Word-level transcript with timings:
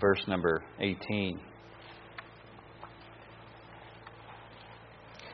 verse 0.00 0.22
number 0.26 0.62
18. 0.80 1.40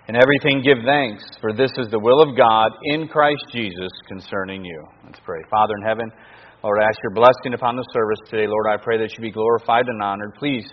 In 0.06 0.16
everything 0.16 0.62
give 0.62 0.84
thanks, 0.84 1.24
for 1.40 1.54
this 1.54 1.72
is 1.78 1.90
the 1.90 1.98
will 1.98 2.20
of 2.20 2.36
God 2.36 2.70
in 2.92 3.08
Christ 3.08 3.42
Jesus 3.52 3.90
concerning 4.06 4.64
you. 4.64 4.84
Let's 5.06 5.20
pray. 5.24 5.40
Father 5.50 5.74
in 5.80 5.86
heaven, 5.86 6.12
Lord, 6.62 6.78
I 6.80 6.84
ask 6.84 6.98
your 7.02 7.14
blessing 7.14 7.54
upon 7.54 7.76
the 7.76 7.84
service 7.92 8.18
today. 8.28 8.46
Lord, 8.46 8.66
I 8.68 8.76
pray 8.76 8.98
that 8.98 9.10
you 9.16 9.22
be 9.22 9.30
glorified 9.30 9.86
and 9.88 10.02
honored. 10.02 10.34
Please 10.38 10.64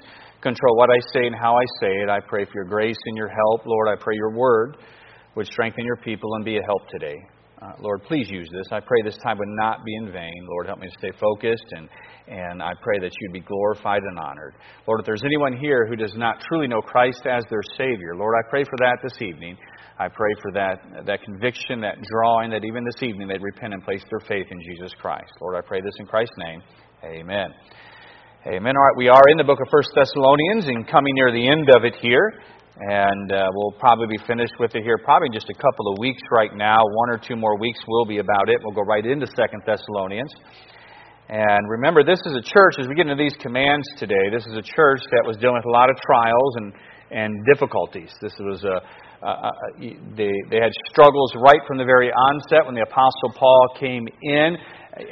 control 0.42 0.76
what 0.76 0.90
I 0.90 1.00
say 1.14 1.28
and 1.28 1.36
how 1.36 1.56
I 1.56 1.64
say 1.80 1.92
it. 2.04 2.10
I 2.10 2.20
pray 2.20 2.46
for 2.46 2.52
your 2.56 2.66
grace 2.66 2.98
and 3.06 3.16
your 3.16 3.30
help. 3.30 3.66
Lord, 3.66 3.88
I 3.88 3.96
pray 4.02 4.16
your 4.16 4.36
word 4.36 4.78
would 5.36 5.48
strengthen 5.48 5.86
your 5.86 5.98
people 5.98 6.36
and 6.36 6.44
be 6.44 6.58
a 6.58 6.62
help 6.66 6.88
today. 6.90 7.16
Uh, 7.62 7.74
Lord, 7.80 8.02
please 8.06 8.28
use 8.28 8.50
this. 8.52 8.66
I 8.72 8.80
pray 8.80 9.04
this 9.04 9.18
time 9.18 9.38
would 9.38 9.48
not 9.50 9.86
be 9.86 9.94
in 9.96 10.12
vain. 10.12 10.48
Lord, 10.50 10.66
help 10.66 10.80
me 10.80 10.88
to 10.88 10.98
stay 10.98 11.12
focused, 11.20 11.66
and, 11.70 11.88
and 12.28 12.64
I 12.64 12.74
pray 12.82 12.98
that 12.98 13.12
you'd 13.22 13.34
be 13.34 13.42
glorified 13.42 14.02
and 14.02 14.18
honored. 14.18 14.56
Lord, 14.88 15.02
if 15.02 15.06
there's 15.06 15.22
anyone 15.24 15.56
here 15.56 15.86
who 15.86 15.96
does 15.96 16.14
not 16.16 16.42
truly 16.50 16.68
know 16.68 16.82
Christ 16.82 17.22
as 17.30 17.44
their 17.52 17.62
Savior, 17.78 18.16
Lord, 18.16 18.34
I 18.34 18.50
pray 18.50 18.64
for 18.64 18.78
that 18.80 18.98
this 19.04 19.22
evening. 19.22 19.58
I 20.00 20.08
pray 20.08 20.34
for 20.42 20.52
that, 20.54 21.06
that 21.06 21.22
conviction, 21.22 21.82
that 21.82 22.02
drawing, 22.02 22.50
that 22.50 22.66
even 22.66 22.84
this 22.84 23.04
evening 23.04 23.28
they'd 23.28 23.44
repent 23.44 23.76
and 23.76 23.84
place 23.84 24.02
their 24.10 24.28
faith 24.28 24.48
in 24.50 24.60
Jesus 24.66 24.92
Christ. 25.00 25.30
Lord, 25.40 25.56
I 25.56 25.62
pray 25.62 25.82
this 25.82 25.94
in 26.00 26.08
Christ's 26.08 26.34
name. 26.40 26.64
Amen. 27.04 27.54
Amen. 28.48 28.74
All 28.76 28.84
right, 28.84 28.98
we 28.98 29.08
are 29.08 29.22
in 29.30 29.38
the 29.38 29.44
book 29.44 29.60
of 29.62 29.68
First 29.70 29.90
Thessalonians 29.94 30.66
and 30.66 30.90
coming 30.90 31.14
near 31.14 31.32
the 31.32 31.48
end 31.48 31.70
of 31.78 31.86
it 31.86 31.94
here. 32.02 32.42
And 32.80 33.32
uh, 33.32 33.50
we'll 33.54 33.74
probably 33.80 34.08
be 34.08 34.24
finished 34.26 34.54
with 34.60 34.74
it 34.76 34.84
here 34.84 34.98
probably 35.04 35.28
in 35.28 35.34
just 35.34 35.50
a 35.50 35.54
couple 35.54 35.92
of 35.92 36.00
weeks 36.00 36.22
right 36.32 36.56
now. 36.56 36.80
One 36.80 37.10
or 37.10 37.18
two 37.18 37.36
more 37.36 37.58
weeks 37.58 37.80
will 37.88 38.06
be 38.06 38.20
about 38.20 38.50
it. 38.50 38.62
We'll 38.64 38.74
go 38.74 38.82
right 38.82 39.06
into 39.06 39.28
Second 39.36 39.62
Thessalonians. 39.66 40.32
And 41.30 41.70
remember, 41.70 42.04
this 42.04 42.20
is 42.26 42.36
a 42.36 42.42
church, 42.42 42.76
as 42.80 42.88
we 42.88 42.96
get 42.96 43.08
into 43.08 43.22
these 43.22 43.36
commands 43.40 43.88
today, 43.98 44.30
this 44.32 44.46
is 44.46 44.54
a 44.58 44.62
church 44.76 45.02
that 45.12 45.24
was 45.26 45.38
dealing 45.38 45.56
with 45.56 45.66
a 45.66 45.72
lot 45.72 45.90
of 45.90 45.96
trials 46.06 46.56
and, 46.58 46.74
and 47.12 47.46
difficulties. 47.46 48.12
This 48.22 48.34
was 48.40 48.64
a, 48.64 48.82
they, 50.16 50.34
they 50.50 50.60
had 50.60 50.72
struggles 50.90 51.34
right 51.36 51.62
from 51.68 51.78
the 51.78 51.86
very 51.86 52.12
onset 52.12 52.66
when 52.66 52.76
the 52.76 52.82
Apostle 52.82 53.32
Paul 53.38 53.68
came 53.80 54.08
in 54.22 54.58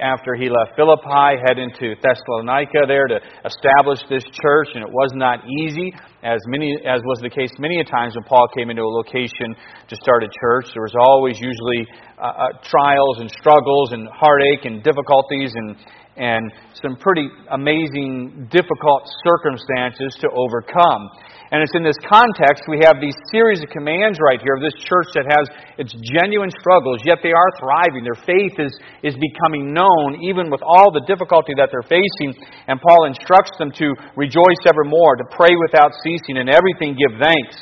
after 0.01 0.35
he 0.35 0.49
left 0.49 0.75
Philippi, 0.75 1.39
head 1.47 1.57
into 1.57 1.95
Thessalonica 2.03 2.83
there 2.87 3.07
to 3.07 3.19
establish 3.45 3.99
this 4.09 4.23
church, 4.41 4.69
and 4.75 4.83
it 4.83 4.91
was 4.91 5.11
not 5.15 5.39
easy, 5.47 5.93
as 6.23 6.39
many 6.47 6.75
as 6.85 7.01
was 7.05 7.19
the 7.21 7.29
case 7.29 7.49
many 7.59 7.79
a 7.79 7.85
times 7.85 8.15
when 8.15 8.23
Paul 8.25 8.47
came 8.55 8.69
into 8.69 8.83
a 8.83 8.91
location 8.91 9.55
to 9.87 9.95
start 9.95 10.23
a 10.23 10.29
church. 10.41 10.67
There 10.73 10.83
was 10.83 10.95
always 10.99 11.39
usually 11.39 11.87
uh, 12.19 12.27
uh, 12.27 12.59
trials 12.67 13.19
and 13.19 13.31
struggles 13.39 13.93
and 13.93 14.07
heartache 14.11 14.65
and 14.65 14.83
difficulties 14.83 15.53
and 15.55 15.75
and 16.19 16.51
some 16.83 16.97
pretty 16.97 17.29
amazing, 17.51 18.49
difficult 18.51 19.07
circumstances 19.23 20.17
to 20.19 20.27
overcome. 20.35 21.07
And 21.49 21.65
it's 21.65 21.73
in 21.73 21.81
this 21.81 21.97
context 22.05 22.69
we 22.69 22.77
have 22.85 23.01
these 23.01 23.17
series 23.33 23.65
of 23.65 23.73
commands 23.73 24.21
right 24.21 24.37
here 24.37 24.53
of 24.53 24.61
this 24.61 24.77
church 24.85 25.09
that 25.17 25.25
has 25.25 25.49
its 25.81 25.89
genuine 26.13 26.53
struggles, 26.61 27.01
yet 27.01 27.25
they 27.25 27.33
are 27.33 27.51
thriving. 27.57 28.05
Their 28.05 28.21
faith 28.21 28.53
is, 28.61 28.73
is 29.01 29.17
becoming 29.17 29.73
known 29.73 30.21
even 30.21 30.53
with 30.53 30.61
all 30.61 30.93
the 30.93 31.01
difficulty 31.09 31.57
that 31.57 31.73
they're 31.73 31.89
facing. 31.89 32.37
And 32.69 32.77
Paul 32.77 33.09
instructs 33.09 33.57
them 33.57 33.73
to 33.81 33.87
rejoice 34.13 34.61
evermore, 34.69 35.17
to 35.17 35.25
pray 35.33 35.57
without 35.57 35.89
ceasing, 36.05 36.37
and 36.37 36.53
everything 36.53 36.93
give 36.93 37.17
thanks. 37.17 37.57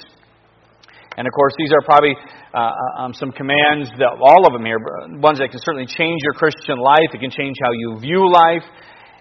And 1.16 1.25
of 1.25 1.33
course, 1.33 1.56
these 1.57 1.72
are 1.72 1.81
probably 1.81 2.13
uh, 2.53 2.72
um, 3.00 3.13
some 3.16 3.31
commands, 3.31 3.89
that, 3.97 4.19
all 4.19 4.45
of 4.45 4.53
them 4.53 4.67
here, 4.67 4.78
ones 5.17 5.39
that 5.39 5.50
can 5.50 5.63
certainly 5.63 5.88
change 5.88 6.19
your 6.22 6.35
Christian 6.35 6.78
life. 6.78 7.09
It 7.16 7.23
can 7.23 7.31
change 7.31 7.56
how 7.63 7.72
you 7.72 7.97
view 8.03 8.28
life. 8.29 8.67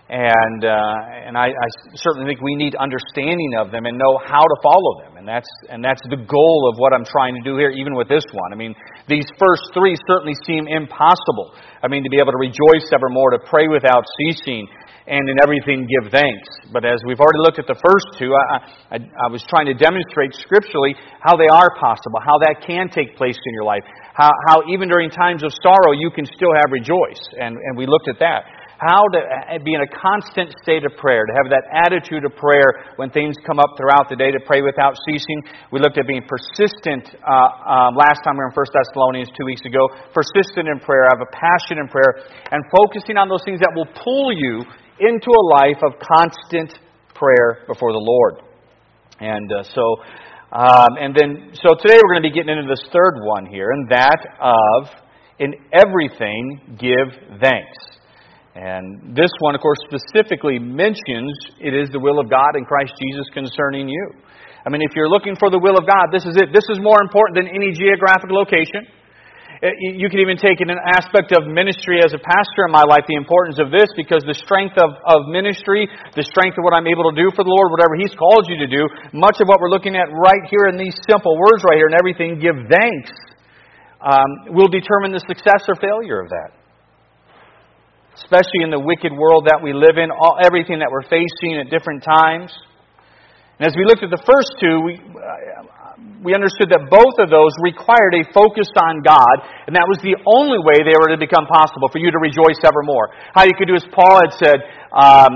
And, 0.07 0.63
uh, 0.63 1.27
and 1.27 1.35
I, 1.35 1.51
I 1.51 1.69
certainly 1.99 2.31
think 2.31 2.39
we 2.39 2.55
need 2.55 2.79
understanding 2.79 3.59
of 3.59 3.75
them 3.75 3.91
and 3.91 3.99
know 3.99 4.23
how 4.23 4.39
to 4.39 4.57
follow 4.63 5.03
them. 5.03 5.19
And 5.19 5.27
that's, 5.27 5.51
and 5.67 5.83
that's 5.83 6.03
the 6.07 6.23
goal 6.23 6.71
of 6.71 6.79
what 6.79 6.95
I'm 6.95 7.03
trying 7.03 7.35
to 7.35 7.43
do 7.43 7.59
here, 7.59 7.75
even 7.75 7.99
with 7.99 8.07
this 8.07 8.23
one. 8.31 8.55
I 8.55 8.57
mean, 8.57 8.71
these 9.11 9.27
first 9.35 9.75
three 9.75 9.99
certainly 10.07 10.39
seem 10.47 10.71
impossible. 10.71 11.59
I 11.83 11.91
mean, 11.91 12.07
to 12.07 12.11
be 12.11 12.23
able 12.23 12.31
to 12.31 12.39
rejoice 12.39 12.87
evermore, 12.95 13.35
to 13.35 13.43
pray 13.51 13.67
without 13.67 14.07
ceasing, 14.23 14.71
and 15.11 15.27
in 15.27 15.43
everything 15.43 15.91
give 15.91 16.15
thanks. 16.15 16.47
But 16.71 16.87
as 16.87 17.03
we've 17.03 17.19
already 17.19 17.43
looked 17.43 17.59
at 17.59 17.67
the 17.67 17.79
first 17.79 18.07
two, 18.15 18.31
I, 18.31 18.95
I, 18.95 18.97
I, 19.03 19.29
was 19.31 19.43
trying 19.51 19.67
to 19.67 19.75
demonstrate 19.75 20.35
scripturally 20.35 20.95
how 21.19 21.35
they 21.35 21.47
are 21.47 21.71
possible, 21.79 22.19
how 22.23 22.39
that 22.47 22.63
can 22.63 22.91
take 22.91 23.15
place 23.19 23.39
in 23.39 23.55
your 23.55 23.63
life, 23.63 23.83
how, 24.15 24.31
how 24.51 24.63
even 24.71 24.87
during 24.87 25.11
times 25.11 25.43
of 25.43 25.51
sorrow 25.63 25.95
you 25.95 26.11
can 26.11 26.27
still 26.27 26.51
have 26.59 26.71
rejoice. 26.71 27.23
And, 27.39 27.55
and 27.55 27.79
we 27.79 27.87
looked 27.87 28.07
at 28.07 28.19
that 28.19 28.47
how 28.77 29.09
to 29.09 29.21
uh, 29.21 29.57
be 29.65 29.73
in 29.73 29.81
a 29.81 29.91
constant 29.91 30.53
state 30.61 30.85
of 30.85 30.93
prayer, 31.01 31.25
to 31.25 31.33
have 31.33 31.49
that 31.49 31.65
attitude 31.73 32.25
of 32.25 32.37
prayer 32.37 32.93
when 32.97 33.09
things 33.09 33.37
come 33.47 33.59
up 33.59 33.73
throughout 33.81 34.09
the 34.13 34.17
day, 34.17 34.31
to 34.31 34.41
pray 34.45 34.61
without 34.61 34.93
ceasing. 35.09 35.41
We 35.73 35.81
looked 35.81 35.97
at 35.97 36.07
being 36.07 36.29
persistent 36.29 37.09
uh, 37.25 37.33
um, 37.65 37.97
last 37.97 38.21
time 38.21 38.37
we 38.37 38.45
were 38.45 38.53
in 38.53 38.57
1 38.57 38.67
Thessalonians 38.69 39.33
two 39.33 39.49
weeks 39.49 39.65
ago. 39.65 39.81
Persistent 40.13 40.69
in 40.69 40.79
prayer, 40.85 41.09
have 41.09 41.25
a 41.25 41.33
passion 41.33 41.81
in 41.81 41.89
prayer, 41.89 42.21
and 42.53 42.61
focusing 42.69 43.17
on 43.17 43.33
those 43.33 43.43
things 43.49 43.61
that 43.65 43.73
will 43.73 43.89
pull 43.97 44.29
you 44.37 44.61
into 45.01 45.31
a 45.33 45.45
life 45.57 45.81
of 45.81 45.97
constant 46.01 46.77
prayer 47.17 47.65
before 47.67 47.93
the 47.93 48.05
Lord. 48.05 48.45
And 49.21 49.49
uh, 49.49 49.65
so, 49.73 50.05
um, 50.53 51.01
and 51.01 51.17
then, 51.17 51.57
so 51.57 51.73
today 51.81 51.97
we're 51.97 52.21
going 52.21 52.29
to 52.29 52.29
be 52.29 52.37
getting 52.37 52.53
into 52.53 52.69
this 52.69 52.85
third 52.93 53.25
one 53.25 53.47
here, 53.47 53.73
and 53.73 53.89
that 53.89 54.21
of 54.41 54.93
in 55.39 55.55
everything 55.73 56.77
give 56.79 57.41
thanks. 57.41 57.96
And 58.57 59.13
this 59.13 59.29
one, 59.45 59.53
of 59.53 59.61
course, 59.61 59.77
specifically 59.85 60.57
mentions 60.57 61.29
it 61.61 61.77
is 61.77 61.93
the 61.93 62.01
will 62.01 62.17
of 62.17 62.33
God 62.33 62.57
in 62.57 62.65
Christ 62.65 62.97
Jesus 62.97 63.29
concerning 63.37 63.85
you. 63.85 64.05
I 64.65 64.73
mean, 64.73 64.81
if 64.81 64.97
you're 64.97 65.13
looking 65.13 65.37
for 65.37 65.53
the 65.53 65.61
will 65.61 65.77
of 65.77 65.85
God, 65.85 66.09
this 66.09 66.25
is 66.25 66.41
it. 66.41 66.57
This 66.57 66.65
is 66.73 66.81
more 66.81 67.05
important 67.05 67.37
than 67.37 67.53
any 67.53 67.77
geographic 67.77 68.33
location. 68.33 68.89
Uh, 69.61 69.69
you 69.77 70.09
can 70.09 70.25
even 70.25 70.41
take 70.41 70.65
in 70.65 70.73
an 70.73 70.81
aspect 70.97 71.37
of 71.37 71.45
ministry 71.45 72.01
as 72.01 72.17
a 72.17 72.21
pastor 72.21 72.65
in 72.65 72.73
my 72.73 72.81
life, 72.81 73.05
the 73.05 73.21
importance 73.21 73.61
of 73.61 73.69
this, 73.69 73.93
because 73.93 74.25
the 74.25 74.37
strength 74.37 74.81
of, 74.81 74.97
of 75.05 75.29
ministry, 75.29 75.85
the 76.17 76.25
strength 76.25 76.57
of 76.57 76.65
what 76.65 76.73
I'm 76.73 76.89
able 76.89 77.13
to 77.13 77.17
do 77.17 77.29
for 77.37 77.45
the 77.45 77.53
Lord, 77.53 77.77
whatever 77.77 77.93
He's 78.01 78.17
called 78.17 78.49
you 78.49 78.57
to 78.57 78.69
do, 78.69 78.89
much 79.13 79.37
of 79.45 79.53
what 79.53 79.61
we're 79.61 79.73
looking 79.73 80.01
at 80.01 80.09
right 80.09 80.45
here 80.49 80.73
in 80.73 80.81
these 80.81 80.97
simple 81.05 81.37
words 81.37 81.61
right 81.61 81.77
here 81.77 81.93
and 81.93 81.97
everything, 82.01 82.41
give 82.41 82.57
thanks, 82.73 83.13
um, 84.01 84.57
will 84.57 84.73
determine 84.73 85.13
the 85.13 85.25
success 85.29 85.69
or 85.69 85.77
failure 85.77 86.25
of 86.25 86.33
that 86.33 86.56
especially 88.17 88.65
in 88.65 88.73
the 88.73 88.81
wicked 88.81 89.13
world 89.13 89.45
that 89.45 89.61
we 89.61 89.77
live 89.77 90.01
in, 90.01 90.09
all, 90.09 90.41
everything 90.41 90.81
that 90.81 90.89
we're 90.89 91.05
facing 91.05 91.61
at 91.61 91.69
different 91.69 92.01
times. 92.01 92.49
And 93.61 93.69
as 93.69 93.77
we 93.77 93.85
looked 93.85 94.05
at 94.05 94.13
the 94.13 94.25
first 94.25 94.57
two, 94.57 94.81
we, 94.85 94.97
uh, 94.97 95.97
we 96.25 96.33
understood 96.33 96.73
that 96.73 96.89
both 96.89 97.17
of 97.21 97.29
those 97.29 97.53
required 97.61 98.17
a 98.17 98.25
focus 98.33 98.69
on 98.77 99.05
God, 99.05 99.37
and 99.69 99.77
that 99.77 99.85
was 99.89 100.01
the 100.01 100.17
only 100.25 100.61
way 100.61 100.81
they 100.85 100.97
were 100.97 101.13
to 101.13 101.21
become 101.21 101.45
possible 101.45 101.89
for 101.93 102.01
you 102.01 102.09
to 102.09 102.21
rejoice 102.21 102.61
evermore. 102.65 103.13
How 103.37 103.45
you 103.45 103.57
could 103.57 103.69
do 103.69 103.77
as 103.77 103.85
Paul 103.93 104.25
had 104.25 104.33
said, 104.37 104.59
um, 104.93 105.33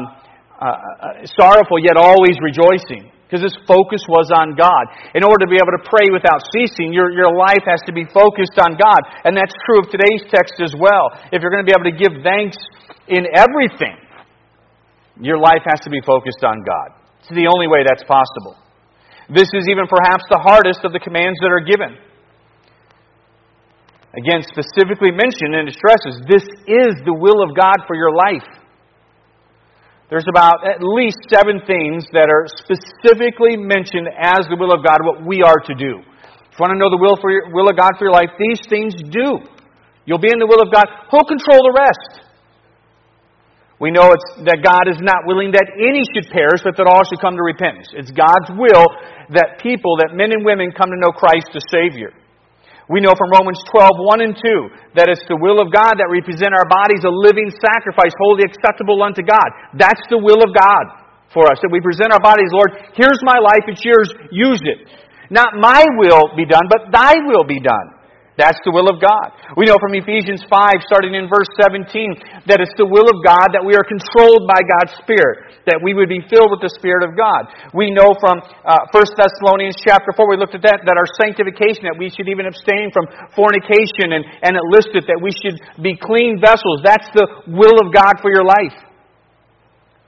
uh, 0.61 0.65
uh 0.65 1.25
sorrowful 1.37 1.81
yet 1.81 1.97
always 1.97 2.37
rejoicing 2.41 3.09
because 3.31 3.47
his 3.47 3.55
focus 3.63 4.03
was 4.11 4.35
on 4.35 4.59
God. 4.59 4.91
In 5.15 5.23
order 5.23 5.47
to 5.47 5.51
be 5.55 5.63
able 5.63 5.71
to 5.71 5.87
pray 5.87 6.11
without 6.11 6.43
ceasing, 6.51 6.91
your, 6.91 7.15
your 7.15 7.31
life 7.31 7.63
has 7.63 7.79
to 7.87 7.95
be 7.95 8.03
focused 8.11 8.59
on 8.59 8.75
God. 8.75 9.01
And 9.23 9.39
that's 9.39 9.55
true 9.71 9.79
of 9.79 9.87
today's 9.87 10.27
text 10.35 10.59
as 10.59 10.75
well. 10.75 11.15
If 11.31 11.39
you're 11.39 11.55
going 11.55 11.63
to 11.63 11.71
be 11.71 11.71
able 11.71 11.87
to 11.87 11.95
give 11.95 12.27
thanks 12.27 12.59
in 13.07 13.31
everything, 13.31 13.95
your 15.23 15.39
life 15.39 15.63
has 15.63 15.79
to 15.87 15.91
be 15.95 16.03
focused 16.03 16.43
on 16.43 16.59
God. 16.67 16.99
It's 17.23 17.31
the 17.31 17.47
only 17.47 17.71
way 17.71 17.87
that's 17.87 18.03
possible. 18.03 18.59
This 19.31 19.47
is 19.55 19.71
even 19.71 19.87
perhaps 19.87 20.27
the 20.27 20.43
hardest 20.43 20.83
of 20.83 20.91
the 20.91 20.99
commands 20.99 21.39
that 21.39 21.55
are 21.55 21.63
given. 21.63 21.95
Again, 24.11 24.43
specifically 24.43 25.15
mentioned 25.15 25.55
and 25.55 25.71
stresses 25.71 26.19
this 26.27 26.43
is 26.67 26.99
the 27.07 27.15
will 27.15 27.47
of 27.47 27.55
God 27.55 27.87
for 27.87 27.95
your 27.95 28.11
life. 28.11 28.60
There's 30.11 30.27
about 30.27 30.67
at 30.67 30.83
least 30.83 31.23
seven 31.31 31.63
things 31.63 32.03
that 32.11 32.27
are 32.27 32.51
specifically 32.51 33.55
mentioned 33.55 34.11
as 34.11 34.43
the 34.51 34.59
will 34.59 34.75
of 34.75 34.83
God, 34.83 35.07
what 35.07 35.23
we 35.23 35.47
are 35.47 35.63
to 35.71 35.75
do. 35.79 36.03
If 36.03 36.59
you 36.59 36.61
want 36.67 36.75
to 36.75 36.81
know 36.83 36.91
the 36.91 36.99
will, 36.99 37.15
for 37.15 37.31
your, 37.31 37.55
will 37.55 37.71
of 37.71 37.79
God 37.79 37.95
for 37.95 38.11
your 38.11 38.17
life, 38.19 38.35
these 38.35 38.59
things 38.67 38.99
do. 38.99 39.39
You'll 40.11 40.19
be 40.19 40.35
in 40.35 40.43
the 40.43 40.51
will 40.51 40.59
of 40.59 40.75
God. 40.75 40.91
Who'll 41.15 41.31
control 41.31 41.63
the 41.63 41.75
rest? 41.79 42.27
We 43.79 43.95
know 43.95 44.11
that 44.45 44.61
God 44.61 44.91
is 44.91 44.99
not 45.01 45.25
willing 45.25 45.55
that 45.55 45.73
any 45.79 46.05
should 46.11 46.29
perish, 46.29 46.61
but 46.61 46.77
that 46.77 46.91
all 46.91 47.07
should 47.07 47.23
come 47.23 47.39
to 47.39 47.47
repentance. 47.47 47.89
It's 47.95 48.11
God's 48.11 48.51
will 48.53 48.85
that 49.33 49.63
people, 49.63 49.97
that 50.03 50.13
men 50.13 50.35
and 50.35 50.45
women 50.45 50.75
come 50.75 50.91
to 50.91 50.99
know 50.99 51.15
Christ 51.15 51.55
as 51.55 51.63
Savior. 51.71 52.13
We 52.91 52.99
know 52.99 53.15
from 53.15 53.31
Romans 53.31 53.63
12, 53.71 53.87
1 54.03 54.27
and 54.27 54.35
2, 54.35 54.99
that 54.99 55.07
it's 55.07 55.23
the 55.31 55.39
will 55.39 55.63
of 55.63 55.71
God 55.71 55.95
that 56.03 56.11
we 56.11 56.19
present 56.27 56.51
our 56.51 56.67
bodies 56.67 57.07
a 57.07 57.13
living 57.15 57.47
sacrifice, 57.55 58.11
holy 58.19 58.43
acceptable 58.43 58.99
unto 59.07 59.23
God. 59.23 59.47
That's 59.79 60.03
the 60.11 60.19
will 60.19 60.43
of 60.43 60.51
God 60.51 61.07
for 61.31 61.47
us, 61.47 61.63
that 61.63 61.71
we 61.71 61.79
present 61.79 62.11
our 62.11 62.19
bodies, 62.19 62.51
Lord, 62.51 62.75
here's 62.99 63.23
my 63.23 63.39
life, 63.39 63.63
it's 63.71 63.87
yours, 63.87 64.11
use 64.35 64.59
it. 64.67 64.91
Not 65.31 65.55
my 65.55 65.87
will 66.03 66.35
be 66.35 66.43
done, 66.43 66.67
but 66.67 66.91
thy 66.91 67.23
will 67.23 67.47
be 67.47 67.63
done. 67.63 67.95
That's 68.41 68.57
the 68.65 68.73
will 68.73 68.89
of 68.89 68.97
God. 68.97 69.37
We 69.53 69.69
know 69.69 69.77
from 69.77 69.93
Ephesians 69.93 70.41
5, 70.49 70.89
starting 70.89 71.13
in 71.13 71.29
verse 71.29 71.53
17, 71.61 72.49
that 72.49 72.65
it's 72.65 72.73
the 72.81 72.89
will 72.89 73.05
of 73.05 73.21
God 73.21 73.53
that 73.53 73.61
we 73.61 73.77
are 73.77 73.85
controlled 73.85 74.49
by 74.49 74.57
God's 74.65 74.97
Spirit, 75.05 75.61
that 75.69 75.77
we 75.77 75.93
would 75.93 76.09
be 76.09 76.25
filled 76.33 76.49
with 76.49 76.65
the 76.65 76.73
Spirit 76.73 77.05
of 77.05 77.13
God. 77.21 77.53
We 77.77 77.93
know 77.93 78.17
from 78.17 78.41
uh, 78.41 78.97
1 78.97 79.21
Thessalonians 79.21 79.77
chapter 79.85 80.17
4, 80.17 80.25
we 80.25 80.41
looked 80.41 80.57
at 80.57 80.65
that, 80.65 80.81
that 80.89 80.97
our 80.97 81.05
sanctification, 81.21 81.85
that 81.85 82.01
we 82.01 82.09
should 82.09 82.33
even 82.33 82.49
abstain 82.49 82.89
from 82.97 83.05
fornication, 83.37 84.17
and, 84.17 84.25
and 84.25 84.57
it 84.57 84.65
listed 84.73 85.05
that 85.05 85.21
we 85.21 85.37
should 85.37 85.61
be 85.85 85.93
clean 86.01 86.41
vessels. 86.41 86.81
That's 86.81 87.13
the 87.13 87.29
will 87.45 87.77
of 87.77 87.93
God 87.93 88.25
for 88.25 88.33
your 88.33 88.49
life. 88.49 88.77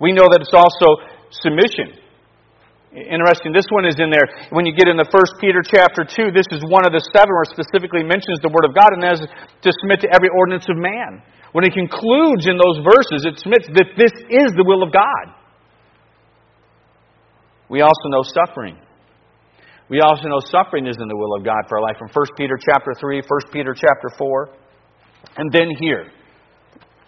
We 0.00 0.16
know 0.16 0.24
that 0.32 0.40
it's 0.40 0.56
also 0.56 1.04
submission. 1.44 2.00
Interesting. 2.92 3.56
This 3.56 3.64
one 3.72 3.88
is 3.88 3.96
in 3.96 4.12
there. 4.12 4.28
When 4.52 4.68
you 4.68 4.76
get 4.76 4.84
in 4.84 5.00
the 5.00 5.08
First 5.08 5.40
Peter 5.40 5.64
chapter 5.64 6.04
2, 6.04 6.28
this 6.28 6.44
is 6.52 6.60
one 6.68 6.84
of 6.84 6.92
the 6.92 7.00
seven 7.16 7.32
where 7.32 7.48
specifically 7.48 8.04
mentions 8.04 8.36
the 8.44 8.52
Word 8.52 8.68
of 8.68 8.76
God, 8.76 8.92
and 8.92 9.00
is 9.00 9.24
to 9.24 9.70
submit 9.80 10.04
to 10.04 10.12
every 10.12 10.28
ordinance 10.28 10.68
of 10.68 10.76
man. 10.76 11.24
When 11.56 11.64
it 11.64 11.72
concludes 11.72 12.44
in 12.44 12.60
those 12.60 12.84
verses, 12.84 13.24
it 13.24 13.40
submits 13.40 13.64
that 13.72 13.96
this 13.96 14.12
is 14.28 14.52
the 14.52 14.64
will 14.68 14.84
of 14.84 14.92
God. 14.92 15.32
We 17.72 17.80
also 17.80 18.12
know 18.12 18.20
suffering. 18.28 18.76
We 19.88 20.04
also 20.04 20.28
know 20.28 20.44
suffering 20.44 20.84
is 20.84 20.96
in 21.00 21.08
the 21.08 21.16
will 21.16 21.32
of 21.32 21.44
God 21.48 21.64
for 21.72 21.80
our 21.80 21.84
life. 21.84 21.96
From 21.96 22.12
1 22.12 22.36
Peter 22.36 22.60
chapter 22.60 22.92
3, 22.92 23.24
1 23.24 23.52
Peter 23.52 23.72
chapter 23.72 24.12
4. 24.20 24.48
And 25.40 25.48
then 25.48 25.72
here, 25.80 26.12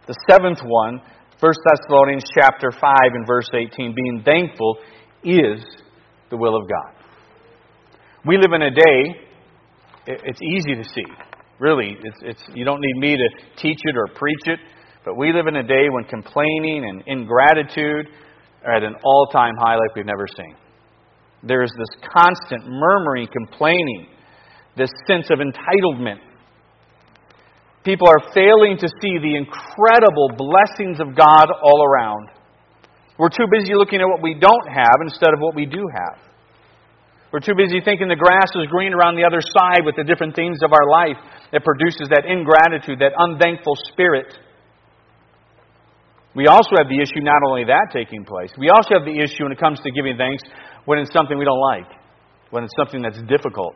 the 0.08 0.16
seventh 0.32 0.64
one, 0.64 1.00
1 1.40 1.52
Thessalonians 1.68 2.24
chapter 2.32 2.72
5 2.72 2.80
and 2.80 3.26
verse 3.26 3.48
18, 3.52 3.92
being 3.92 4.22
thankful 4.24 4.80
is 5.24 5.64
the 6.30 6.36
will 6.36 6.56
of 6.56 6.68
God. 6.68 6.94
We 8.26 8.38
live 8.38 8.52
in 8.52 8.62
a 8.62 8.70
day, 8.70 9.26
it's 10.06 10.40
easy 10.42 10.74
to 10.74 10.84
see. 10.84 11.04
Really, 11.58 11.96
it's, 12.02 12.18
it's, 12.22 12.42
you 12.54 12.64
don't 12.64 12.80
need 12.80 12.96
me 12.96 13.16
to 13.16 13.28
teach 13.56 13.78
it 13.84 13.96
or 13.96 14.08
preach 14.14 14.40
it, 14.46 14.58
but 15.04 15.16
we 15.16 15.32
live 15.32 15.46
in 15.46 15.56
a 15.56 15.62
day 15.62 15.88
when 15.90 16.04
complaining 16.04 16.84
and 16.88 17.02
ingratitude 17.06 18.08
are 18.64 18.74
at 18.74 18.82
an 18.82 18.94
all 19.04 19.28
time 19.32 19.54
high 19.60 19.74
like 19.74 19.94
we've 19.94 20.06
never 20.06 20.26
seen. 20.36 20.56
There 21.42 21.62
is 21.62 21.70
this 21.76 22.10
constant 22.16 22.66
murmuring, 22.66 23.28
complaining, 23.30 24.06
this 24.76 24.90
sense 25.06 25.28
of 25.30 25.38
entitlement. 25.38 26.18
People 27.84 28.08
are 28.08 28.32
failing 28.32 28.78
to 28.78 28.88
see 28.88 29.18
the 29.18 29.36
incredible 29.36 30.30
blessings 30.36 31.00
of 31.00 31.14
God 31.14 31.46
all 31.62 31.84
around. 31.84 32.30
We're 33.18 33.30
too 33.30 33.46
busy 33.50 33.74
looking 33.74 34.00
at 34.00 34.08
what 34.08 34.22
we 34.22 34.34
don't 34.34 34.66
have 34.66 34.98
instead 35.02 35.30
of 35.34 35.40
what 35.40 35.54
we 35.54 35.66
do 35.66 35.86
have. 35.86 36.18
We're 37.32 37.42
too 37.42 37.58
busy 37.58 37.80
thinking 37.82 38.06
the 38.06 38.14
grass 38.14 38.46
is 38.54 38.70
green 38.70 38.94
around 38.94 39.16
the 39.16 39.26
other 39.26 39.42
side 39.42 39.82
with 39.84 39.96
the 39.96 40.04
different 40.04 40.34
things 40.34 40.58
of 40.62 40.72
our 40.72 40.86
life 40.86 41.18
that 41.50 41.64
produces 41.64 42.06
that 42.14 42.26
ingratitude, 42.26 42.98
that 43.00 43.10
unthankful 43.18 43.74
spirit. 43.90 44.30
We 46.34 46.46
also 46.46 46.78
have 46.78 46.88
the 46.88 46.98
issue, 46.98 47.22
not 47.22 47.42
only 47.46 47.64
that 47.64 47.90
taking 47.92 48.24
place, 48.24 48.50
we 48.58 48.70
also 48.70 48.98
have 48.98 49.06
the 49.06 49.18
issue 49.18 49.46
when 49.46 49.52
it 49.52 49.58
comes 49.58 49.78
to 49.80 49.90
giving 49.90 50.16
thanks 50.16 50.42
when 50.84 50.98
it's 50.98 51.12
something 51.12 51.38
we 51.38 51.44
don't 51.44 51.62
like, 51.74 51.90
when 52.50 52.64
it's 52.64 52.74
something 52.78 53.02
that's 53.02 53.22
difficult, 53.26 53.74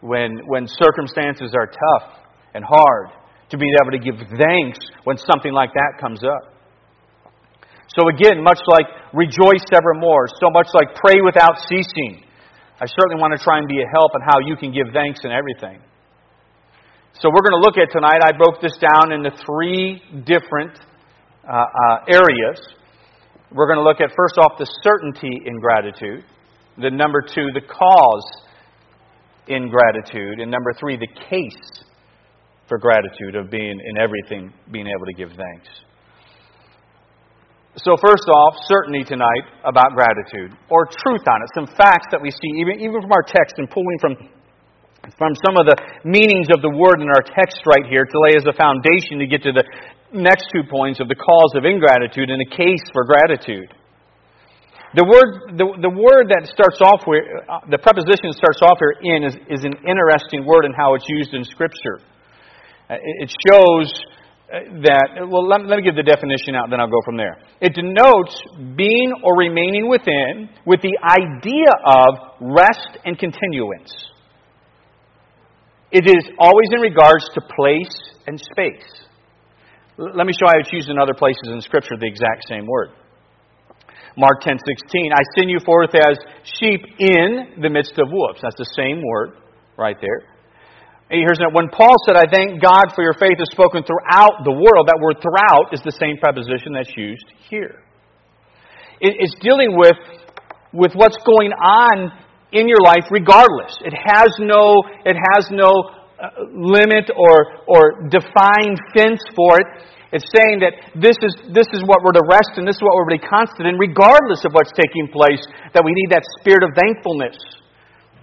when, 0.00 0.40
when 0.46 0.66
circumstances 0.66 1.52
are 1.56 1.66
tough 1.66 2.20
and 2.54 2.64
hard, 2.64 3.08
to 3.50 3.56
be 3.56 3.68
able 3.80 3.92
to 3.92 3.98
give 3.98 4.16
thanks 4.36 4.78
when 5.04 5.16
something 5.16 5.52
like 5.52 5.72
that 5.72 6.00
comes 6.00 6.20
up. 6.24 6.57
So 7.98 8.06
again, 8.06 8.44
much 8.44 8.60
like 8.68 8.86
rejoice 9.12 9.66
evermore, 9.74 10.28
so 10.38 10.50
much 10.50 10.68
like 10.72 10.94
pray 10.94 11.18
without 11.24 11.58
ceasing, 11.66 12.22
I 12.80 12.86
certainly 12.86 13.18
want 13.18 13.36
to 13.36 13.42
try 13.42 13.58
and 13.58 13.66
be 13.66 13.82
a 13.82 13.88
help 13.90 14.12
in 14.14 14.22
how 14.22 14.38
you 14.38 14.54
can 14.54 14.70
give 14.70 14.94
thanks 14.94 15.18
in 15.24 15.32
everything. 15.32 15.82
So 17.18 17.28
we're 17.28 17.42
going 17.42 17.58
to 17.58 17.64
look 17.66 17.74
at 17.74 17.90
tonight, 17.90 18.22
I 18.22 18.30
broke 18.38 18.62
this 18.62 18.78
down 18.78 19.10
into 19.10 19.34
three 19.44 20.00
different 20.22 20.78
uh, 21.42 21.58
uh, 21.58 21.96
areas. 22.06 22.62
We're 23.50 23.66
going 23.66 23.82
to 23.82 23.82
look 23.82 24.00
at, 24.00 24.14
first 24.14 24.38
off, 24.38 24.52
the 24.58 24.70
certainty 24.84 25.42
in 25.44 25.58
gratitude. 25.58 26.22
Then, 26.80 26.96
number 26.96 27.20
two, 27.20 27.50
the 27.52 27.66
cause 27.66 28.46
in 29.48 29.68
gratitude. 29.68 30.38
And 30.38 30.52
number 30.52 30.72
three, 30.78 30.96
the 30.96 31.08
case 31.28 31.82
for 32.68 32.78
gratitude 32.78 33.34
of 33.34 33.50
being 33.50 33.80
in 33.84 33.98
everything, 33.98 34.52
being 34.70 34.86
able 34.86 35.06
to 35.06 35.14
give 35.14 35.30
thanks. 35.30 35.87
So, 37.76 37.94
first 38.00 38.24
off, 38.32 38.56
certainty 38.64 39.04
tonight 39.04 39.44
about 39.62 39.92
gratitude, 39.92 40.56
or 40.70 40.88
truth 40.88 41.22
on 41.28 41.38
it, 41.44 41.48
some 41.54 41.68
facts 41.76 42.08
that 42.10 42.20
we 42.20 42.30
see, 42.30 42.58
even, 42.58 42.80
even 42.80 43.02
from 43.04 43.12
our 43.12 43.22
text, 43.22 43.60
and 43.60 43.68
pulling 43.68 43.98
from, 44.00 44.16
from 45.14 45.36
some 45.44 45.60
of 45.60 45.68
the 45.68 45.76
meanings 46.02 46.48
of 46.48 46.64
the 46.64 46.72
word 46.72 47.04
in 47.04 47.08
our 47.12 47.22
text 47.22 47.60
right 47.68 47.84
here 47.86 48.08
to 48.08 48.16
lay 48.24 48.34
as 48.34 48.48
a 48.48 48.56
foundation 48.56 49.20
to 49.20 49.28
get 49.28 49.44
to 49.44 49.52
the 49.52 49.62
next 50.10 50.48
two 50.50 50.64
points 50.64 50.98
of 50.98 51.06
the 51.06 51.14
cause 51.14 51.52
of 51.54 51.68
ingratitude 51.68 52.32
and 52.32 52.40
a 52.40 52.50
case 52.56 52.82
for 52.90 53.04
gratitude. 53.04 53.68
The 54.96 55.04
word, 55.04 55.60
the, 55.60 55.68
the 55.84 55.92
word 55.92 56.32
that 56.32 56.48
starts 56.48 56.80
off 56.80 57.04
with, 57.04 57.20
uh, 57.44 57.60
the 57.68 57.76
preposition 57.76 58.32
starts 58.32 58.64
off 58.64 58.80
here 58.80 58.96
in 59.04 59.20
is, 59.20 59.36
is 59.52 59.62
an 59.68 59.76
interesting 59.84 60.48
word 60.48 60.64
in 60.64 60.72
how 60.72 60.96
it's 60.96 61.04
used 61.06 61.36
in 61.36 61.44
Scripture. 61.44 62.00
Uh, 62.88 62.96
it 62.96 63.28
shows 63.28 63.92
that, 64.48 65.28
well, 65.28 65.46
let, 65.46 65.66
let, 65.66 65.76
me 65.76 65.84
give 65.84 65.94
the 65.94 66.02
definition 66.02 66.56
out, 66.56 66.70
then 66.70 66.80
I'll 66.80 66.88
go 66.88 67.04
from 67.04 67.16
there. 67.16 67.36
It 67.60 67.74
denotes 67.74 68.32
being 68.76 69.12
or 69.22 69.36
remaining 69.36 69.88
within 69.88 70.48
with 70.64 70.80
the 70.80 70.96
idea 71.04 71.68
of 71.84 72.40
rest 72.40 72.96
and 73.04 73.18
continuance. 73.18 73.92
It 75.92 76.08
is 76.08 76.24
always 76.38 76.68
in 76.72 76.80
regards 76.80 77.28
to 77.34 77.40
place 77.56 77.92
and 78.26 78.40
space. 78.40 78.88
Let 79.98 80.26
me 80.26 80.32
show 80.32 80.48
how 80.48 80.58
it's 80.60 80.72
used 80.72 80.88
in 80.88 80.98
other 80.98 81.14
places 81.14 81.52
in 81.52 81.60
Scripture, 81.60 81.96
the 82.00 82.06
exact 82.06 82.48
same 82.48 82.66
word. 82.66 82.90
Mark 84.16 84.42
10:16, 84.42 85.12
I 85.12 85.22
send 85.36 85.50
you 85.50 85.60
forth 85.60 85.94
as 85.94 86.16
sheep 86.42 86.80
in 86.98 87.60
the 87.60 87.68
midst 87.68 87.98
of 87.98 88.08
wolves. 88.10 88.40
That's 88.42 88.56
the 88.56 88.72
same 88.76 89.02
word 89.04 89.38
right 89.76 89.96
there. 90.00 90.37
Here's 91.10 91.40
when 91.52 91.68
Paul 91.72 91.96
said, 92.04 92.16
I 92.16 92.28
thank 92.30 92.60
God 92.60 92.92
for 92.94 93.02
your 93.02 93.16
faith 93.16 93.40
is 93.40 93.48
spoken 93.50 93.82
throughout 93.82 94.44
the 94.44 94.52
world, 94.52 94.92
that 94.92 95.00
word 95.00 95.16
throughout 95.24 95.72
is 95.72 95.80
the 95.80 95.96
same 95.96 96.20
preposition 96.20 96.76
that's 96.76 96.92
used 96.96 97.24
here. 97.48 97.80
It's 99.00 99.34
dealing 99.40 99.72
with, 99.72 99.96
with 100.72 100.92
what's 100.92 101.16
going 101.24 101.52
on 101.52 102.12
in 102.52 102.68
your 102.68 102.82
life 102.84 103.08
regardless. 103.10 103.72
It 103.80 103.94
has 103.96 104.28
no, 104.40 104.82
it 105.06 105.16
has 105.32 105.48
no 105.48 105.70
uh, 106.18 106.44
limit 106.52 107.08
or, 107.14 107.64
or 107.64 108.04
defined 108.10 108.76
fence 108.92 109.22
for 109.32 109.56
it. 109.64 109.66
It's 110.12 110.28
saying 110.36 110.60
that 110.60 110.76
this 110.96 111.16
is, 111.24 111.32
this 111.52 111.68
is 111.72 111.84
what 111.88 112.04
we're 112.04 112.16
to 112.16 112.26
rest 112.28 112.56
and 112.56 112.68
this 112.68 112.76
is 112.76 112.82
what 112.82 112.96
we're 112.96 113.16
to 113.16 113.20
be 113.20 113.28
constant 113.28 113.68
in, 113.68 113.80
regardless 113.80 114.44
of 114.44 114.52
what's 114.52 114.72
taking 114.76 115.08
place, 115.08 115.40
that 115.72 115.84
we 115.84 115.92
need 115.92 116.10
that 116.12 116.24
spirit 116.40 116.64
of 116.64 116.76
thankfulness. 116.76 117.36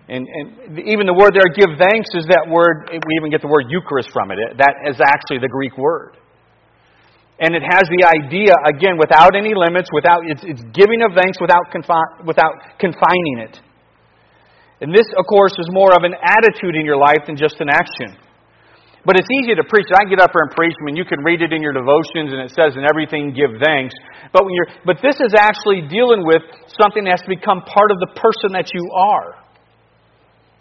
And, 0.06 0.22
and 0.30 0.78
even 0.86 1.10
the 1.10 1.18
word 1.18 1.34
there, 1.34 1.50
give 1.50 1.74
thanks, 1.82 2.14
is 2.14 2.30
that 2.30 2.46
word, 2.46 2.94
we 2.94 3.12
even 3.18 3.34
get 3.34 3.42
the 3.42 3.50
word 3.50 3.74
Eucharist 3.74 4.14
from 4.14 4.30
it. 4.30 4.38
That 4.62 4.86
is 4.86 5.02
actually 5.02 5.42
the 5.42 5.50
Greek 5.50 5.74
word. 5.82 6.22
And 7.42 7.58
it 7.58 7.66
has 7.66 7.90
the 7.90 8.06
idea, 8.06 8.54
again, 8.70 9.02
without 9.02 9.34
any 9.36 9.58
limits, 9.58 9.90
without, 9.92 10.22
it's, 10.30 10.46
it's 10.46 10.64
giving 10.78 11.02
of 11.02 11.18
thanks 11.18 11.42
without, 11.42 11.68
confi- 11.74 12.22
without 12.24 12.78
confining 12.78 13.50
it. 13.50 13.60
And 14.80 14.94
this, 14.94 15.10
of 15.18 15.26
course, 15.26 15.58
is 15.58 15.68
more 15.74 15.92
of 15.98 16.06
an 16.06 16.14
attitude 16.14 16.78
in 16.78 16.86
your 16.86 17.02
life 17.02 17.26
than 17.26 17.36
just 17.36 17.58
an 17.60 17.68
action. 17.68 18.16
But 19.06 19.18
it's 19.18 19.30
easy 19.42 19.54
to 19.58 19.66
preach. 19.66 19.86
I 19.94 20.06
get 20.10 20.22
up 20.22 20.34
here 20.34 20.46
and 20.46 20.54
preach. 20.54 20.74
I 20.82 20.84
mean, 20.86 20.96
you 20.96 21.06
can 21.06 21.22
read 21.22 21.42
it 21.42 21.54
in 21.54 21.62
your 21.62 21.74
devotions, 21.74 22.34
and 22.34 22.42
it 22.42 22.50
says, 22.58 22.74
"In 22.74 22.84
everything, 22.90 23.38
give 23.38 23.54
thanks." 23.62 23.94
But 24.34 24.46
when 24.46 24.54
you're, 24.54 24.66
but 24.84 24.98
this 24.98 25.22
is 25.22 25.38
actually 25.38 25.86
dealing 25.86 26.26
with 26.26 26.42
something 26.82 27.06
that 27.06 27.22
has 27.22 27.22
to 27.22 27.30
become 27.30 27.62
part 27.70 27.94
of 27.94 28.02
the 28.02 28.18
person 28.18 28.50
that 28.58 28.74
you 28.74 28.82
are. 28.98 29.45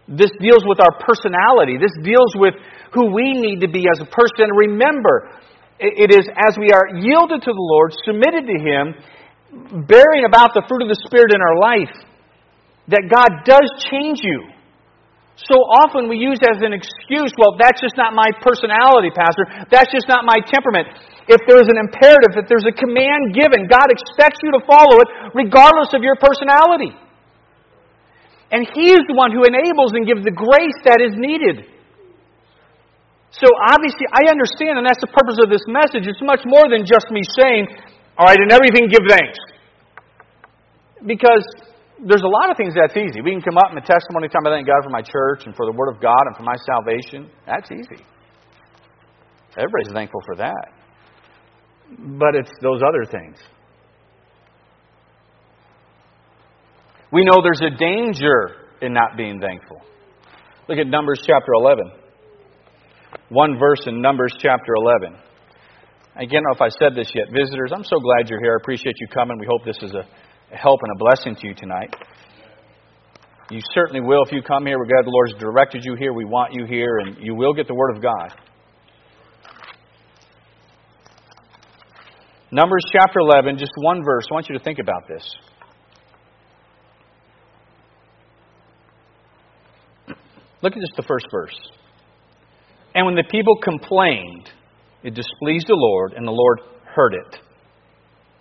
This 0.08 0.30
deals 0.40 0.64
with 0.68 0.80
our 0.80 0.92
personality. 1.00 1.80
This 1.80 1.94
deals 2.04 2.36
with 2.36 2.54
who 2.92 3.12
we 3.12 3.32
need 3.32 3.60
to 3.64 3.68
be 3.68 3.88
as 3.88 4.00
a 4.00 4.08
person. 4.08 4.52
Remember, 4.52 5.32
it 5.80 6.12
is 6.12 6.28
as 6.36 6.56
we 6.60 6.70
are 6.70 6.92
yielded 6.92 7.40
to 7.42 7.52
the 7.52 7.66
Lord, 7.72 7.92
submitted 8.04 8.44
to 8.46 8.56
Him, 8.60 8.84
bearing 9.88 10.28
about 10.28 10.52
the 10.52 10.62
fruit 10.68 10.82
of 10.84 10.88
the 10.92 11.00
Spirit 11.08 11.32
in 11.32 11.40
our 11.40 11.56
life, 11.58 11.94
that 12.88 13.08
God 13.08 13.48
does 13.48 13.64
change 13.88 14.20
you. 14.20 14.54
So 15.34 15.58
often 15.82 16.06
we 16.06 16.14
use 16.14 16.38
as 16.46 16.62
an 16.62 16.70
excuse, 16.70 17.34
well, 17.34 17.58
that's 17.58 17.82
just 17.82 17.98
not 17.98 18.14
my 18.14 18.30
personality, 18.38 19.10
Pastor. 19.10 19.66
That's 19.66 19.90
just 19.90 20.06
not 20.06 20.22
my 20.22 20.38
temperament. 20.46 20.94
If 21.26 21.42
there's 21.50 21.66
an 21.66 21.80
imperative, 21.80 22.38
if 22.38 22.46
there's 22.46 22.68
a 22.68 22.76
command 22.76 23.34
given, 23.34 23.66
God 23.66 23.90
expects 23.90 24.38
you 24.46 24.54
to 24.54 24.62
follow 24.62 25.02
it 25.02 25.08
regardless 25.34 25.90
of 25.90 26.06
your 26.06 26.14
personality. 26.20 26.94
And 28.54 28.62
He 28.70 28.94
is 28.94 29.02
the 29.10 29.18
one 29.18 29.34
who 29.34 29.42
enables 29.42 29.98
and 29.98 30.06
gives 30.06 30.22
the 30.22 30.30
grace 30.30 30.78
that 30.86 31.02
is 31.02 31.18
needed. 31.18 31.66
So 33.34 33.50
obviously, 33.50 34.06
I 34.14 34.30
understand, 34.30 34.78
and 34.78 34.86
that's 34.86 35.02
the 35.02 35.10
purpose 35.10 35.42
of 35.42 35.50
this 35.50 35.66
message. 35.66 36.06
It's 36.06 36.22
much 36.22 36.46
more 36.46 36.70
than 36.70 36.86
just 36.86 37.10
me 37.10 37.26
saying, 37.34 37.66
all 38.14 38.30
right, 38.30 38.38
in 38.38 38.54
everything, 38.54 38.86
give 38.86 39.02
thanks. 39.10 39.38
Because 41.02 41.42
there's 41.98 42.22
a 42.22 42.30
lot 42.30 42.54
of 42.54 42.56
things 42.56 42.78
that's 42.78 42.94
easy. 42.94 43.26
We 43.26 43.34
can 43.34 43.42
come 43.42 43.58
up 43.58 43.74
in 43.74 43.76
the 43.76 43.86
testimony 43.86 44.30
time 44.30 44.46
I 44.46 44.54
thank 44.54 44.70
God 44.70 44.86
for 44.86 44.94
my 44.94 45.02
church 45.02 45.50
and 45.50 45.52
for 45.58 45.66
the 45.66 45.74
Word 45.74 45.90
of 45.90 45.98
God 45.98 46.22
and 46.30 46.38
for 46.38 46.46
my 46.46 46.54
salvation. 46.62 47.26
That's 47.42 47.66
easy. 47.74 48.06
Everybody's 49.58 49.90
thankful 49.90 50.22
for 50.30 50.38
that. 50.38 50.70
But 52.22 52.38
it's 52.38 52.54
those 52.62 52.86
other 52.86 53.02
things. 53.10 53.42
We 57.14 57.22
know 57.22 57.40
there's 57.42 57.62
a 57.62 57.70
danger 57.78 58.56
in 58.82 58.92
not 58.92 59.16
being 59.16 59.38
thankful. 59.40 59.80
Look 60.68 60.78
at 60.78 60.88
Numbers 60.88 61.22
chapter 61.24 61.52
11. 61.54 61.92
One 63.28 63.56
verse 63.56 63.86
in 63.86 64.02
Numbers 64.02 64.34
chapter 64.40 64.74
11. 64.74 65.14
Again, 65.14 65.22
I 66.16 66.24
don't 66.24 66.42
know 66.42 66.54
if 66.54 66.60
I 66.60 66.70
said 66.70 66.96
this 66.96 67.12
yet. 67.14 67.26
Visitors, 67.32 67.70
I'm 67.72 67.84
so 67.84 68.00
glad 68.00 68.28
you're 68.28 68.40
here. 68.40 68.54
I 68.54 68.60
appreciate 68.60 68.96
you 68.98 69.06
coming. 69.06 69.38
We 69.38 69.46
hope 69.46 69.64
this 69.64 69.78
is 69.80 69.94
a 69.94 70.04
help 70.56 70.80
and 70.82 70.90
a 70.90 70.98
blessing 70.98 71.36
to 71.36 71.46
you 71.46 71.54
tonight. 71.54 71.94
You 73.48 73.60
certainly 73.72 74.00
will 74.00 74.24
if 74.24 74.32
you 74.32 74.42
come 74.42 74.66
here. 74.66 74.76
We're 74.76 74.86
glad 74.86 75.06
the 75.06 75.10
Lord 75.10 75.30
has 75.30 75.40
directed 75.40 75.84
you 75.84 75.94
here. 75.94 76.12
We 76.12 76.24
want 76.24 76.52
you 76.52 76.66
here, 76.66 76.98
and 76.98 77.16
you 77.20 77.36
will 77.36 77.54
get 77.54 77.68
the 77.68 77.74
Word 77.74 77.96
of 77.96 78.02
God. 78.02 78.34
Numbers 82.50 82.82
chapter 82.92 83.20
11, 83.20 83.58
just 83.58 83.72
one 83.76 84.02
verse. 84.04 84.26
I 84.28 84.34
want 84.34 84.48
you 84.48 84.58
to 84.58 84.64
think 84.64 84.80
about 84.80 85.06
this. 85.06 85.22
Look 90.64 90.72
at 90.72 90.80
just 90.80 90.96
the 90.96 91.04
first 91.04 91.26
verse. 91.30 91.60
And 92.94 93.04
when 93.04 93.16
the 93.16 93.28
people 93.28 93.52
complained, 93.60 94.48
it 95.02 95.12
displeased 95.12 95.68
the 95.68 95.76
Lord, 95.76 96.14
and 96.16 96.26
the 96.26 96.32
Lord 96.32 96.60
heard 96.88 97.12
it. 97.12 97.36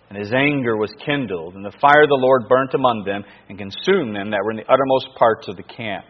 And 0.08 0.16
his 0.16 0.32
anger 0.32 0.78
was 0.78 0.88
kindled, 1.04 1.52
and 1.52 1.62
the 1.62 1.76
fire 1.82 2.00
of 2.00 2.08
the 2.08 2.16
Lord 2.16 2.48
burnt 2.48 2.72
among 2.72 3.04
them 3.04 3.28
and 3.50 3.58
consumed 3.58 4.16
them 4.16 4.30
that 4.30 4.40
were 4.40 4.52
in 4.52 4.56
the 4.56 4.72
uttermost 4.72 5.12
parts 5.18 5.48
of 5.48 5.56
the 5.60 5.68
camp. 5.68 6.06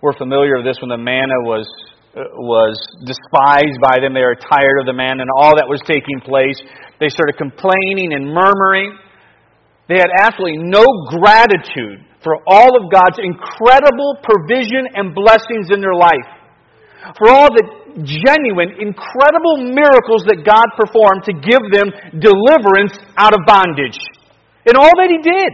We're 0.00 0.14
familiar 0.14 0.62
with 0.62 0.66
this 0.66 0.78
when 0.78 0.94
the 0.94 1.02
manna 1.02 1.34
was, 1.42 1.66
uh, 2.14 2.30
was 2.38 2.78
despised 3.02 3.82
by 3.82 3.98
them. 3.98 4.14
They 4.14 4.22
were 4.22 4.38
tired 4.38 4.78
of 4.78 4.86
the 4.86 4.94
man 4.94 5.18
and 5.18 5.28
all 5.34 5.58
that 5.58 5.66
was 5.66 5.82
taking 5.82 6.22
place. 6.22 6.62
They 7.02 7.10
started 7.10 7.34
complaining 7.42 8.14
and 8.14 8.30
murmuring. 8.30 8.94
They 9.90 9.98
had 9.98 10.14
absolutely 10.22 10.62
no 10.70 10.86
gratitude 11.10 12.06
for 12.22 12.38
all 12.46 12.70
of 12.78 12.94
God's 12.94 13.18
incredible 13.18 14.22
provision 14.22 14.86
and 14.94 15.10
blessings 15.10 15.74
in 15.74 15.82
their 15.82 15.98
life. 15.98 16.30
For 17.18 17.26
all 17.34 17.50
the 17.50 17.66
genuine, 18.06 18.78
incredible 18.78 19.66
miracles 19.74 20.22
that 20.30 20.46
God 20.46 20.70
performed 20.78 21.26
to 21.26 21.34
give 21.34 21.58
them 21.74 21.90
deliverance 22.22 22.94
out 23.18 23.34
of 23.34 23.42
bondage. 23.50 23.98
And 24.62 24.78
all 24.78 24.94
that 25.02 25.10
He 25.10 25.18
did. 25.18 25.52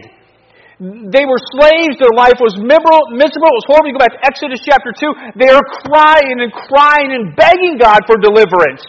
They 1.09 1.25
were 1.25 1.41
slaves, 1.57 1.97
their 1.97 2.13
life 2.13 2.37
was 2.37 2.53
miserable, 2.61 3.17
it 3.17 3.33
was 3.33 3.65
horrible. 3.65 3.89
You 3.89 3.97
go 3.97 4.05
back 4.05 4.21
to 4.21 4.25
Exodus 4.29 4.61
chapter 4.61 4.93
2, 4.93 5.41
they 5.41 5.49
are 5.49 5.65
crying 5.89 6.45
and 6.45 6.53
crying 6.53 7.17
and 7.17 7.33
begging 7.33 7.81
God 7.81 8.05
for 8.05 8.21
deliverance. 8.21 8.85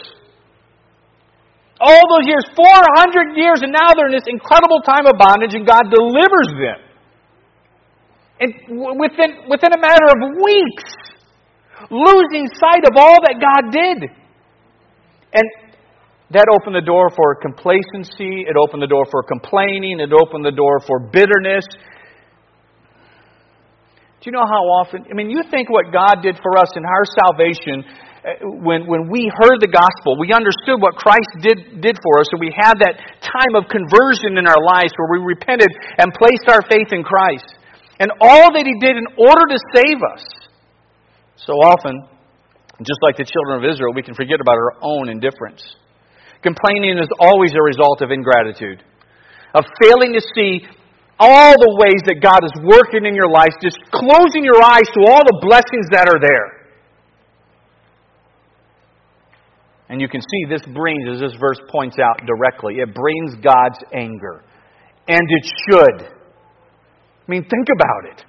All 1.80 2.02
those 2.10 2.26
years, 2.26 2.44
400 2.56 3.38
years, 3.38 3.62
and 3.62 3.70
now 3.70 3.94
they're 3.94 4.10
in 4.10 4.16
this 4.18 4.26
incredible 4.26 4.82
time 4.82 5.06
of 5.06 5.14
bondage, 5.14 5.54
and 5.54 5.66
God 5.66 5.86
delivers 5.90 6.50
them. 6.58 6.78
And 8.40 8.50
within, 8.98 9.46
within 9.50 9.72
a 9.74 9.80
matter 9.80 10.06
of 10.10 10.18
weeks, 10.42 10.86
losing 11.90 12.50
sight 12.58 12.82
of 12.86 12.94
all 12.96 13.18
that 13.22 13.38
God 13.38 13.70
did. 13.70 14.10
And 15.34 15.46
that 16.30 16.46
opened 16.52 16.74
the 16.74 16.84
door 16.84 17.10
for 17.14 17.34
complacency, 17.40 18.44
it 18.46 18.56
opened 18.56 18.82
the 18.82 18.90
door 18.90 19.06
for 19.10 19.22
complaining, 19.22 20.00
it 20.00 20.12
opened 20.12 20.44
the 20.44 20.52
door 20.52 20.80
for 20.86 21.00
bitterness. 21.00 21.64
Do 24.20 24.26
you 24.26 24.32
know 24.32 24.44
how 24.44 24.66
often? 24.82 25.06
I 25.10 25.14
mean, 25.14 25.30
you 25.30 25.42
think 25.50 25.70
what 25.70 25.92
God 25.92 26.22
did 26.22 26.36
for 26.42 26.58
us 26.58 26.68
in 26.76 26.84
our 26.84 27.04
salvation 27.06 27.84
when, 28.42 28.84
when 28.86 29.08
we 29.08 29.30
heard 29.30 29.60
the 29.62 29.70
gospel, 29.70 30.18
we 30.18 30.32
understood 30.34 30.82
what 30.82 30.96
Christ 30.96 31.30
did, 31.40 31.80
did 31.80 31.96
for 32.02 32.20
us, 32.20 32.28
and 32.32 32.40
we 32.40 32.52
had 32.52 32.76
that 32.82 32.98
time 33.22 33.54
of 33.54 33.70
conversion 33.70 34.36
in 34.36 34.44
our 34.44 34.60
lives 34.60 34.92
where 34.98 35.18
we 35.18 35.24
repented 35.24 35.70
and 35.98 36.12
placed 36.12 36.46
our 36.50 36.62
faith 36.66 36.90
in 36.90 37.06
Christ. 37.06 37.46
And 37.98 38.10
all 38.20 38.52
that 38.54 38.66
He 38.66 38.76
did 38.78 38.98
in 38.98 39.08
order 39.18 39.44
to 39.50 39.58
save 39.74 40.00
us 40.02 40.24
so 41.36 41.54
often, 41.64 42.04
just 42.82 43.00
like 43.02 43.16
the 43.16 43.26
children 43.26 43.62
of 43.62 43.64
Israel, 43.64 43.94
we 43.94 44.02
can 44.02 44.14
forget 44.14 44.40
about 44.40 44.58
our 44.58 44.78
own 44.82 45.08
indifference. 45.08 45.62
Complaining 46.42 46.98
is 46.98 47.10
always 47.18 47.54
a 47.54 47.62
result 47.62 48.02
of 48.02 48.10
ingratitude, 48.10 48.84
of 49.54 49.64
failing 49.82 50.14
to 50.14 50.22
see 50.34 50.62
all 51.18 51.54
the 51.58 51.72
ways 51.82 51.98
that 52.06 52.22
God 52.22 52.46
is 52.46 52.54
working 52.62 53.06
in 53.06 53.14
your 53.14 53.30
life, 53.30 53.50
just 53.58 53.78
closing 53.90 54.46
your 54.46 54.62
eyes 54.62 54.86
to 54.94 55.00
all 55.10 55.22
the 55.26 55.38
blessings 55.42 55.90
that 55.90 56.06
are 56.06 56.22
there. 56.22 56.57
And 59.88 60.00
you 60.00 60.08
can 60.08 60.20
see 60.20 60.44
this 60.48 60.64
brings, 60.74 61.08
as 61.08 61.20
this 61.20 61.34
verse 61.40 61.58
points 61.70 61.96
out 61.98 62.20
directly, 62.26 62.76
it 62.76 62.94
brings 62.94 63.34
God's 63.40 63.80
anger. 63.92 64.44
And 65.08 65.24
it 65.24 65.44
should. 65.64 65.98
I 66.04 67.26
mean, 67.26 67.42
think 67.48 67.68
about 67.72 68.12
it. 68.12 68.24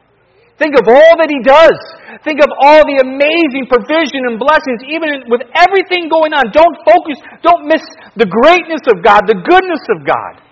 Think 0.60 0.76
of 0.76 0.88
all 0.88 1.14
that 1.20 1.28
He 1.32 1.40
does. 1.44 1.76
Think 2.24 2.40
of 2.40 2.52
all 2.64 2.84
the 2.84 3.00
amazing 3.04 3.68
provision 3.68 4.28
and 4.28 4.40
blessings, 4.40 4.84
even 4.88 5.28
with 5.32 5.44
everything 5.56 6.12
going 6.12 6.36
on. 6.36 6.52
Don't 6.52 6.76
focus, 6.84 7.20
don't 7.44 7.68
miss 7.68 7.84
the 8.16 8.28
greatness 8.28 8.84
of 8.92 9.04
God, 9.04 9.24
the 9.28 9.40
goodness 9.40 9.84
of 9.96 10.08
God. 10.08 10.44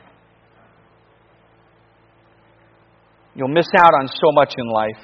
You'll 3.35 3.51
miss 3.51 3.67
out 3.79 3.93
on 3.93 4.07
so 4.07 4.31
much 4.31 4.55
in 4.57 4.67
life. 4.67 5.03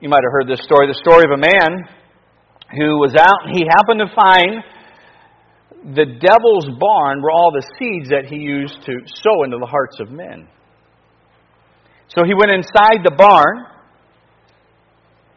You 0.00 0.08
might 0.08 0.22
have 0.24 0.32
heard 0.32 0.48
this 0.48 0.64
story 0.64 0.86
the 0.88 1.00
story 1.00 1.24
of 1.24 1.32
a 1.32 1.40
man 1.40 1.99
who 2.76 2.98
was 2.98 3.14
out 3.18 3.46
and 3.46 3.56
he 3.56 3.66
happened 3.66 4.00
to 4.00 4.10
find 4.14 4.62
the 5.96 6.06
devil's 6.06 6.68
barn 6.78 7.22
were 7.22 7.30
all 7.30 7.50
the 7.52 7.64
seeds 7.78 8.10
that 8.10 8.26
he 8.28 8.36
used 8.36 8.84
to 8.84 8.92
sow 9.06 9.44
into 9.44 9.56
the 9.58 9.66
hearts 9.66 9.98
of 9.98 10.10
men. 10.10 10.46
So 12.08 12.22
he 12.24 12.34
went 12.34 12.52
inside 12.52 13.00
the 13.02 13.14
barn 13.16 13.64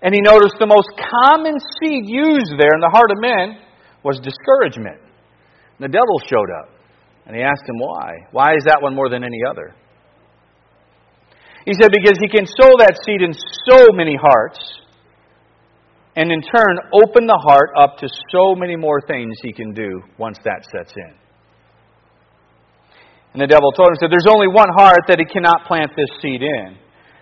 and 0.01 0.13
he 0.13 0.19
noticed 0.19 0.59
the 0.59 0.67
most 0.67 0.91
common 0.99 1.55
seed 1.79 2.03
used 2.05 2.59
there 2.59 2.75
in 2.75 2.83
the 2.83 2.91
heart 2.91 3.09
of 3.09 3.23
men 3.23 3.57
was 4.03 4.19
discouragement. 4.19 4.99
And 5.79 5.87
the 5.87 5.93
devil 5.93 6.19
showed 6.27 6.51
up 6.59 6.69
and 7.25 7.35
he 7.35 7.41
asked 7.41 7.63
him 7.63 7.79
why. 7.79 8.27
Why 8.31 8.55
is 8.59 8.65
that 8.65 8.81
one 8.81 8.93
more 8.93 9.09
than 9.09 9.23
any 9.23 9.39
other? 9.47 9.73
He 11.65 11.71
said, 11.79 11.89
because 11.95 12.19
he 12.19 12.27
can 12.27 12.45
sow 12.45 12.75
that 12.83 12.99
seed 13.07 13.21
in 13.21 13.31
so 13.31 13.95
many 13.95 14.19
hearts 14.19 14.59
and 16.15 16.31
in 16.31 16.41
turn 16.41 16.77
open 16.93 17.25
the 17.25 17.39
heart 17.47 17.71
up 17.77 17.97
to 17.97 18.07
so 18.31 18.55
many 18.55 18.75
more 18.75 19.01
things 19.01 19.35
he 19.41 19.51
can 19.51 19.73
do 19.73 20.01
once 20.17 20.37
that 20.43 20.65
sets 20.71 20.93
in. 20.95 21.13
And 23.33 23.41
the 23.41 23.47
devil 23.47 23.71
told 23.71 23.89
him, 23.89 23.95
said, 23.99 24.11
There's 24.11 24.29
only 24.29 24.47
one 24.47 24.69
heart 24.77 25.01
that 25.07 25.17
he 25.17 25.25
cannot 25.25 25.65
plant 25.65 25.91
this 25.97 26.09
seed 26.21 26.41
in. 26.41 26.77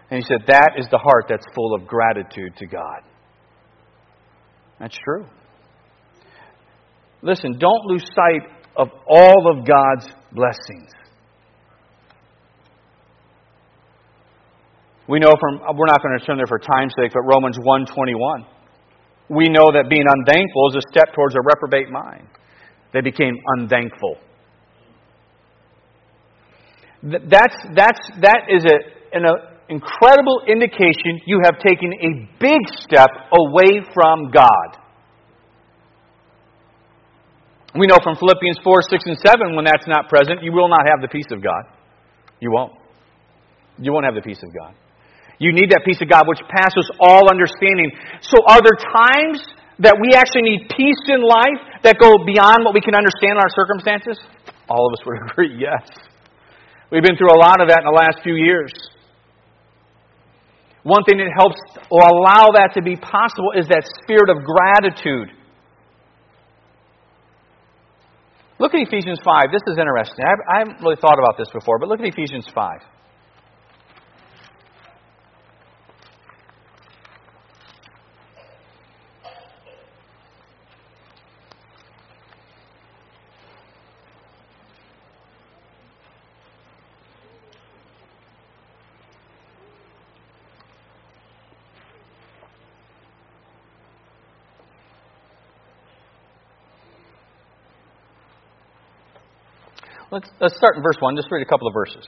And 0.10 0.22
he 0.22 0.26
said, 0.28 0.44
That 0.48 0.72
is 0.78 0.86
the 0.92 0.98
heart 0.98 1.26
that's 1.30 1.46
full 1.56 1.74
of 1.74 1.88
gratitude 1.88 2.58
to 2.58 2.68
God. 2.68 3.00
That's 4.80 4.98
true. 4.98 5.26
Listen, 7.22 7.58
don't 7.58 7.86
lose 7.86 8.04
sight 8.14 8.50
of 8.76 8.90
all 9.08 9.58
of 9.58 9.66
God's 9.66 10.12
blessings. 10.34 10.92
We 15.08 15.20
know 15.20 15.34
from 15.40 15.62
we're 15.78 15.88
not 15.88 16.02
going 16.02 16.20
to 16.20 16.26
turn 16.26 16.38
there 16.38 16.48
for 16.48 16.60
time's 16.60 16.94
sake, 16.98 17.12
but 17.14 17.22
Romans 17.22 17.58
1:21. 17.60 18.46
We 19.32 19.48
know 19.48 19.72
that 19.72 19.88
being 19.90 20.06
unthankful 20.08 20.70
is 20.72 20.84
a 20.84 20.86
step 20.92 21.16
towards 21.16 21.36
a 21.36 21.42
reprobate 21.42 21.90
mind. 21.90 22.28
They 22.94 23.00
became 23.00 23.36
unthankful. 23.58 24.18
That's, 27.02 27.56
that's, 27.74 28.02
that 28.22 28.52
is 28.52 28.66
a, 28.66 29.18
an 29.18 29.26
a 29.26 29.52
incredible 29.72 30.44
indication 30.48 31.24
you 31.26 31.40
have 31.46 31.58
taken 31.60 31.94
a 31.94 32.28
big 32.40 32.62
step 32.84 33.10
away 33.32 33.80
from 33.94 34.30
God. 34.32 34.78
We 37.74 37.88
know 37.88 37.98
from 38.04 38.18
Philippians 38.18 38.60
4, 38.64 38.82
6, 38.90 39.04
and 39.06 39.18
7, 39.18 39.56
when 39.56 39.64
that's 39.64 39.88
not 39.88 40.10
present, 40.10 40.44
you 40.44 40.52
will 40.52 40.68
not 40.68 40.86
have 40.86 41.02
the 41.02 41.08
peace 41.08 41.32
of 41.32 41.42
God. 41.42 41.64
You 42.42 42.52
won't. 42.52 42.74
You 43.80 43.94
won't 43.94 44.04
have 44.04 44.16
the 44.16 44.22
peace 44.22 44.44
of 44.44 44.54
God. 44.54 44.76
You 45.42 45.50
need 45.50 45.74
that 45.74 45.82
peace 45.82 45.98
of 46.06 46.06
God 46.06 46.30
which 46.30 46.38
passes 46.54 46.86
all 47.02 47.26
understanding. 47.26 47.90
So, 48.22 48.38
are 48.46 48.62
there 48.62 48.78
times 48.78 49.42
that 49.82 49.98
we 49.98 50.14
actually 50.14 50.46
need 50.46 50.70
peace 50.70 51.02
in 51.10 51.26
life 51.26 51.82
that 51.82 51.98
go 51.98 52.14
beyond 52.22 52.62
what 52.62 52.78
we 52.78 52.82
can 52.86 52.94
understand 52.94 53.42
in 53.42 53.42
our 53.42 53.50
circumstances? 53.50 54.22
All 54.70 54.86
of 54.86 54.94
us 54.94 55.02
would 55.02 55.18
agree, 55.26 55.58
yes. 55.58 55.82
We've 56.94 57.02
been 57.02 57.18
through 57.18 57.34
a 57.34 57.42
lot 57.42 57.58
of 57.58 57.74
that 57.74 57.82
in 57.82 57.90
the 57.90 57.98
last 57.98 58.22
few 58.22 58.38
years. 58.38 58.70
One 60.86 61.02
thing 61.10 61.18
that 61.18 61.34
helps 61.34 61.58
or 61.90 62.06
allow 62.06 62.54
that 62.62 62.78
to 62.78 62.86
be 62.86 62.94
possible 62.94 63.58
is 63.58 63.66
that 63.74 63.82
spirit 64.06 64.30
of 64.30 64.46
gratitude. 64.46 65.34
Look 68.62 68.78
at 68.78 68.82
Ephesians 68.86 69.18
5. 69.26 69.50
This 69.50 69.66
is 69.66 69.82
interesting. 69.82 70.22
I 70.22 70.62
haven't 70.62 70.86
really 70.86 71.02
thought 71.02 71.18
about 71.18 71.34
this 71.42 71.50
before, 71.50 71.82
but 71.82 71.90
look 71.90 71.98
at 71.98 72.06
Ephesians 72.06 72.46
5. 72.54 73.01
Let's, 100.12 100.28
let's 100.44 100.60
start 100.60 100.76
in 100.76 100.84
verse 100.84 101.00
1. 101.00 101.16
Just 101.16 101.32
read 101.32 101.40
a 101.40 101.48
couple 101.48 101.72
of 101.72 101.74
verses. 101.74 102.04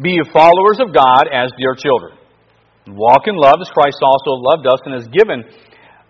Be 0.00 0.16
you 0.16 0.24
followers 0.32 0.80
of 0.80 0.96
God 0.96 1.28
as 1.28 1.52
dear 1.60 1.76
children. 1.76 2.16
Walk 2.88 3.28
in 3.28 3.36
love 3.36 3.60
as 3.60 3.68
Christ 3.76 4.00
also 4.00 4.40
loved 4.40 4.64
us 4.64 4.80
and 4.88 4.96
has 4.96 5.04
given, 5.12 5.44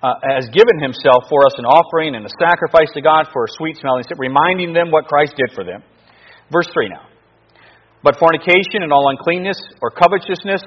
uh, 0.07 0.23
has 0.23 0.47
given 0.55 0.79
himself 0.79 1.27
for 1.27 1.43
us 1.43 1.59
an 1.59 1.67
offering 1.67 2.15
and 2.15 2.23
a 2.23 2.31
sacrifice 2.39 2.95
to 2.95 3.03
God 3.03 3.27
for 3.35 3.43
a 3.43 3.51
sweet 3.59 3.75
smelling, 3.83 4.07
reminding 4.15 4.71
them 4.71 4.95
what 4.95 5.11
Christ 5.11 5.35
did 5.35 5.51
for 5.51 5.67
them. 5.67 5.83
Verse 6.55 6.71
3 6.71 6.95
now. 6.95 7.11
But 8.07 8.23
fornication 8.23 8.87
and 8.87 8.95
all 8.95 9.11
uncleanness 9.11 9.59
or 9.83 9.91
covetousness, 9.91 10.63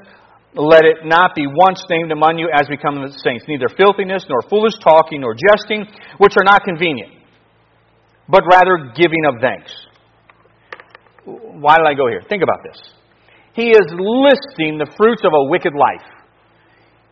let 0.59 0.83
it 0.83 1.07
not 1.07 1.39
be 1.39 1.47
once 1.47 1.79
named 1.87 2.11
among 2.11 2.35
you 2.35 2.51
as 2.51 2.67
become 2.67 2.99
the 2.99 3.15
saints, 3.23 3.47
neither 3.47 3.71
filthiness, 3.79 4.27
nor 4.27 4.43
foolish 4.51 4.75
talking, 4.83 5.21
nor 5.23 5.39
jesting, 5.39 5.87
which 6.19 6.35
are 6.35 6.43
not 6.43 6.67
convenient, 6.67 7.15
but 8.27 8.43
rather 8.43 8.91
giving 8.91 9.23
of 9.23 9.39
thanks. 9.39 9.71
Why 11.59 11.77
did 11.77 11.87
I 11.87 11.93
go 11.93 12.07
here? 12.07 12.23
Think 12.27 12.43
about 12.43 12.59
this. 12.63 12.79
He 13.53 13.69
is 13.69 13.87
listing 13.91 14.79
the 14.79 14.87
fruits 14.95 15.21
of 15.25 15.33
a 15.33 15.43
wicked 15.49 15.73
life. 15.75 16.07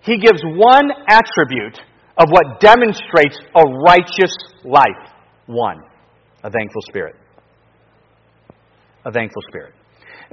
He 0.01 0.17
gives 0.17 0.39
one 0.43 0.87
attribute 1.09 1.77
of 2.17 2.29
what 2.29 2.59
demonstrates 2.59 3.37
a 3.55 3.63
righteous 3.83 4.33
life. 4.63 5.11
One, 5.47 5.83
a 6.43 6.49
thankful 6.49 6.81
spirit. 6.87 7.15
A 9.05 9.11
thankful 9.11 9.41
spirit. 9.49 9.73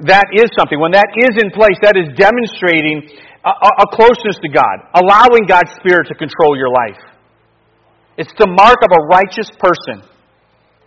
That 0.06 0.26
is 0.34 0.50
something. 0.58 0.78
When 0.78 0.92
that 0.92 1.10
is 1.14 1.42
in 1.42 1.50
place, 1.50 1.78
that 1.82 1.96
is 1.98 2.10
demonstrating 2.18 3.10
a, 3.44 3.50
a, 3.50 3.86
closeness 3.94 4.38
to 4.42 4.48
God, 4.48 4.76
allowing 4.94 5.46
God's 5.46 5.70
Spirit 5.78 6.08
to 6.08 6.14
control 6.14 6.56
your 6.56 6.70
life. 6.70 6.98
It's 8.16 8.32
the 8.38 8.48
mark 8.48 8.78
of 8.82 8.90
a 8.90 9.02
righteous 9.06 9.50
person. 9.58 10.13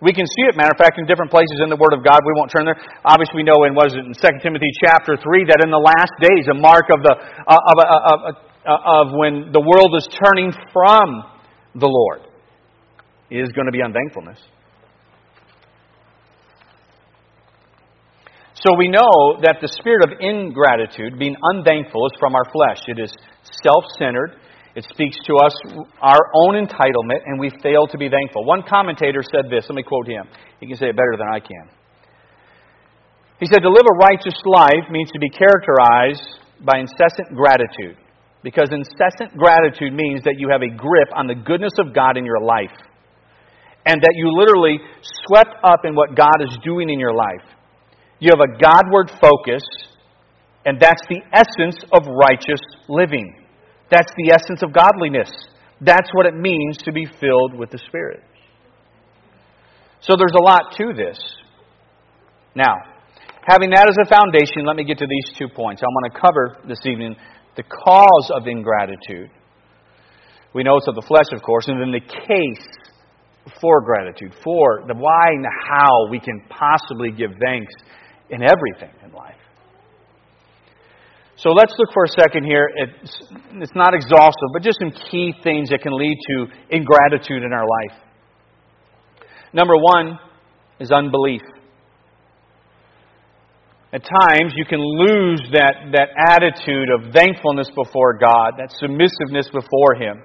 We 0.02 0.14
can 0.14 0.26
see 0.30 0.46
it, 0.46 0.56
matter 0.56 0.74
of 0.74 0.78
fact, 0.78 1.02
in 1.02 1.10
different 1.10 1.32
places 1.32 1.58
in 1.64 1.70
the 1.74 1.80
Word 1.80 1.94
of 1.94 2.06
God. 2.06 2.22
We 2.22 2.34
won't 2.38 2.54
turn 2.54 2.70
there. 2.70 2.78
Obviously, 3.02 3.42
we 3.42 3.48
know 3.50 3.66
in 3.66 3.74
was 3.74 3.98
it 3.98 4.06
in 4.06 4.14
2 4.14 4.46
Timothy 4.46 4.70
chapter 4.86 5.18
3 5.18 5.50
that 5.50 5.66
in 5.66 5.74
the 5.74 5.82
last 5.82 6.14
days, 6.22 6.46
a 6.50 6.58
mark 6.58 6.86
of, 6.94 7.02
the, 7.02 7.14
uh, 7.18 7.58
of, 7.58 7.76
uh, 7.82 8.14
of, 8.14 8.18
uh, 8.62 9.02
of 9.02 9.06
when 9.18 9.50
the 9.50 9.62
world 9.62 9.98
is 9.98 10.06
turning 10.22 10.54
from 10.70 11.26
the 11.74 11.90
Lord 11.90 12.22
is 13.32 13.50
going 13.54 13.66
to 13.66 13.74
be 13.74 13.82
unthankfulness. 13.82 14.38
So 18.66 18.74
we 18.78 18.88
know 18.88 19.38
that 19.42 19.58
the 19.62 19.68
spirit 19.68 20.04
of 20.04 20.18
ingratitude, 20.20 21.20
being 21.20 21.36
unthankful, 21.42 22.06
is 22.08 22.14
from 22.20 22.34
our 22.34 22.46
flesh. 22.52 22.82
It 22.88 23.00
is 23.00 23.14
self 23.64 23.84
centered, 24.00 24.34
it 24.78 24.86
speaks 24.94 25.18
to 25.26 25.34
us 25.42 25.58
our 26.06 26.30
own 26.38 26.54
entitlement, 26.54 27.26
and 27.26 27.40
we 27.40 27.50
fail 27.64 27.88
to 27.90 27.98
be 27.98 28.14
thankful. 28.14 28.46
One 28.46 28.62
commentator 28.62 29.24
said 29.26 29.50
this. 29.50 29.66
Let 29.68 29.76
me 29.76 29.82
quote 29.82 30.06
him. 30.06 30.30
He 30.60 30.68
can 30.68 30.78
say 30.78 30.94
it 30.94 30.96
better 30.96 31.18
than 31.18 31.26
I 31.34 31.40
can. 31.40 31.66
He 33.40 33.48
said, 33.48 33.66
To 33.66 33.70
live 33.74 33.90
a 33.90 33.98
righteous 33.98 34.38
life 34.46 34.86
means 34.92 35.10
to 35.14 35.20
be 35.20 35.34
characterized 35.34 36.22
by 36.62 36.78
incessant 36.78 37.34
gratitude. 37.34 37.98
Because 38.44 38.70
incessant 38.70 39.34
gratitude 39.34 39.98
means 39.98 40.22
that 40.26 40.36
you 40.38 40.50
have 40.54 40.62
a 40.62 40.70
grip 40.70 41.10
on 41.16 41.26
the 41.26 41.34
goodness 41.34 41.74
of 41.80 41.96
God 41.96 42.16
in 42.16 42.24
your 42.24 42.40
life. 42.40 42.78
And 43.88 44.00
that 44.00 44.14
you 44.14 44.30
literally 44.30 44.78
swept 45.26 45.58
up 45.64 45.86
in 45.86 45.96
what 45.96 46.16
God 46.16 46.38
is 46.46 46.56
doing 46.64 46.92
in 46.92 47.00
your 47.00 47.16
life. 47.16 47.50
You 48.20 48.30
have 48.30 48.46
a 48.46 48.62
Godward 48.62 49.10
focus, 49.20 49.66
and 50.66 50.80
that's 50.80 51.02
the 51.10 51.22
essence 51.34 51.82
of 51.92 52.06
righteous 52.06 52.62
living. 52.88 53.47
That's 53.90 54.12
the 54.18 54.32
essence 54.34 54.62
of 54.64 54.74
godliness. 54.74 55.32
That's 55.82 56.10
what 56.14 56.26
it 56.26 56.36
means 56.36 56.78
to 56.84 56.92
be 56.92 57.06
filled 57.20 57.54
with 57.56 57.72
the 57.72 57.80
Spirit. 57.88 58.24
So 60.02 60.16
there's 60.18 60.36
a 60.38 60.44
lot 60.44 60.76
to 60.78 60.94
this. 60.96 61.18
Now, 62.56 62.74
having 63.46 63.70
that 63.72 63.88
as 63.88 63.98
a 64.02 64.10
foundation, 64.10 64.66
let 64.66 64.76
me 64.76 64.84
get 64.84 64.98
to 65.00 65.08
these 65.08 65.38
two 65.38 65.48
points. 65.48 65.82
I'm 65.82 65.94
going 66.02 66.12
to 66.12 66.20
cover 66.20 66.68
this 66.68 66.80
evening 66.86 67.16
the 67.56 67.64
cause 67.64 68.32
of 68.36 68.48
ingratitude. 68.48 69.30
We 70.54 70.64
know 70.64 70.78
it's 70.78 70.88
of 70.88 70.96
the 70.96 71.06
flesh, 71.08 71.28
of 71.34 71.42
course, 71.42 71.68
and 71.68 71.82
then 71.82 71.92
the 71.92 72.00
case 72.00 72.68
for 73.62 73.82
gratitude, 73.82 74.34
for 74.44 74.84
the 74.88 74.94
why 74.94 75.30
and 75.30 75.44
the 75.44 75.54
how 75.70 76.10
we 76.10 76.20
can 76.20 76.42
possibly 76.50 77.12
give 77.12 77.32
thanks 77.40 77.74
in 78.30 78.42
everything 78.44 78.94
in 79.04 79.12
life. 79.14 79.36
So 81.38 81.50
let's 81.52 81.74
look 81.78 81.90
for 81.94 82.04
a 82.04 82.08
second 82.08 82.46
here. 82.46 82.68
It's, 82.76 83.22
it's 83.54 83.76
not 83.76 83.94
exhaustive, 83.94 84.50
but 84.54 84.64
just 84.64 84.80
some 84.80 84.92
key 85.12 85.34
things 85.44 85.70
that 85.70 85.82
can 85.82 85.96
lead 85.96 86.18
to 86.30 86.48
ingratitude 86.72 87.44
in 87.44 87.54
our 87.54 87.66
life. 87.66 88.00
Number 89.54 89.76
one 89.76 90.18
is 90.80 90.92
unbelief. 90.92 91.42
At 93.94 94.02
times, 94.04 94.54
you 94.56 94.66
can 94.66 94.80
lose 94.82 95.42
that, 95.54 95.94
that 95.94 96.10
attitude 96.30 96.90
of 96.90 97.14
thankfulness 97.14 97.70
before 97.74 98.18
God, 98.18 98.54
that 98.58 98.74
submissiveness 98.82 99.48
before 99.48 99.96
Him. 99.96 100.24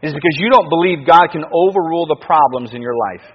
Is 0.00 0.12
because 0.12 0.36
you 0.38 0.48
don't 0.50 0.68
believe 0.68 1.06
God 1.06 1.28
can 1.32 1.44
overrule 1.44 2.06
the 2.06 2.16
problems 2.24 2.70
in 2.72 2.80
your 2.80 2.94
life. 2.94 3.26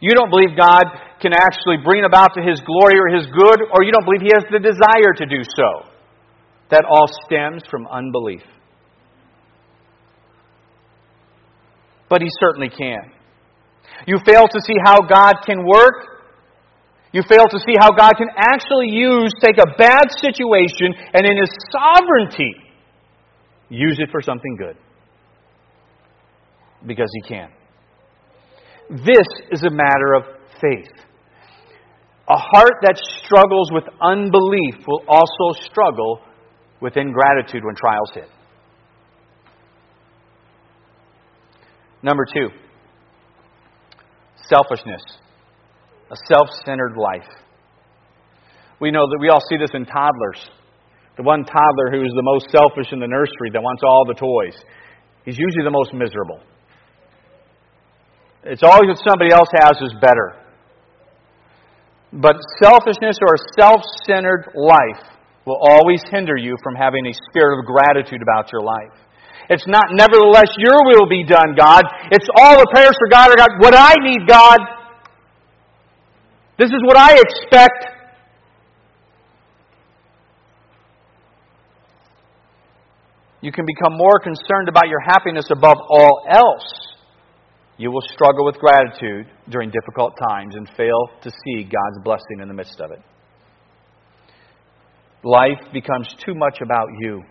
You 0.00 0.14
don't 0.14 0.30
believe 0.30 0.56
God 0.58 0.84
can 1.22 1.32
actually 1.32 1.76
bring 1.84 2.04
about 2.04 2.34
to 2.34 2.42
His 2.42 2.60
glory 2.66 2.98
or 2.98 3.06
His 3.14 3.26
good, 3.30 3.62
or 3.70 3.84
you 3.84 3.92
don't 3.92 4.04
believe 4.04 4.22
He 4.22 4.34
has 4.34 4.44
the 4.50 4.58
desire 4.58 5.14
to 5.16 5.26
do 5.26 5.42
so. 5.44 5.88
That 6.70 6.82
all 6.84 7.06
stems 7.24 7.62
from 7.70 7.86
unbelief. 7.86 8.42
But 12.08 12.20
He 12.20 12.28
certainly 12.40 12.68
can. 12.68 13.12
You 14.06 14.18
fail 14.26 14.48
to 14.48 14.60
see 14.60 14.74
how 14.84 14.98
God 15.00 15.34
can 15.46 15.64
work. 15.64 15.94
You 17.12 17.22
fail 17.28 17.46
to 17.48 17.58
see 17.58 17.74
how 17.78 17.90
God 17.90 18.12
can 18.16 18.28
actually 18.36 18.88
use, 18.88 19.32
take 19.40 19.58
a 19.58 19.76
bad 19.78 20.10
situation, 20.18 20.92
and 21.14 21.24
in 21.24 21.36
His 21.38 21.50
sovereignty, 21.70 22.52
use 23.68 23.98
it 24.00 24.10
for 24.10 24.20
something 24.20 24.56
good. 24.56 24.76
Because 26.84 27.10
He 27.22 27.28
can. 27.28 27.50
This 28.90 29.26
is 29.50 29.62
a 29.62 29.70
matter 29.70 30.14
of 30.16 30.24
faith. 30.60 30.90
A 32.28 32.38
heart 32.38 32.74
that 32.82 32.96
struggles 33.24 33.70
with 33.72 33.84
unbelief 34.00 34.86
will 34.86 35.02
also 35.08 35.60
struggle 35.64 36.20
with 36.80 36.96
ingratitude 36.96 37.64
when 37.64 37.74
trials 37.74 38.10
hit. 38.14 38.28
Number 42.02 42.24
two, 42.32 42.48
selfishness, 44.48 45.02
a 46.10 46.16
self 46.28 46.48
centered 46.64 46.96
life. 46.96 47.28
We 48.80 48.90
know 48.90 49.06
that 49.06 49.18
we 49.20 49.28
all 49.28 49.42
see 49.48 49.56
this 49.56 49.70
in 49.74 49.86
toddlers. 49.86 50.50
The 51.16 51.22
one 51.22 51.44
toddler 51.44 51.90
who 51.92 52.04
is 52.04 52.12
the 52.14 52.22
most 52.22 52.50
selfish 52.50 52.90
in 52.92 52.98
the 52.98 53.06
nursery 53.06 53.50
that 53.52 53.62
wants 53.62 53.82
all 53.86 54.04
the 54.06 54.14
toys, 54.14 54.58
he's 55.24 55.38
usually 55.38 55.64
the 55.64 55.70
most 55.70 55.94
miserable. 55.94 56.40
It's 58.44 58.62
always 58.62 58.88
what 58.88 58.98
somebody 59.06 59.30
else 59.30 59.48
has 59.62 59.76
is 59.82 59.94
better. 60.00 60.41
But 62.12 62.36
selfishness 62.62 63.16
or 63.22 63.34
a 63.34 63.42
self 63.58 63.80
centered 64.04 64.52
life 64.54 65.02
will 65.46 65.58
always 65.60 66.02
hinder 66.10 66.36
you 66.36 66.56
from 66.62 66.74
having 66.74 67.06
a 67.06 67.14
spirit 67.30 67.58
of 67.58 67.64
gratitude 67.64 68.20
about 68.22 68.52
your 68.52 68.62
life. 68.62 68.92
It's 69.48 69.66
not, 69.66 69.86
nevertheless, 69.90 70.48
your 70.58 70.76
will 70.84 71.08
be 71.08 71.24
done, 71.24 71.56
God. 71.56 71.84
It's 72.10 72.28
all 72.38 72.58
the 72.58 72.68
prayers 72.72 72.94
for 72.98 73.08
God 73.08 73.30
are 73.30 73.36
God. 73.36 73.50
What 73.58 73.74
I 73.76 73.94
need, 74.00 74.28
God. 74.28 74.60
This 76.58 76.68
is 76.68 76.80
what 76.84 76.96
I 76.96 77.16
expect. 77.18 77.86
You 83.40 83.50
can 83.50 83.66
become 83.66 83.96
more 83.96 84.20
concerned 84.20 84.68
about 84.68 84.88
your 84.88 85.00
happiness 85.00 85.46
above 85.50 85.78
all 85.90 86.24
else 86.30 86.91
you 87.78 87.90
will 87.90 88.02
struggle 88.12 88.44
with 88.44 88.56
gratitude 88.56 89.26
during 89.48 89.70
difficult 89.70 90.14
times 90.30 90.54
and 90.54 90.68
fail 90.76 91.08
to 91.22 91.30
see 91.30 91.64
God's 91.64 92.04
blessing 92.04 92.40
in 92.40 92.48
the 92.48 92.54
midst 92.54 92.80
of 92.80 92.90
it. 92.90 93.00
Life 95.24 95.72
becomes 95.72 96.14
too 96.24 96.34
much 96.34 96.58
about 96.62 96.88
you. 97.00 97.22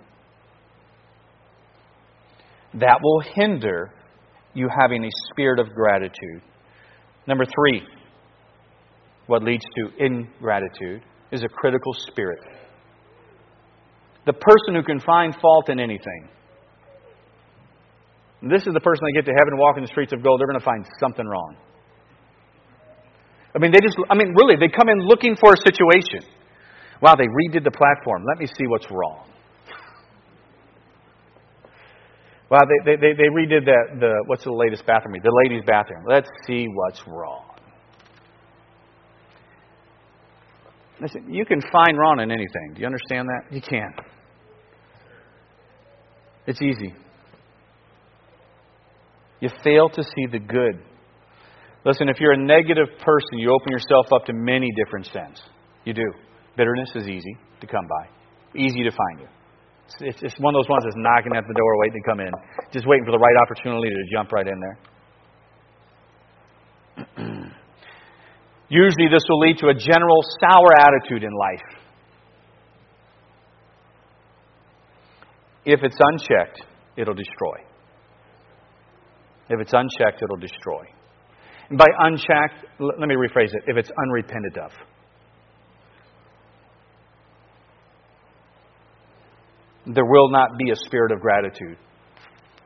That 2.76 3.00
will 3.04 3.22
hinder 3.36 3.92
you 4.54 4.70
having 4.82 5.04
a 5.04 5.10
spirit 5.30 5.60
of 5.60 5.74
gratitude. 5.74 6.42
Number 7.28 7.46
three, 7.46 7.84
what 9.28 9.44
leads 9.44 9.64
to 9.76 10.04
ingratitude 10.04 11.04
is 11.32 11.44
a 11.44 11.48
critical 11.48 11.94
spirit. 11.94 12.40
The 14.26 14.34
person 14.34 14.76
who 14.76 14.84
can 14.84 15.00
find 15.00 15.36
fault 15.42 15.70
in 15.70 15.80
anything 15.80 16.30
this 18.50 18.66
is 18.66 18.74
the 18.74 18.80
person 18.80 19.06
they 19.06 19.20
get 19.20 19.26
to 19.30 19.36
heaven 19.38 19.58
walking 19.58 19.84
the 19.84 19.92
streets 19.92 20.14
of 20.14 20.24
gold, 20.24 20.40
they're 20.40 20.48
going 20.48 20.60
to 20.60 20.66
find 20.66 20.86
something 21.00 21.26
wrong. 21.26 21.56
I 23.54 23.60
mean, 23.60 23.72
they 23.72 23.80
just, 23.84 23.98
I 24.10 24.16
mean, 24.16 24.34
really, 24.34 24.56
they 24.56 24.72
come 24.72 24.90
in 24.90 24.98
looking 25.06 25.36
for 25.36 25.54
a 25.54 25.58
situation. 25.58 26.26
Wow, 27.02 27.16
they 27.16 27.28
redid 27.28 27.64
the 27.64 27.72
platform. 27.72 28.24
Let 28.26 28.40
me 28.40 28.48
see 28.48 28.66
what's 28.68 28.90
wrong. 28.90 29.28
Well, 32.50 32.62
they, 32.86 32.96
they, 32.96 33.14
they 33.14 33.30
redid 33.30 33.66
that, 33.66 34.00
the, 34.00 34.24
what's 34.26 34.44
the 34.44 34.52
latest 34.52 34.86
bathroom? 34.86 35.16
The 35.24 35.32
ladies' 35.44 35.64
bathroom. 35.66 36.04
Let's 36.08 36.30
see 36.46 36.66
what's 36.74 37.02
wrong. 37.08 37.46
Listen, 41.00 41.34
you 41.34 41.46
can 41.46 41.62
find 41.72 41.98
wrong 41.98 42.20
in 42.20 42.30
anything. 42.30 42.74
Do 42.76 42.82
you 42.82 42.86
understand 42.86 43.28
that? 43.28 43.56
You 43.56 43.62
can. 43.62 43.94
It's 46.46 46.62
easy. 46.62 46.94
You 49.42 49.50
fail 49.64 49.90
to 49.90 50.04
see 50.04 50.28
the 50.32 50.40
good. 50.40 50.80
Listen, 51.84 52.10
if 52.10 52.20
you're 52.20 52.34
a 52.34 52.38
negative 52.38 52.88
person, 53.04 53.40
you 53.40 53.52
open 53.52 53.72
yourself 53.72 54.06
up 54.14 54.26
to 54.28 54.34
many 54.34 54.70
different 54.78 55.08
sins. 55.08 55.42
You 55.84 55.94
do. 55.94 56.14
Bitterness 56.56 56.92
is 56.96 57.08
easy 57.08 57.36
to 57.60 57.68
come 57.68 57.88
by, 57.90 58.08
easy 58.60 58.84
to 58.84 58.92
find 58.92 59.20
you. 59.22 59.28
It's, 60.00 60.22
it's 60.22 60.40
one 60.40 60.56
of 60.56 60.60
those 60.62 60.70
ones 60.70 60.84
that's 60.86 60.96
knocking 60.96 61.36
at 61.36 61.44
the 61.48 61.54
door 61.54 61.80
waiting 61.80 62.02
to 62.02 62.10
come 62.10 62.20
in, 62.20 62.32
just 62.72 62.88
waiting 62.88 63.04
for 63.04 63.12
the 63.12 63.20
right 63.20 63.36
opportunity 63.42 63.90
to 63.90 64.04
jump 64.14 64.32
right 64.32 64.48
in 64.48 64.60
there. 64.62 64.78
Usually, 68.70 69.08
this 69.12 69.24
will 69.28 69.40
lead 69.40 69.58
to 69.58 69.68
a 69.68 69.74
general 69.74 70.22
sour 70.40 70.70
attitude 70.80 71.24
in 71.24 71.34
life. 71.34 71.82
If 75.66 75.84
it's 75.84 75.98
unchecked, 76.00 76.62
it'll 76.96 77.16
destroy. 77.16 77.71
If 79.52 79.60
it's 79.60 79.74
unchecked, 79.74 80.24
it'll 80.24 80.38
destroy. 80.38 80.84
And 81.70 81.78
by 81.78 81.88
unchecked, 82.00 82.66
let 82.80 83.00
me 83.00 83.16
rephrase 83.16 83.54
it 83.54 83.64
if 83.68 83.76
it's 83.76 83.92
unrepented 83.92 84.58
of. 84.58 84.72
There 89.94 90.06
will 90.06 90.30
not 90.30 90.58
be 90.58 90.72
a 90.72 90.76
spirit 90.76 91.12
of 91.12 91.20
gratitude. 91.20 91.78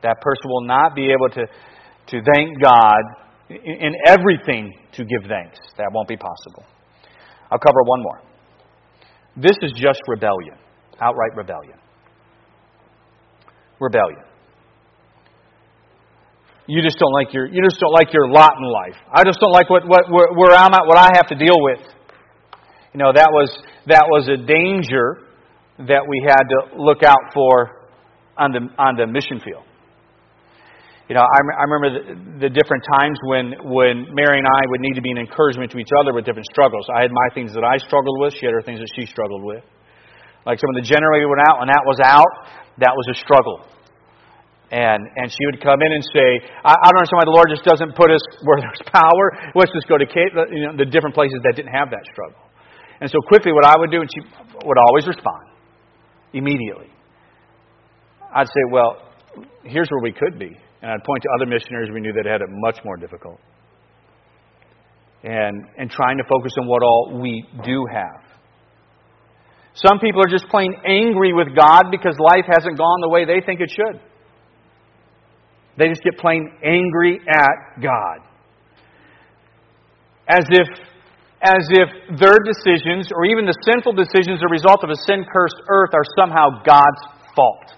That 0.02 0.20
person 0.20 0.44
will 0.44 0.66
not 0.66 0.94
be 0.94 1.10
able 1.10 1.28
to, 1.30 1.46
to 1.46 2.32
thank 2.34 2.62
God 2.62 3.00
in 3.48 3.92
everything 4.06 4.72
to 4.92 5.04
give 5.04 5.28
thanks. 5.28 5.58
That 5.78 5.90
won't 5.92 6.08
be 6.08 6.16
possible. 6.16 6.64
I'll 7.50 7.58
cover 7.58 7.82
one 7.84 8.02
more. 8.02 8.22
This 9.36 9.56
is 9.62 9.72
just 9.72 10.00
rebellion, 10.06 10.56
outright 11.00 11.34
rebellion. 11.34 11.78
Rebellion. 13.80 14.22
You 16.66 16.82
just 16.82 16.98
don't 16.98 17.12
like 17.12 17.32
your 17.32 17.46
you 17.46 17.62
just 17.62 17.80
don't 17.80 17.92
like 17.92 18.12
your 18.12 18.28
lot 18.28 18.52
in 18.58 18.64
life. 18.64 18.98
I 19.12 19.22
just 19.24 19.38
don't 19.40 19.52
like 19.52 19.70
what, 19.70 19.86
what 19.86 20.10
where, 20.10 20.32
where 20.34 20.52
I'm 20.52 20.74
at, 20.74 20.86
what 20.86 20.98
I 20.98 21.10
have 21.14 21.28
to 21.28 21.36
deal 21.36 21.54
with. 21.56 21.80
You 22.92 22.98
know 22.98 23.12
that 23.14 23.30
was 23.30 23.50
that 23.86 24.04
was 24.10 24.28
a 24.28 24.36
danger 24.36 25.22
that 25.78 26.02
we 26.08 26.26
had 26.26 26.42
to 26.42 26.82
look 26.82 27.02
out 27.02 27.32
for 27.32 27.86
on 28.36 28.52
the 28.52 28.66
on 28.78 28.96
the 28.96 29.06
mission 29.06 29.40
field. 29.40 29.62
You 31.08 31.14
know, 31.14 31.22
I, 31.22 31.38
I 31.54 31.62
remember 31.70 31.90
the, 31.94 32.48
the 32.48 32.50
different 32.50 32.82
times 32.98 33.14
when, 33.22 33.54
when 33.70 34.10
Mary 34.10 34.42
and 34.42 34.48
I 34.50 34.66
would 34.66 34.82
need 34.82 34.98
to 34.98 35.00
be 35.00 35.14
an 35.14 35.22
encouragement 35.22 35.70
to 35.70 35.78
each 35.78 35.94
other 36.02 36.10
with 36.10 36.26
different 36.26 36.50
struggles. 36.50 36.82
I 36.90 37.02
had 37.02 37.14
my 37.14 37.28
things 37.30 37.54
that 37.54 37.62
I 37.62 37.78
struggled 37.78 38.18
with. 38.18 38.34
She 38.34 38.42
had 38.42 38.50
her 38.58 38.62
things 38.66 38.82
that 38.82 38.90
she 38.98 39.06
struggled 39.06 39.46
with. 39.46 39.62
Like 40.42 40.58
some 40.58 40.66
of 40.74 40.82
the 40.82 40.82
generator 40.82 41.30
went 41.30 41.46
out, 41.46 41.62
and 41.62 41.70
that 41.70 41.86
was 41.86 42.02
out, 42.02 42.26
that 42.82 42.90
was 42.90 43.06
a 43.14 43.16
struggle. 43.22 43.62
And, 44.70 44.98
and 45.14 45.30
she 45.30 45.46
would 45.46 45.62
come 45.62 45.78
in 45.78 45.92
and 45.94 46.02
say, 46.02 46.42
I, 46.66 46.74
I 46.74 46.86
don't 46.90 46.98
understand 46.98 47.22
why 47.22 47.28
the 47.30 47.38
Lord 47.38 47.46
just 47.54 47.62
doesn't 47.62 47.94
put 47.94 48.10
us 48.10 48.22
where 48.42 48.58
there's 48.64 48.82
power. 48.90 49.54
Let's 49.54 49.70
just 49.70 49.86
go 49.86 49.96
to 49.96 50.06
you 50.06 50.66
know, 50.66 50.74
the 50.76 50.86
different 50.90 51.14
places 51.14 51.38
that 51.46 51.54
didn't 51.54 51.72
have 51.72 51.90
that 51.90 52.02
struggle. 52.10 52.42
And 53.00 53.10
so 53.10 53.20
quickly, 53.28 53.52
what 53.52 53.64
I 53.64 53.78
would 53.78 53.90
do, 53.90 54.00
and 54.00 54.10
she 54.10 54.26
would 54.64 54.78
always 54.88 55.06
respond 55.06 55.52
immediately. 56.32 56.90
I'd 58.34 58.48
say, 58.48 58.62
Well, 58.72 59.06
here's 59.62 59.88
where 59.90 60.02
we 60.02 60.12
could 60.12 60.38
be. 60.38 60.56
And 60.82 60.90
I'd 60.90 61.04
point 61.04 61.22
to 61.22 61.28
other 61.36 61.46
missionaries 61.46 61.90
we 61.92 62.00
knew 62.00 62.12
that 62.12 62.26
had 62.26 62.40
it 62.40 62.48
much 62.50 62.78
more 62.84 62.96
difficult. 62.96 63.40
And, 65.24 65.64
and 65.76 65.90
trying 65.90 66.18
to 66.18 66.24
focus 66.28 66.52
on 66.60 66.66
what 66.66 66.82
all 66.82 67.18
we 67.20 67.46
do 67.64 67.86
have. 67.92 68.22
Some 69.74 69.98
people 69.98 70.22
are 70.22 70.30
just 70.30 70.48
plain 70.48 70.74
angry 70.86 71.32
with 71.32 71.48
God 71.56 71.84
because 71.90 72.16
life 72.18 72.44
hasn't 72.48 72.78
gone 72.78 73.00
the 73.00 73.08
way 73.08 73.24
they 73.24 73.44
think 73.44 73.60
it 73.60 73.70
should. 73.70 74.00
They 75.76 75.88
just 75.88 76.02
get 76.02 76.18
plain 76.18 76.50
angry 76.64 77.20
at 77.28 77.82
God. 77.82 78.24
As 80.28 80.44
if, 80.50 80.68
as 81.42 81.68
if 81.70 82.18
their 82.18 82.38
decisions, 82.42 83.10
or 83.14 83.26
even 83.26 83.44
the 83.44 83.54
sinful 83.62 83.92
decisions, 83.92 84.40
a 84.42 84.50
result 84.50 84.82
of 84.82 84.90
a 84.90 84.96
sin 85.06 85.24
cursed 85.30 85.60
earth, 85.68 85.90
are 85.94 86.04
somehow 86.18 86.62
God's 86.64 87.02
fault. 87.36 87.76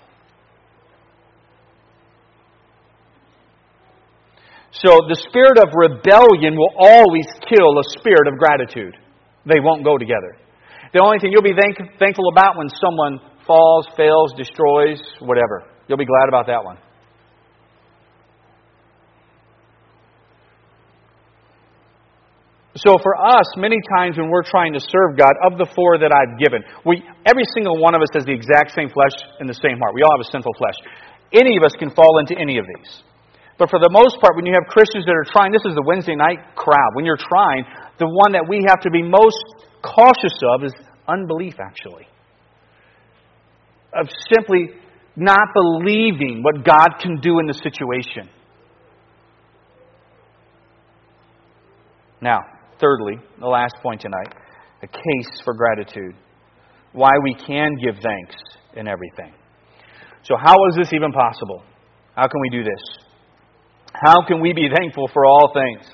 So 4.71 5.03
the 5.09 5.19
spirit 5.29 5.59
of 5.59 5.75
rebellion 5.75 6.55
will 6.55 6.73
always 6.79 7.27
kill 7.51 7.79
a 7.79 7.85
spirit 7.99 8.29
of 8.31 8.39
gratitude. 8.39 8.97
They 9.45 9.61
won't 9.61 9.83
go 9.83 9.99
together. 9.99 10.39
The 10.93 11.03
only 11.03 11.19
thing 11.19 11.33
you'll 11.33 11.43
be 11.43 11.57
thank- 11.59 11.99
thankful 11.99 12.29
about 12.31 12.57
when 12.57 12.69
someone 12.69 13.19
falls, 13.47 13.89
fails, 13.97 14.33
destroys, 14.37 15.01
whatever, 15.21 15.65
you'll 15.89 15.99
be 15.99 16.07
glad 16.07 16.29
about 16.29 16.47
that 16.47 16.63
one. 16.63 16.79
So 22.79 22.95
for 23.03 23.19
us, 23.19 23.47
many 23.57 23.77
times 23.99 24.19
when 24.19 24.31
we're 24.31 24.47
trying 24.47 24.73
to 24.75 24.81
serve 24.81 25.19
God, 25.19 25.35
of 25.43 25.59
the 25.59 25.67
four 25.75 25.99
that 25.99 26.15
I've 26.15 26.39
given, 26.39 26.63
we 26.87 27.03
every 27.27 27.43
single 27.55 27.75
one 27.75 27.95
of 27.95 28.03
us 28.03 28.09
has 28.15 28.25
the 28.25 28.35
exact 28.35 28.71
same 28.75 28.87
flesh 28.87 29.19
and 29.41 29.49
the 29.49 29.59
same 29.59 29.83
heart. 29.83 29.95
We 29.95 30.03
all 30.07 30.15
have 30.15 30.23
a 30.23 30.31
sinful 30.31 30.55
flesh. 30.55 30.79
Any 31.35 31.57
of 31.59 31.65
us 31.67 31.75
can 31.75 31.91
fall 31.91 32.19
into 32.23 32.39
any 32.39 32.59
of 32.59 32.67
these. 32.67 33.03
But 33.59 33.71
for 33.71 33.81
the 33.83 33.91
most 33.91 34.21
part, 34.23 34.37
when 34.37 34.47
you 34.47 34.55
have 34.55 34.71
Christians 34.71 35.05
that 35.07 35.17
are 35.19 35.27
trying, 35.27 35.51
this 35.51 35.67
is 35.67 35.75
the 35.75 35.83
Wednesday 35.83 36.15
night 36.15 36.55
crowd, 36.55 36.95
when 36.95 37.05
you're 37.05 37.19
trying, 37.19 37.67
the 37.99 38.07
one 38.07 38.31
that 38.33 38.47
we 38.47 38.63
have 38.69 38.81
to 38.87 38.91
be 38.91 39.03
most 39.03 39.43
cautious 39.83 40.39
of 40.55 40.63
is 40.63 40.73
unbelief, 41.09 41.59
actually. 41.59 42.07
Of 43.93 44.07
simply 44.31 44.71
not 45.17 45.51
believing 45.53 46.45
what 46.47 46.65
God 46.65 47.03
can 47.03 47.19
do 47.19 47.41
in 47.41 47.47
the 47.47 47.55
situation. 47.55 48.31
Now, 52.21 52.39
thirdly, 52.81 53.17
the 53.39 53.47
last 53.47 53.75
point 53.83 54.01
tonight 54.01 54.35
a 54.83 54.87
case 54.87 55.41
for 55.45 55.55
gratitude. 55.55 56.15
Why 56.93 57.11
we 57.23 57.35
can 57.35 57.77
give 57.83 57.97
thanks 58.03 58.37
in 58.75 58.87
everything. 58.87 59.33
So, 60.23 60.37
how 60.37 60.55
is 60.71 60.77
this 60.77 60.93
even 60.93 61.13
possible? 61.13 61.63
How 62.15 62.29
can 62.29 62.41
we 62.41 62.51
do 62.51 62.65
this? 62.65 62.83
How 63.93 64.25
can 64.27 64.41
we 64.41 64.53
be 64.53 64.69
thankful 64.75 65.09
for 65.13 65.27
all 65.27 65.53
things? 65.53 65.87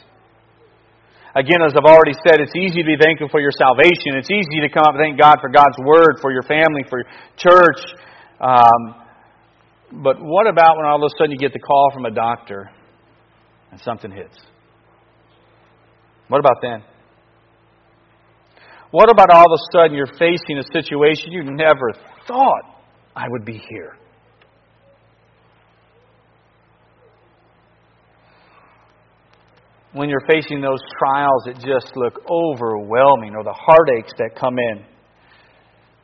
Again, 1.37 1.63
as 1.67 1.73
I've 1.77 1.85
already 1.85 2.15
said, 2.27 2.41
it's 2.41 2.55
easy 2.55 2.83
to 2.83 2.87
be 2.87 2.97
thankful 3.01 3.29
for 3.29 3.41
your 3.41 3.51
salvation. 3.51 4.15
It's 4.15 4.31
easy 4.31 4.61
to 4.63 4.69
come 4.69 4.85
up 4.85 4.95
and 4.95 5.03
thank 5.03 5.21
God 5.21 5.37
for 5.41 5.51
God's 5.51 5.77
Word, 5.85 6.19
for 6.23 6.31
your 6.31 6.43
family, 6.43 6.85
for 6.89 7.01
your 7.01 7.09
church. 7.37 7.81
Um, 8.41 8.95
but 10.05 10.17
what 10.21 10.47
about 10.47 10.77
when 10.77 10.87
all 10.87 11.03
of 11.03 11.11
a 11.11 11.15
sudden 11.19 11.33
you 11.33 11.39
get 11.39 11.53
the 11.53 11.59
call 11.59 11.91
from 11.93 12.05
a 12.05 12.11
doctor 12.11 12.71
and 13.73 13.81
something 13.81 14.13
hits? 14.13 14.39
What 16.29 16.39
about 16.39 16.57
then? 16.63 16.83
What 18.91 19.11
about 19.11 19.31
all 19.31 19.53
of 19.53 19.59
a 19.59 19.63
sudden 19.73 19.97
you're 19.97 20.07
facing 20.07 20.59
a 20.59 20.63
situation 20.73 21.33
you 21.33 21.43
never 21.45 21.93
thought 22.27 22.63
I 23.15 23.27
would 23.29 23.45
be 23.45 23.61
here? 23.69 23.97
when 29.95 30.09
you're 30.09 30.27
facing 30.29 30.61
those 30.61 30.81
trials 30.99 31.45
that 31.47 31.55
just 31.55 31.97
look 31.97 32.21
overwhelming 32.29 33.35
or 33.35 33.45
the 33.45 33.55
heartaches 33.55 34.13
that 34.19 34.31
come 34.39 34.59
in 34.59 34.85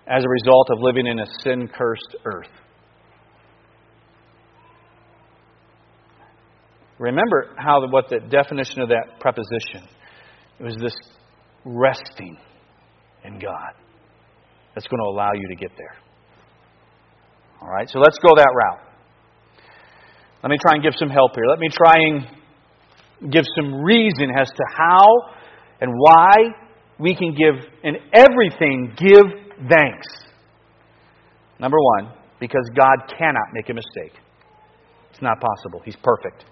as 0.06 0.24
a 0.24 0.28
result 0.28 0.68
of 0.70 0.78
living 0.80 1.06
in 1.06 1.18
a 1.18 1.26
sin 1.42 1.68
cursed 1.68 2.16
earth. 2.24 2.48
Remember 6.98 7.50
how 7.56 7.84
what 7.90 8.08
the 8.08 8.20
definition 8.30 8.80
of 8.80 8.90
that 8.90 9.18
preposition 9.18 9.88
it 10.60 10.62
was 10.62 10.76
this 10.80 10.94
resting 11.64 12.36
in 13.24 13.38
God 13.38 13.72
that's 14.74 14.86
going 14.86 15.00
to 15.00 15.08
allow 15.08 15.32
you 15.34 15.48
to 15.48 15.56
get 15.56 15.70
there. 15.76 15.96
All 17.62 17.68
right, 17.68 17.88
so 17.88 17.98
let's 17.98 18.18
go 18.18 18.34
that 18.36 18.48
route. 18.54 18.86
Let 20.42 20.50
me 20.50 20.56
try 20.60 20.74
and 20.74 20.82
give 20.82 20.94
some 20.96 21.10
help 21.10 21.32
here. 21.34 21.44
Let 21.48 21.58
me 21.58 21.68
try 21.68 21.94
and 21.96 23.32
give 23.32 23.44
some 23.56 23.82
reason 23.82 24.30
as 24.38 24.48
to 24.48 24.64
how 24.74 25.06
and 25.80 25.92
why 25.96 26.36
we 26.98 27.14
can 27.14 27.34
give 27.34 27.54
in 27.82 27.96
everything 28.14 28.94
give 28.96 29.26
thanks. 29.68 30.06
Number 31.58 31.76
one, 31.96 32.12
because 32.38 32.70
God 32.74 33.12
cannot 33.18 33.52
make 33.52 33.68
a 33.68 33.74
mistake. 33.74 34.18
It's 35.10 35.20
not 35.20 35.38
possible. 35.40 35.82
He's 35.84 35.96
perfect. 35.96 36.44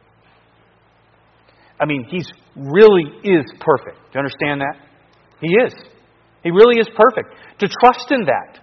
I 1.80 1.86
mean, 1.86 2.06
He's 2.10 2.28
really 2.56 3.04
is 3.24 3.44
perfect. 3.60 3.98
Do 4.12 4.18
you 4.18 4.20
understand 4.20 4.60
that? 4.60 4.76
He 5.40 5.48
is. 5.48 5.74
He 6.42 6.50
really 6.50 6.80
is 6.80 6.88
perfect. 6.96 7.34
To 7.60 7.68
trust 7.68 8.10
in 8.10 8.26
that. 8.26 8.60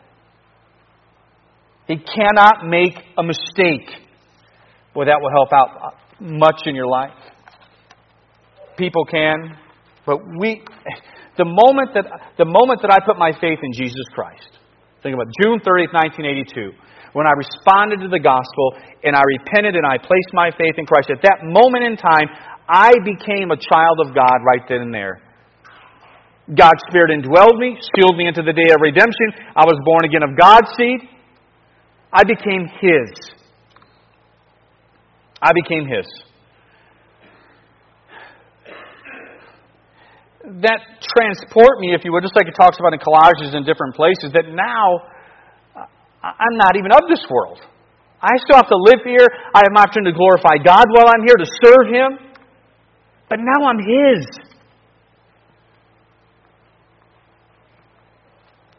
He 1.87 1.97
cannot 1.97 2.65
make 2.65 2.97
a 3.17 3.23
mistake. 3.23 3.89
Boy, 4.93 5.05
that 5.05 5.19
will 5.21 5.31
help 5.31 5.53
out 5.53 5.95
much 6.19 6.61
in 6.65 6.75
your 6.75 6.87
life. 6.87 7.13
People 8.77 9.05
can, 9.05 9.57
but 10.05 10.17
we, 10.39 10.63
the 11.37 11.45
moment 11.45 11.93
that, 11.93 12.05
the 12.37 12.45
moment 12.45 12.81
that 12.81 12.91
I 12.91 13.05
put 13.05 13.17
my 13.17 13.31
faith 13.39 13.59
in 13.61 13.71
Jesus 13.73 14.05
Christ, 14.13 14.49
think 15.03 15.13
about 15.13 15.27
June 15.41 15.59
30th, 15.59 15.93
1982, 15.93 16.71
when 17.13 17.27
I 17.27 17.31
responded 17.31 18.03
to 18.03 18.09
the 18.09 18.19
gospel 18.19 18.75
and 19.03 19.15
I 19.15 19.23
repented 19.23 19.75
and 19.75 19.85
I 19.87 19.97
placed 19.97 20.31
my 20.33 20.51
faith 20.51 20.75
in 20.75 20.85
Christ, 20.85 21.09
at 21.11 21.21
that 21.23 21.47
moment 21.47 21.85
in 21.85 21.95
time, 21.95 22.27
I 22.67 22.91
became 23.03 23.51
a 23.51 23.57
child 23.57 23.99
of 24.05 24.15
God 24.15 24.39
right 24.45 24.61
then 24.67 24.81
and 24.81 24.93
there. 24.93 25.21
God's 26.47 26.81
Spirit 26.89 27.09
indwelled 27.09 27.57
me, 27.57 27.77
sealed 27.95 28.17
me 28.17 28.27
into 28.27 28.41
the 28.41 28.53
day 28.53 28.69
of 28.73 28.81
redemption. 28.81 29.33
I 29.55 29.65
was 29.65 29.79
born 29.83 30.05
again 30.05 30.21
of 30.21 30.37
God's 30.37 30.69
seed. 30.77 31.09
I 32.13 32.23
became 32.23 32.69
His. 32.81 33.09
I 35.41 35.51
became 35.53 35.85
His. 35.89 36.05
That 40.61 40.81
transport 41.17 41.81
me, 41.81 41.97
if 41.97 42.05
you 42.05 42.13
would, 42.13 42.21
just 42.21 42.35
like 42.35 42.47
it 42.47 42.53
talks 42.53 42.77
about 42.77 42.93
in 42.93 42.99
Colossians 43.01 43.57
in 43.57 43.65
different 43.65 43.95
places, 43.95 44.29
that 44.33 44.45
now 44.45 45.01
I'm 46.21 46.57
not 46.57 46.77
even 46.77 46.93
of 46.93 47.09
this 47.09 47.25
world. 47.29 47.57
I 48.21 48.37
still 48.37 48.57
have 48.57 48.69
to 48.69 48.77
live 48.77 49.01
here. 49.05 49.25
I 49.53 49.65
have 49.65 49.73
my 49.73 49.89
opportunity 49.89 50.13
to 50.13 50.17
glorify 50.17 50.61
God 50.61 50.85
while 50.93 51.09
I'm 51.09 51.25
here, 51.25 51.37
to 51.37 51.49
serve 51.65 51.89
Him. 51.89 52.24
But 53.29 53.39
now 53.39 53.67
I'm 53.67 53.79
His. 53.79 54.25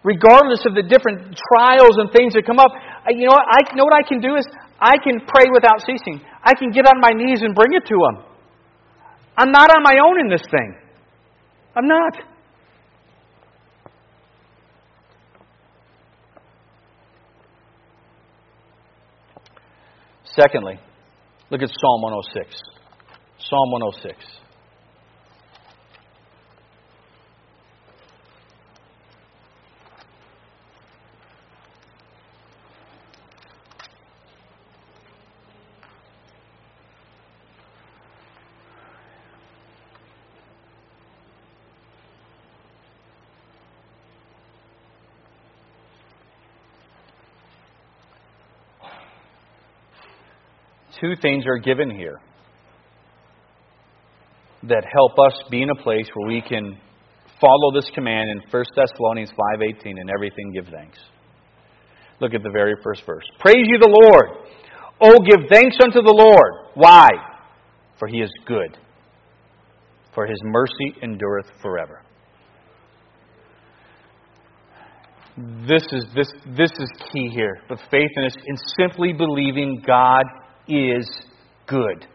Regardless 0.04 0.62
of 0.66 0.74
the 0.74 0.82
different 0.82 1.34
trials 1.34 1.98
and 1.98 2.12
things 2.12 2.34
that 2.34 2.46
come 2.46 2.60
up, 2.60 2.70
you 3.10 3.26
know 3.26 3.34
what? 3.34 3.46
I 3.50 3.74
know 3.74 3.84
what 3.84 3.94
I 3.94 4.06
can 4.06 4.20
do 4.20 4.36
is 4.36 4.46
I 4.80 4.98
can 5.02 5.18
pray 5.26 5.46
without 5.52 5.80
ceasing. 5.80 6.20
I 6.44 6.54
can 6.54 6.70
get 6.70 6.86
on 6.86 7.00
my 7.00 7.10
knees 7.10 7.42
and 7.42 7.54
bring 7.54 7.72
it 7.74 7.86
to 7.86 7.94
Him. 7.94 8.24
I'm 9.36 9.50
not 9.50 9.68
on 9.74 9.82
my 9.82 9.98
own 10.06 10.20
in 10.20 10.28
this 10.28 10.42
thing. 10.48 10.76
I'm 11.74 11.88
not. 11.88 12.16
Secondly, 20.40 20.78
look 21.50 21.62
at 21.62 21.68
Psalm 21.68 22.02
106. 22.02 22.75
Psalm 23.48 23.70
106. 23.70 24.36
two 51.00 51.14
things 51.20 51.44
are 51.46 51.58
given 51.58 51.90
here 51.90 52.20
that 54.68 54.84
help 54.92 55.18
us 55.18 55.34
be 55.50 55.62
in 55.62 55.70
a 55.70 55.82
place 55.82 56.06
where 56.14 56.28
we 56.28 56.40
can 56.40 56.76
follow 57.40 57.72
this 57.74 57.88
command 57.94 58.30
in 58.30 58.40
1 58.50 58.64
Thessalonians 58.74 59.30
5:18 59.32 59.98
and 59.98 60.10
everything 60.10 60.52
give 60.52 60.66
thanks. 60.68 60.98
Look 62.20 62.34
at 62.34 62.42
the 62.42 62.50
very 62.50 62.74
first 62.82 63.04
verse. 63.04 63.24
Praise 63.38 63.66
you 63.66 63.78
the 63.78 64.08
Lord. 64.10 64.48
Oh 65.00 65.18
give 65.20 65.48
thanks 65.50 65.76
unto 65.82 66.00
the 66.00 66.14
Lord. 66.14 66.52
Why? 66.74 67.08
For 67.98 68.08
he 68.08 68.20
is 68.20 68.32
good. 68.46 68.76
For 70.14 70.26
his 70.26 70.40
mercy 70.44 70.94
endureth 71.02 71.46
forever. 71.60 72.02
This 75.68 75.82
is 75.92 76.06
this 76.14 76.32
this 76.56 76.70
is 76.78 76.90
key 77.12 77.28
here. 77.28 77.58
The 77.68 77.76
faith 77.90 78.10
in, 78.16 78.24
in 78.24 78.56
simply 78.78 79.12
believing 79.12 79.82
God 79.86 80.24
is 80.66 81.06
good. 81.66 82.06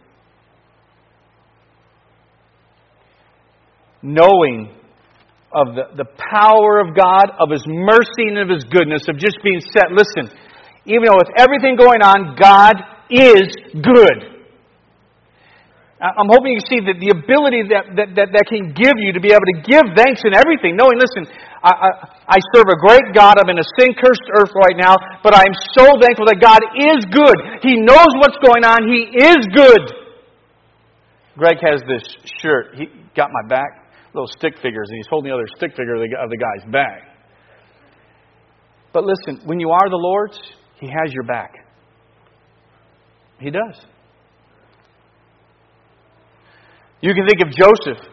Knowing 4.01 4.73
of 5.53 5.75
the, 5.75 5.83
the 5.97 6.09
power 6.31 6.79
of 6.79 6.95
God, 6.95 7.31
of 7.39 7.51
His 7.51 7.63
mercy 7.67 8.31
and 8.31 8.39
of 8.39 8.49
His 8.49 8.63
goodness, 8.65 9.07
of 9.07 9.17
just 9.17 9.37
being 9.43 9.61
set. 9.61 9.91
Listen, 9.91 10.31
even 10.85 11.05
though 11.05 11.19
with 11.19 11.33
everything 11.37 11.75
going 11.75 12.01
on, 12.01 12.35
God 12.39 12.75
is 13.09 13.53
good. 13.75 14.31
I'm 16.01 16.33
hoping 16.33 16.57
you 16.57 16.65
see 16.65 16.81
that 16.81 16.97
the 16.97 17.13
ability 17.13 17.69
that, 17.69 17.93
that, 17.93 18.09
that, 18.17 18.27
that 18.33 18.45
can 18.49 18.73
give 18.73 18.97
you 18.97 19.13
to 19.13 19.21
be 19.21 19.29
able 19.29 19.45
to 19.53 19.61
give 19.61 19.85
thanks 19.93 20.25
in 20.25 20.33
everything, 20.33 20.73
knowing, 20.73 20.97
listen, 20.97 21.29
I, 21.61 21.77
I, 21.77 21.89
I 22.25 22.37
serve 22.57 22.73
a 22.73 22.79
great 22.81 23.13
God. 23.13 23.37
I'm 23.37 23.53
in 23.53 23.61
a 23.61 23.67
sin 23.77 23.93
cursed 23.93 24.25
earth 24.33 24.49
right 24.57 24.73
now, 24.73 24.97
but 25.21 25.37
I'm 25.37 25.53
so 25.77 25.93
thankful 26.01 26.25
that 26.25 26.41
God 26.41 26.57
is 26.73 27.05
good. 27.05 27.37
He 27.61 27.77
knows 27.77 28.09
what's 28.17 28.41
going 28.41 28.65
on. 28.65 28.81
He 28.89 29.13
is 29.13 29.45
good. 29.53 29.83
Greg 31.37 31.61
has 31.61 31.85
this 31.85 32.01
shirt. 32.41 32.73
He 32.73 32.89
got 33.13 33.29
my 33.29 33.45
back, 33.45 33.90
little 34.13 34.27
stick 34.27 34.55
figures, 34.61 34.87
and 34.89 34.97
he's 34.97 35.07
holding 35.09 35.29
the 35.29 35.35
other 35.35 35.47
stick 35.55 35.71
figure 35.71 35.95
of 35.95 36.01
the, 36.01 36.17
of 36.17 36.29
the 36.29 36.37
guy's 36.37 36.71
back. 36.71 37.03
But 38.93 39.05
listen, 39.05 39.41
when 39.45 39.59
you 39.59 39.69
are 39.69 39.89
the 39.89 39.95
Lord's, 39.95 40.37
He 40.79 40.87
has 40.87 41.13
your 41.13 41.23
back. 41.23 41.53
He 43.39 43.49
does. 43.49 43.85
You 47.01 47.13
can 47.13 47.25
think 47.25 47.41
of 47.41 47.53
Joseph. 47.55 48.05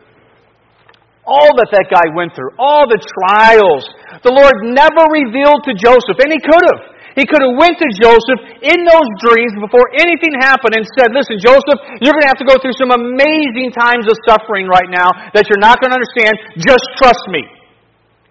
All 1.26 1.52
that 1.56 1.68
that 1.72 1.92
guy 1.92 2.14
went 2.16 2.34
through, 2.34 2.56
all 2.58 2.88
the 2.88 2.96
trials. 2.96 3.84
The 4.24 4.32
Lord 4.32 4.72
never 4.72 5.04
revealed 5.12 5.60
to 5.68 5.74
Joseph, 5.76 6.16
and 6.16 6.32
he 6.32 6.40
could 6.40 6.64
have. 6.72 6.97
He 7.16 7.24
could 7.24 7.40
have 7.40 7.56
went 7.56 7.80
to 7.80 7.88
Joseph 7.94 8.40
in 8.60 8.78
those 8.84 9.08
dreams 9.24 9.54
before 9.58 9.86
anything 9.96 10.36
happened 10.38 10.76
and 10.76 10.84
said, 10.98 11.14
listen, 11.14 11.40
Joseph, 11.40 11.78
you're 12.04 12.12
going 12.14 12.26
to 12.26 12.30
have 12.30 12.42
to 12.42 12.48
go 12.48 12.60
through 12.60 12.76
some 12.76 12.92
amazing 12.92 13.72
times 13.72 14.04
of 14.10 14.16
suffering 14.28 14.68
right 14.68 14.90
now 14.90 15.08
that 15.34 15.48
you're 15.48 15.62
not 15.62 15.80
going 15.80 15.90
to 15.90 15.98
understand. 15.98 16.36
Just 16.60 16.84
trust 17.00 17.24
me. 17.32 17.42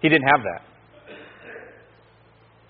He 0.00 0.08
didn't 0.08 0.28
have 0.30 0.42
that. 0.46 0.62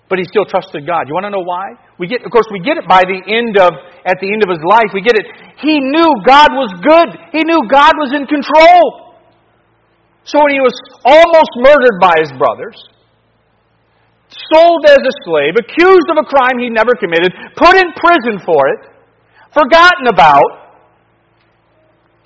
But 0.09 0.17
he 0.17 0.25
still 0.25 0.45
trusted 0.45 0.89
God. 0.89 1.05
You 1.05 1.13
want 1.13 1.29
to 1.29 1.33
know 1.33 1.45
why? 1.45 1.77
We 2.01 2.09
get, 2.09 2.25
of 2.25 2.33
course, 2.33 2.49
we 2.49 2.59
get 2.65 2.81
it 2.81 2.89
by 2.89 3.05
the 3.05 3.21
end 3.29 3.61
of, 3.61 3.69
at 4.01 4.17
the 4.17 4.33
end 4.33 4.41
of 4.41 4.49
his 4.49 4.63
life. 4.65 4.89
We 4.89 5.05
get 5.05 5.13
it. 5.13 5.29
He 5.61 5.77
knew 5.77 6.09
God 6.25 6.49
was 6.57 6.73
good. 6.81 7.13
He 7.29 7.45
knew 7.45 7.61
God 7.69 7.93
was 7.93 8.17
in 8.17 8.25
control. 8.25 9.13
So 10.25 10.41
when 10.41 10.57
he 10.57 10.61
was 10.65 10.73
almost 11.05 11.53
murdered 11.61 12.01
by 12.01 12.17
his 12.25 12.33
brothers, 12.41 12.77
sold 14.29 14.85
as 14.85 15.01
a 15.01 15.15
slave, 15.25 15.57
accused 15.57 16.07
of 16.09 16.17
a 16.21 16.25
crime 16.25 16.59
he 16.59 16.69
never 16.69 16.93
committed, 16.93 17.33
put 17.57 17.75
in 17.75 17.89
prison 17.97 18.39
for 18.45 18.61
it, 18.69 18.79
forgotten 19.53 20.07
about, 20.07 20.69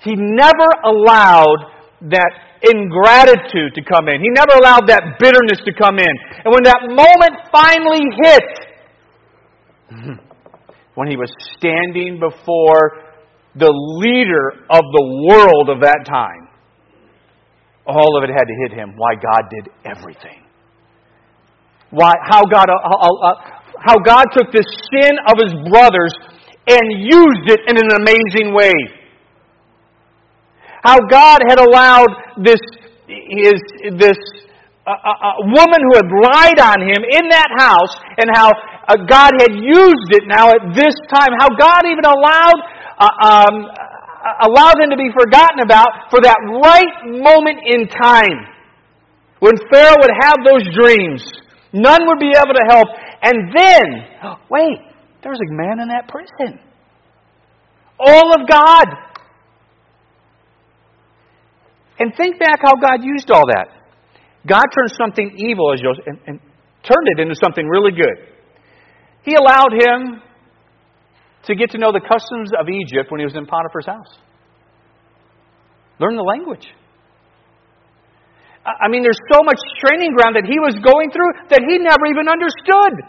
he 0.00 0.14
never 0.14 0.68
allowed 0.84 1.72
that 2.12 2.60
ingratitude 2.60 3.74
to 3.74 3.82
come 3.82 4.08
in. 4.08 4.20
He 4.20 4.28
never 4.28 4.52
allowed 4.60 4.86
that 4.88 5.16
bitterness 5.18 5.60
to 5.64 5.72
come 5.72 5.98
in. 5.98 6.14
And 6.44 6.52
when 6.52 6.64
that 6.64 6.84
moment 6.88 7.48
finally 7.50 8.04
hit, 8.22 8.44
when 10.94 11.08
he 11.08 11.16
was 11.16 11.32
standing 11.56 12.20
before 12.20 13.00
the 13.56 13.72
leader 13.72 14.64
of 14.68 14.82
the 14.92 15.04
world 15.30 15.70
of 15.70 15.80
that 15.80 16.04
time, 16.06 16.48
all 17.86 18.16
of 18.18 18.24
it 18.24 18.32
had 18.32 18.44
to 18.44 18.54
hit 18.62 18.72
him 18.72 18.94
why 18.96 19.14
God 19.14 19.48
did 19.50 19.68
everything. 19.84 20.43
Why, 21.94 22.12
how, 22.26 22.42
God, 22.44 22.66
uh, 22.66 22.74
uh, 22.74 23.06
uh, 23.22 23.34
how 23.78 23.96
God 24.02 24.26
took 24.34 24.50
the 24.50 24.66
sin 24.90 25.14
of 25.30 25.38
his 25.38 25.54
brothers 25.70 26.12
and 26.66 26.84
used 26.98 27.46
it 27.46 27.60
in 27.70 27.76
an 27.78 27.94
amazing 28.02 28.54
way. 28.54 28.74
How 30.82 30.98
God 31.06 31.40
had 31.48 31.58
allowed 31.58 32.10
this, 32.42 32.60
his, 33.06 33.62
this 33.96 34.18
uh, 34.86 34.90
uh, 34.90 35.40
woman 35.40 35.80
who 35.80 35.94
had 35.96 36.08
lied 36.10 36.60
on 36.60 36.82
him 36.82 37.00
in 37.06 37.30
that 37.30 37.48
house, 37.56 37.94
and 38.20 38.28
how 38.34 38.50
uh, 38.50 38.96
God 39.08 39.32
had 39.40 39.54
used 39.56 40.10
it 40.12 40.24
now 40.26 40.50
at 40.50 40.74
this 40.74 40.92
time. 41.08 41.32
How 41.40 41.48
God 41.56 41.88
even 41.88 42.04
allowed 42.04 42.60
um, 42.98 43.70
allowed 44.44 44.78
him 44.80 44.90
to 44.90 44.96
be 44.96 45.10
forgotten 45.12 45.60
about 45.60 46.10
for 46.10 46.20
that 46.22 46.36
right 46.62 46.94
moment 47.20 47.60
in 47.64 47.88
time. 47.88 48.44
When 49.40 49.56
Pharaoh 49.72 50.00
would 50.00 50.14
have 50.20 50.36
those 50.44 50.64
dreams, 50.72 51.20
none 51.74 52.06
would 52.06 52.18
be 52.18 52.32
able 52.34 52.54
to 52.54 52.64
help. 52.70 52.88
And 53.20 53.52
then, 53.54 54.38
wait, 54.50 54.78
there's 55.22 55.40
a 55.40 55.52
man 55.52 55.80
in 55.80 55.88
that 55.88 56.08
prison. 56.08 56.60
All 57.98 58.32
of 58.34 58.48
God. 58.48 58.86
And 61.98 62.12
think 62.16 62.38
back 62.38 62.60
how 62.62 62.74
God 62.74 63.02
used 63.02 63.30
all 63.30 63.46
that. 63.46 63.68
God 64.46 64.64
turned 64.74 64.92
something 64.98 65.36
evil 65.38 65.72
as 65.72 65.80
Joseph 65.80 66.04
and, 66.06 66.18
and 66.26 66.40
turned 66.82 67.08
it 67.16 67.20
into 67.20 67.34
something 67.42 67.66
really 67.66 67.92
good. 67.92 68.28
He 69.22 69.34
allowed 69.34 69.72
him 69.72 70.22
to 71.46 71.54
get 71.54 71.70
to 71.70 71.78
know 71.78 71.92
the 71.92 72.00
customs 72.00 72.50
of 72.58 72.68
Egypt 72.68 73.10
when 73.10 73.20
he 73.20 73.24
was 73.24 73.34
in 73.34 73.46
Potiphar's 73.46 73.86
house. 73.86 74.18
Learn 75.98 76.16
the 76.16 76.22
language. 76.22 76.66
I 78.64 78.88
mean, 78.88 79.04
there's 79.04 79.20
so 79.28 79.44
much 79.44 79.60
training 79.84 80.16
ground 80.16 80.36
that 80.40 80.48
he 80.48 80.56
was 80.56 80.72
going 80.80 81.12
through 81.12 81.52
that 81.52 81.60
he 81.68 81.76
never 81.76 82.08
even 82.08 82.32
understood. 82.32 83.04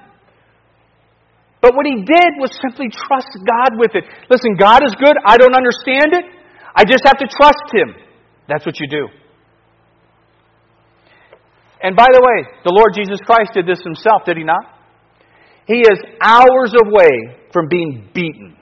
But 1.63 1.73
what 1.73 1.87
he 1.87 2.03
did 2.03 2.29
was 2.37 2.51
simply 2.59 2.91
trust 2.91 3.31
God 3.41 3.79
with 3.79 3.95
it. 3.95 4.03
Listen, 4.29 4.59
God 4.59 4.83
is 4.83 4.93
good. 4.99 5.15
I 5.25 5.37
don't 5.37 5.55
understand 5.55 6.11
it. 6.11 6.25
I 6.75 6.83
just 6.83 7.07
have 7.07 7.17
to 7.23 7.27
trust 7.31 7.71
him. 7.71 7.95
That's 8.47 8.65
what 8.65 8.79
you 8.79 8.87
do. 8.87 9.07
And 11.81 11.95
by 11.95 12.07
the 12.11 12.21
way, 12.21 12.51
the 12.63 12.73
Lord 12.75 12.93
Jesus 12.93 13.19
Christ 13.25 13.53
did 13.53 13.65
this 13.65 13.81
himself, 13.83 14.25
did 14.25 14.37
he 14.37 14.43
not? 14.43 14.61
He 15.67 15.79
is 15.79 15.97
hours 16.21 16.73
away 16.85 17.39
from 17.51 17.67
being 17.69 18.09
beaten, 18.13 18.57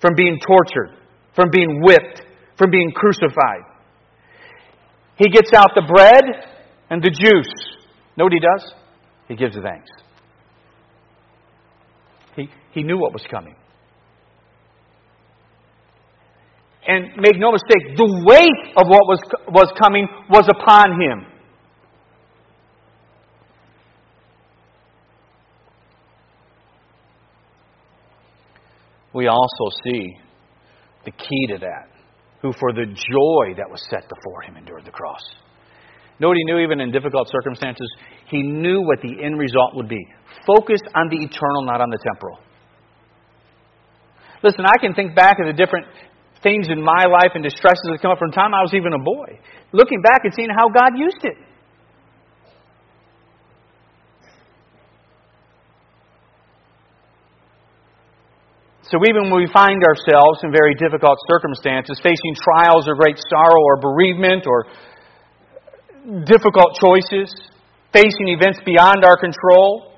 from 0.00 0.14
being 0.14 0.38
tortured, 0.46 0.96
from 1.34 1.50
being 1.50 1.82
whipped, 1.82 2.22
from 2.56 2.70
being 2.70 2.92
crucified. 2.94 3.67
He 5.18 5.28
gets 5.30 5.52
out 5.52 5.70
the 5.74 5.82
bread 5.82 6.24
and 6.90 7.02
the 7.02 7.10
juice. 7.10 7.52
Know 8.16 8.24
what 8.24 8.32
he 8.32 8.38
does? 8.38 8.72
He 9.26 9.34
gives 9.34 9.56
thanks. 9.56 9.90
He, 12.36 12.48
he 12.72 12.82
knew 12.84 12.98
what 12.98 13.12
was 13.12 13.24
coming. 13.28 13.56
And 16.86 17.08
make 17.18 17.38
no 17.38 17.52
mistake, 17.52 17.96
the 17.96 18.24
weight 18.26 18.74
of 18.76 18.86
what 18.86 19.06
was, 19.06 19.20
was 19.48 19.72
coming 19.82 20.06
was 20.30 20.48
upon 20.48 21.00
him. 21.00 21.26
We 29.12 29.26
also 29.26 29.76
see 29.84 30.16
the 31.04 31.10
key 31.10 31.46
to 31.48 31.58
that 31.58 31.97
who 32.42 32.52
for 32.58 32.72
the 32.72 32.86
joy 32.86 33.54
that 33.56 33.68
was 33.68 33.82
set 33.90 34.08
before 34.08 34.42
him 34.42 34.56
endured 34.56 34.84
the 34.84 34.90
cross. 34.90 35.22
What 36.18 36.36
he 36.36 36.44
knew 36.44 36.58
even 36.58 36.80
in 36.80 36.90
difficult 36.90 37.28
circumstances? 37.30 37.86
He 38.26 38.42
knew 38.42 38.82
what 38.82 39.00
the 39.02 39.22
end 39.22 39.38
result 39.38 39.74
would 39.74 39.88
be. 39.88 40.04
Focus 40.46 40.80
on 40.94 41.08
the 41.10 41.16
eternal, 41.16 41.62
not 41.62 41.80
on 41.80 41.90
the 41.90 41.98
temporal. 42.02 42.38
Listen, 44.42 44.64
I 44.66 44.78
can 44.80 44.94
think 44.94 45.14
back 45.14 45.38
of 45.40 45.46
the 45.46 45.52
different 45.52 45.86
things 46.42 46.68
in 46.70 46.82
my 46.82 47.04
life 47.10 47.34
and 47.34 47.42
distresses 47.42 47.82
that 47.90 47.98
come 48.02 48.12
up 48.12 48.18
from 48.18 48.30
time 48.30 48.54
I 48.54 48.62
was 48.62 48.74
even 48.74 48.92
a 48.92 48.98
boy. 48.98 49.38
Looking 49.72 50.02
back 50.02 50.22
and 50.24 50.32
seeing 50.34 50.50
how 50.50 50.68
God 50.68 50.98
used 50.98 51.22
it. 51.24 51.36
So 58.90 58.96
even 59.06 59.30
when 59.30 59.42
we 59.42 59.48
find 59.52 59.82
ourselves 59.84 60.40
in 60.42 60.50
very 60.50 60.74
difficult 60.74 61.18
circumstances, 61.28 62.00
facing 62.02 62.34
trials 62.34 62.88
or 62.88 62.94
great 62.94 63.18
sorrow 63.28 63.60
or 63.62 63.76
bereavement 63.80 64.46
or 64.46 64.64
difficult 66.24 66.74
choices, 66.80 67.34
facing 67.92 68.28
events 68.28 68.60
beyond 68.64 69.04
our 69.04 69.18
control, 69.18 69.92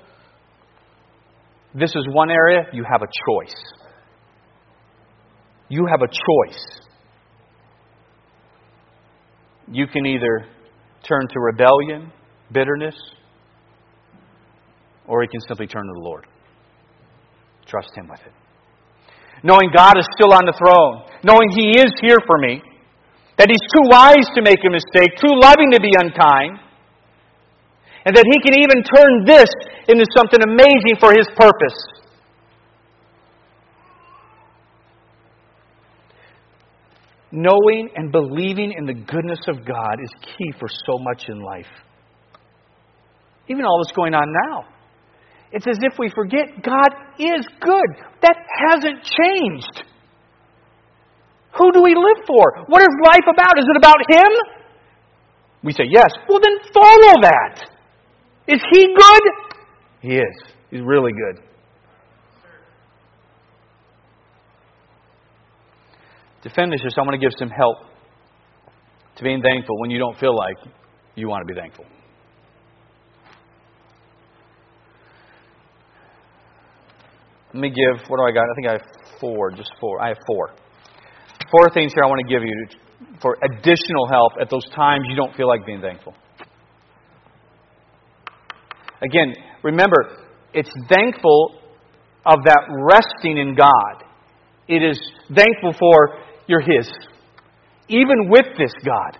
this 1.73 1.91
is 1.91 2.05
one 2.11 2.29
area 2.29 2.63
you 2.73 2.83
have 2.83 3.01
a 3.01 3.07
choice. 3.07 3.55
You 5.69 5.87
have 5.89 6.01
a 6.01 6.07
choice. 6.07 6.65
You 9.71 9.87
can 9.87 10.05
either 10.05 10.47
turn 11.07 11.29
to 11.29 11.39
rebellion, 11.39 12.11
bitterness, 12.51 12.95
or 15.07 15.23
you 15.23 15.29
can 15.29 15.39
simply 15.47 15.67
turn 15.67 15.83
to 15.83 15.93
the 15.93 16.01
Lord. 16.01 16.27
Trust 17.65 17.91
Him 17.95 18.09
with 18.09 18.19
it 18.25 18.40
knowing 19.43 19.69
God 19.75 19.97
is 19.97 20.05
still 20.17 20.33
on 20.33 20.45
the 20.45 20.53
throne, 20.53 21.03
knowing 21.23 21.49
He 21.51 21.77
is 21.79 21.91
here 22.01 22.19
for 22.25 22.37
me, 22.37 22.61
that 23.37 23.49
He's 23.49 23.65
too 23.73 23.85
wise 23.89 24.27
to 24.35 24.41
make 24.41 24.59
a 24.65 24.69
mistake, 24.69 25.17
too 25.17 25.33
loving 25.33 25.71
to 25.71 25.81
be 25.81 25.93
unkind, 25.97 26.59
and 28.05 28.15
that 28.15 28.25
He 28.25 28.37
can 28.41 28.57
even 28.57 28.83
turn 28.83 29.25
this 29.25 29.49
into 29.87 30.05
something 30.15 30.41
amazing 30.41 30.97
for 30.99 31.13
His 31.13 31.27
purpose. 31.35 31.77
Knowing 37.31 37.89
and 37.95 38.11
believing 38.11 38.73
in 38.77 38.85
the 38.85 38.93
goodness 38.93 39.39
of 39.47 39.65
God 39.65 39.95
is 40.03 40.11
key 40.21 40.51
for 40.59 40.67
so 40.67 40.99
much 40.99 41.29
in 41.29 41.41
life. 41.41 41.71
Even 43.47 43.63
all 43.63 43.81
that's 43.83 43.95
going 43.95 44.13
on 44.13 44.27
now. 44.49 44.65
It's 45.51 45.67
as 45.67 45.77
if 45.81 45.99
we 45.99 46.09
forget 46.15 46.63
God 46.63 46.89
is 47.19 47.45
good. 47.59 47.89
That 48.21 48.37
hasn't 48.69 49.03
changed. 49.03 49.83
Who 51.57 51.71
do 51.73 51.81
we 51.81 51.93
live 51.93 52.25
for? 52.25 52.63
What 52.67 52.81
is 52.81 52.87
life 53.03 53.27
about? 53.29 53.57
Is 53.57 53.65
it 53.69 53.77
about 53.77 53.97
Him? 54.09 54.31
We 55.63 55.73
say 55.73 55.83
yes. 55.89 56.09
Well, 56.29 56.39
then 56.41 56.57
follow 56.73 57.21
that. 57.21 57.69
Is 58.47 58.61
He 58.71 58.95
good? 58.95 59.21
He 60.01 60.15
is. 60.15 60.53
He's 60.69 60.81
really 60.81 61.11
good. 61.11 61.43
To 66.43 66.49
finish 66.49 66.81
this, 66.81 66.93
I 66.97 67.01
want 67.01 67.13
to 67.13 67.19
give 67.19 67.33
some 67.37 67.49
help 67.49 67.77
to 69.17 69.23
being 69.23 69.41
thankful 69.41 69.79
when 69.79 69.91
you 69.91 69.99
don't 69.99 70.17
feel 70.17 70.35
like 70.35 70.55
you 71.15 71.27
want 71.27 71.45
to 71.47 71.53
be 71.53 71.59
thankful. 71.59 71.85
Let 77.53 77.61
me 77.61 77.69
give, 77.69 78.07
what 78.07 78.17
do 78.17 78.23
I 78.23 78.31
got? 78.31 78.43
I 78.43 78.53
think 78.55 78.67
I 78.67 78.71
have 78.73 78.87
four, 79.19 79.51
just 79.51 79.71
four. 79.79 80.01
I 80.01 80.09
have 80.09 80.17
four. 80.25 80.51
Four 81.51 81.69
things 81.73 81.91
here 81.93 82.03
I 82.03 82.07
want 82.07 82.21
to 82.25 82.31
give 82.31 82.43
you 82.43 82.67
for 83.21 83.37
additional 83.43 84.07
help 84.09 84.33
at 84.39 84.49
those 84.49 84.67
times 84.75 85.05
you 85.09 85.15
don't 85.15 85.35
feel 85.35 85.47
like 85.47 85.65
being 85.65 85.81
thankful. 85.81 86.15
Again, 89.01 89.33
remember, 89.63 90.27
it's 90.53 90.71
thankful 90.89 91.59
of 92.25 92.37
that 92.45 92.61
resting 92.69 93.37
in 93.37 93.55
God. 93.55 94.05
It 94.67 94.83
is 94.83 94.99
thankful 95.33 95.73
for 95.77 96.21
you're 96.47 96.61
His. 96.61 96.87
Even 97.89 98.29
with 98.29 98.45
this, 98.57 98.71
God, 98.85 99.17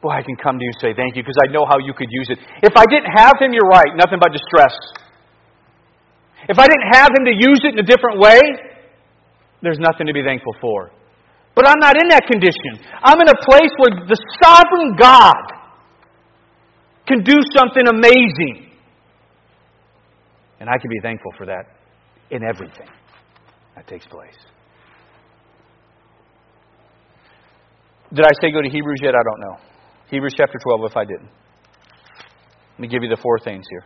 boy, 0.00 0.10
I 0.10 0.22
can 0.22 0.36
come 0.36 0.58
to 0.58 0.64
you 0.64 0.70
and 0.72 0.80
say 0.80 0.94
thank 0.96 1.16
you 1.16 1.22
because 1.22 1.36
I 1.42 1.52
know 1.52 1.66
how 1.68 1.78
you 1.78 1.92
could 1.92 2.08
use 2.10 2.28
it. 2.30 2.38
If 2.62 2.72
I 2.76 2.84
didn't 2.88 3.12
have 3.16 3.34
Him, 3.40 3.52
you're 3.52 3.68
right, 3.68 3.92
nothing 3.96 4.18
but 4.20 4.32
distress. 4.32 4.72
If 6.48 6.58
I 6.58 6.66
didn't 6.66 6.92
have 6.92 7.08
Him 7.16 7.24
to 7.24 7.34
use 7.34 7.60
it 7.64 7.72
in 7.72 7.78
a 7.78 7.86
different 7.86 8.20
way, 8.20 8.40
there's 9.62 9.78
nothing 9.78 10.06
to 10.06 10.12
be 10.12 10.22
thankful 10.22 10.54
for. 10.60 10.90
But 11.54 11.66
I'm 11.66 11.80
not 11.80 11.96
in 11.96 12.08
that 12.08 12.26
condition. 12.26 12.84
I'm 13.02 13.20
in 13.20 13.28
a 13.28 13.38
place 13.48 13.72
where 13.78 14.06
the 14.06 14.18
sovereign 14.44 14.94
God 14.96 15.56
can 17.06 17.22
do 17.24 17.40
something 17.56 17.88
amazing. 17.88 18.70
And 20.60 20.68
I 20.68 20.76
can 20.78 20.90
be 20.90 21.00
thankful 21.02 21.32
for 21.38 21.46
that 21.46 21.64
in 22.30 22.42
everything 22.42 22.88
that 23.74 23.86
takes 23.86 24.06
place. 24.06 24.36
Did 28.12 28.24
I 28.24 28.30
say 28.40 28.52
go 28.52 28.62
to 28.62 28.68
Hebrews 28.68 29.00
yet? 29.02 29.14
I 29.14 29.22
don't 29.24 29.40
know. 29.40 29.56
Hebrews 30.10 30.34
chapter 30.36 30.58
12, 30.62 30.90
if 30.90 30.96
I 30.96 31.04
didn't. 31.04 31.30
Let 32.74 32.80
me 32.80 32.88
give 32.88 33.02
you 33.02 33.08
the 33.08 33.20
four 33.20 33.38
things 33.38 33.64
here. 33.70 33.84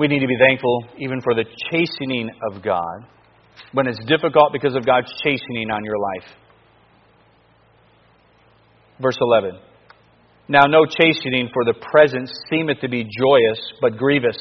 We 0.00 0.08
need 0.08 0.20
to 0.20 0.26
be 0.26 0.38
thankful 0.48 0.84
even 0.96 1.20
for 1.20 1.34
the 1.34 1.44
chastening 1.70 2.30
of 2.50 2.62
God 2.62 3.04
when 3.72 3.86
it's 3.86 4.00
difficult 4.06 4.50
because 4.50 4.74
of 4.74 4.86
God's 4.86 5.12
chastening 5.22 5.70
on 5.70 5.84
your 5.84 5.98
life. 5.98 6.28
Verse 8.98 9.18
11. 9.20 9.60
Now, 10.48 10.62
no 10.66 10.86
chastening 10.86 11.50
for 11.52 11.66
the 11.66 11.74
present 11.92 12.30
seemeth 12.48 12.80
to 12.80 12.88
be 12.88 13.04
joyous, 13.04 13.60
but 13.82 13.98
grievous. 13.98 14.38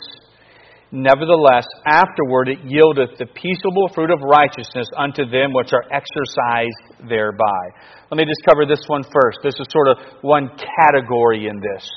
Nevertheless, 0.94 1.68
afterward 1.86 2.48
it 2.48 2.60
yieldeth 2.64 3.18
the 3.18 3.26
peaceable 3.26 3.90
fruit 3.94 4.12
of 4.12 4.22
righteousness 4.22 4.88
unto 4.98 5.30
them 5.30 5.52
which 5.52 5.74
are 5.74 5.84
exercised 5.92 7.10
thereby. 7.10 7.64
Let 8.10 8.18
me 8.18 8.24
just 8.24 8.48
cover 8.48 8.66
this 8.66 8.86
one 8.88 9.04
first. 9.04 9.40
This 9.44 9.56
is 9.60 9.68
sort 9.72 9.90
of 9.90 9.98
one 10.22 10.52
category 10.80 11.48
in 11.48 11.60
this. 11.60 11.90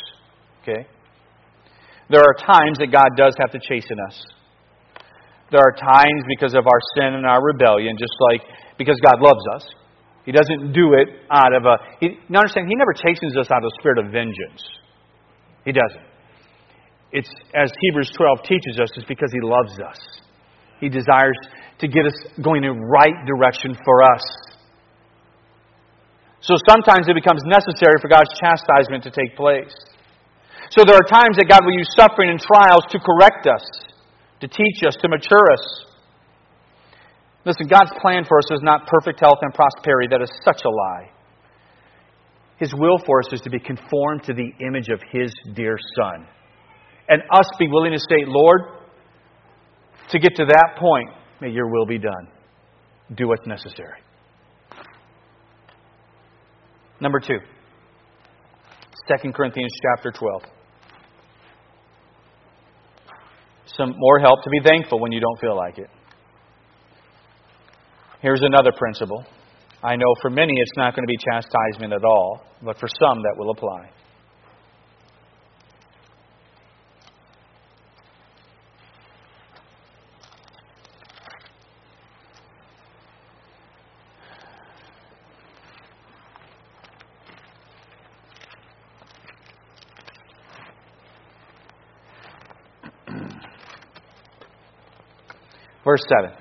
Okay? 0.63 0.89
There 2.13 2.21
are 2.21 2.37
times 2.37 2.77
that 2.77 2.93
God 2.93 3.17
does 3.17 3.33
have 3.41 3.57
to 3.57 3.61
chasten 3.65 3.97
us. 4.05 4.21
There 5.49 5.65
are 5.65 5.73
times 5.73 6.21
because 6.29 6.53
of 6.53 6.69
our 6.69 6.81
sin 6.97 7.17
and 7.17 7.25
our 7.25 7.41
rebellion, 7.41 7.97
just 7.97 8.13
like 8.21 8.45
because 8.77 9.01
God 9.01 9.25
loves 9.25 9.41
us. 9.57 9.65
He 10.29 10.33
doesn't 10.33 10.77
do 10.77 10.93
it 10.93 11.09
out 11.33 11.57
of 11.57 11.65
a. 11.65 11.77
He, 12.01 12.21
you 12.21 12.37
understand? 12.37 12.69
He 12.69 12.77
never 12.77 12.93
chastens 12.93 13.33
us 13.41 13.49
out 13.49 13.65
of 13.65 13.73
a 13.73 13.75
spirit 13.81 14.05
of 14.05 14.13
vengeance. 14.13 14.61
He 15.65 15.73
doesn't. 15.73 16.05
It's 17.13 17.33
as 17.57 17.73
Hebrews 17.81 18.13
12 18.17 18.45
teaches 18.45 18.77
us, 18.77 18.93
it's 18.97 19.09
because 19.09 19.33
He 19.33 19.41
loves 19.41 19.81
us. 19.81 20.01
He 20.81 20.89
desires 20.89 21.37
to 21.81 21.89
get 21.89 22.05
us 22.05 22.17
going 22.45 22.65
in 22.65 22.77
the 22.77 22.87
right 22.93 23.17
direction 23.25 23.77
for 23.85 24.03
us. 24.05 24.25
So 26.41 26.61
sometimes 26.69 27.09
it 27.09 27.15
becomes 27.15 27.41
necessary 27.47 27.97
for 28.03 28.09
God's 28.09 28.31
chastisement 28.37 29.05
to 29.05 29.11
take 29.11 29.37
place. 29.37 29.73
So 30.73 30.85
there 30.87 30.97
are 30.97 31.05
times 31.05 31.37
that 31.37 31.45
God 31.53 31.61
will 31.67 31.77
use 31.77 31.93
suffering 31.95 32.31
and 32.31 32.41
trials 32.41 32.85
to 32.89 32.99
correct 32.99 33.47
us, 33.47 33.61
to 34.41 34.49
teach 34.49 34.81
us, 34.89 34.97
to 35.03 35.09
mature 35.09 35.53
us. 35.53 35.85
Listen, 37.45 37.67
God's 37.69 37.91
plan 38.01 38.25
for 38.25 38.39
us 38.39 38.49
is 38.51 38.63
not 38.63 38.87
perfect 38.87 39.21
health 39.21 39.41
and 39.43 39.53
prosperity. 39.53 40.09
That 40.11 40.23
is 40.23 40.31
such 40.47 40.63
a 40.65 40.71
lie. 40.71 41.11
His 42.57 42.73
will 42.73 42.97
for 43.05 43.21
us 43.21 43.31
is 43.35 43.43
to 43.43 43.51
be 43.51 43.59
conformed 43.59 44.25
to 44.25 44.33
the 44.33 44.49
image 44.67 44.89
of 44.89 45.01
His 45.13 45.35
dear 45.55 45.77
Son. 45.97 46.27
And 47.07 47.21
us 47.37 47.51
be 47.59 47.69
willing 47.69 47.93
to 47.93 47.99
say, 47.99 48.25
Lord, 48.27 48.63
to 50.09 50.19
get 50.19 50.37
to 50.37 50.47
that 50.47 50.77
point, 50.79 51.11
may 51.43 51.51
your 51.51 51.69
will 51.69 51.85
be 51.85 51.99
done. 51.99 52.29
Do 53.15 53.29
what's 53.29 53.47
necessary. 53.47 54.01
Number 56.99 57.21
two, 57.21 57.41
2 59.21 59.33
Corinthians 59.33 59.73
chapter 59.83 60.11
12. 60.13 60.62
Some 63.77 63.95
more 63.97 64.19
help 64.21 64.43
to 64.45 64.51
be 64.51 64.61
thankful 64.65 65.01
when 65.01 65.13
you 65.13 65.21
don't 65.21 65.41
feel 65.41 65.57
like 65.57 65.79
it. 65.79 65.89
Here's 68.21 68.43
another 68.43 68.73
principle. 68.77 69.25
I 69.83 69.97
know 69.97 70.15
for 70.21 70.31
many 70.31 70.53
it's 70.57 70.77
not 70.77 70.95
going 70.95 71.05
to 71.05 71.11
be 71.11 71.17
chastisement 71.17 71.93
at 71.93 72.05
all, 72.05 72.41
but 72.63 72.79
for 72.79 72.89
some 73.01 73.23
that 73.23 73.35
will 73.37 73.51
apply. 73.51 73.91
Verse 95.93 96.09
7. 96.25 96.33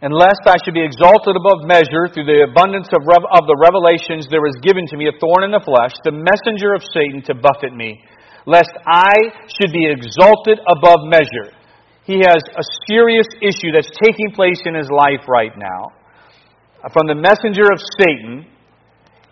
And 0.00 0.14
lest 0.16 0.40
I 0.46 0.56
should 0.64 0.72
be 0.72 0.80
exalted 0.80 1.36
above 1.36 1.68
measure 1.68 2.08
through 2.08 2.24
the 2.24 2.48
abundance 2.48 2.88
of, 2.96 3.04
rev- 3.04 3.28
of 3.36 3.44
the 3.44 3.60
revelations, 3.60 4.24
there 4.32 4.40
was 4.40 4.56
given 4.64 4.88
to 4.88 4.96
me 4.96 5.12
a 5.12 5.18
thorn 5.20 5.44
in 5.44 5.52
the 5.52 5.60
flesh, 5.60 5.92
the 6.00 6.16
messenger 6.16 6.72
of 6.72 6.80
Satan 6.96 7.20
to 7.28 7.36
buffet 7.36 7.76
me, 7.76 8.00
lest 8.48 8.72
I 8.88 9.12
should 9.52 9.76
be 9.76 9.84
exalted 9.84 10.56
above 10.64 11.04
measure. 11.04 11.52
He 12.08 12.24
has 12.24 12.40
a 12.56 12.64
serious 12.88 13.28
issue 13.44 13.76
that's 13.76 13.92
taking 14.00 14.32
place 14.32 14.64
in 14.64 14.72
his 14.72 14.88
life 14.88 15.28
right 15.28 15.52
now. 15.60 15.92
From 16.96 17.04
the 17.04 17.20
messenger 17.20 17.68
of 17.68 17.84
Satan, 18.00 18.48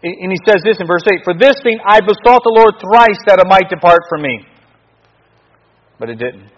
and 0.02 0.30
he 0.30 0.38
says 0.46 0.62
this 0.62 0.78
in 0.78 0.86
verse 0.86 1.02
8 1.10 1.24
For 1.24 1.34
this 1.34 1.58
thing 1.62 1.78
I 1.86 2.00
besought 2.00 2.42
the 2.46 2.54
Lord 2.54 2.78
thrice 2.78 3.18
that 3.26 3.42
it 3.42 3.48
might 3.48 3.68
depart 3.68 4.00
from 4.08 4.22
me. 4.22 4.46
But 5.98 6.10
it 6.10 6.18
didn't. 6.18 6.50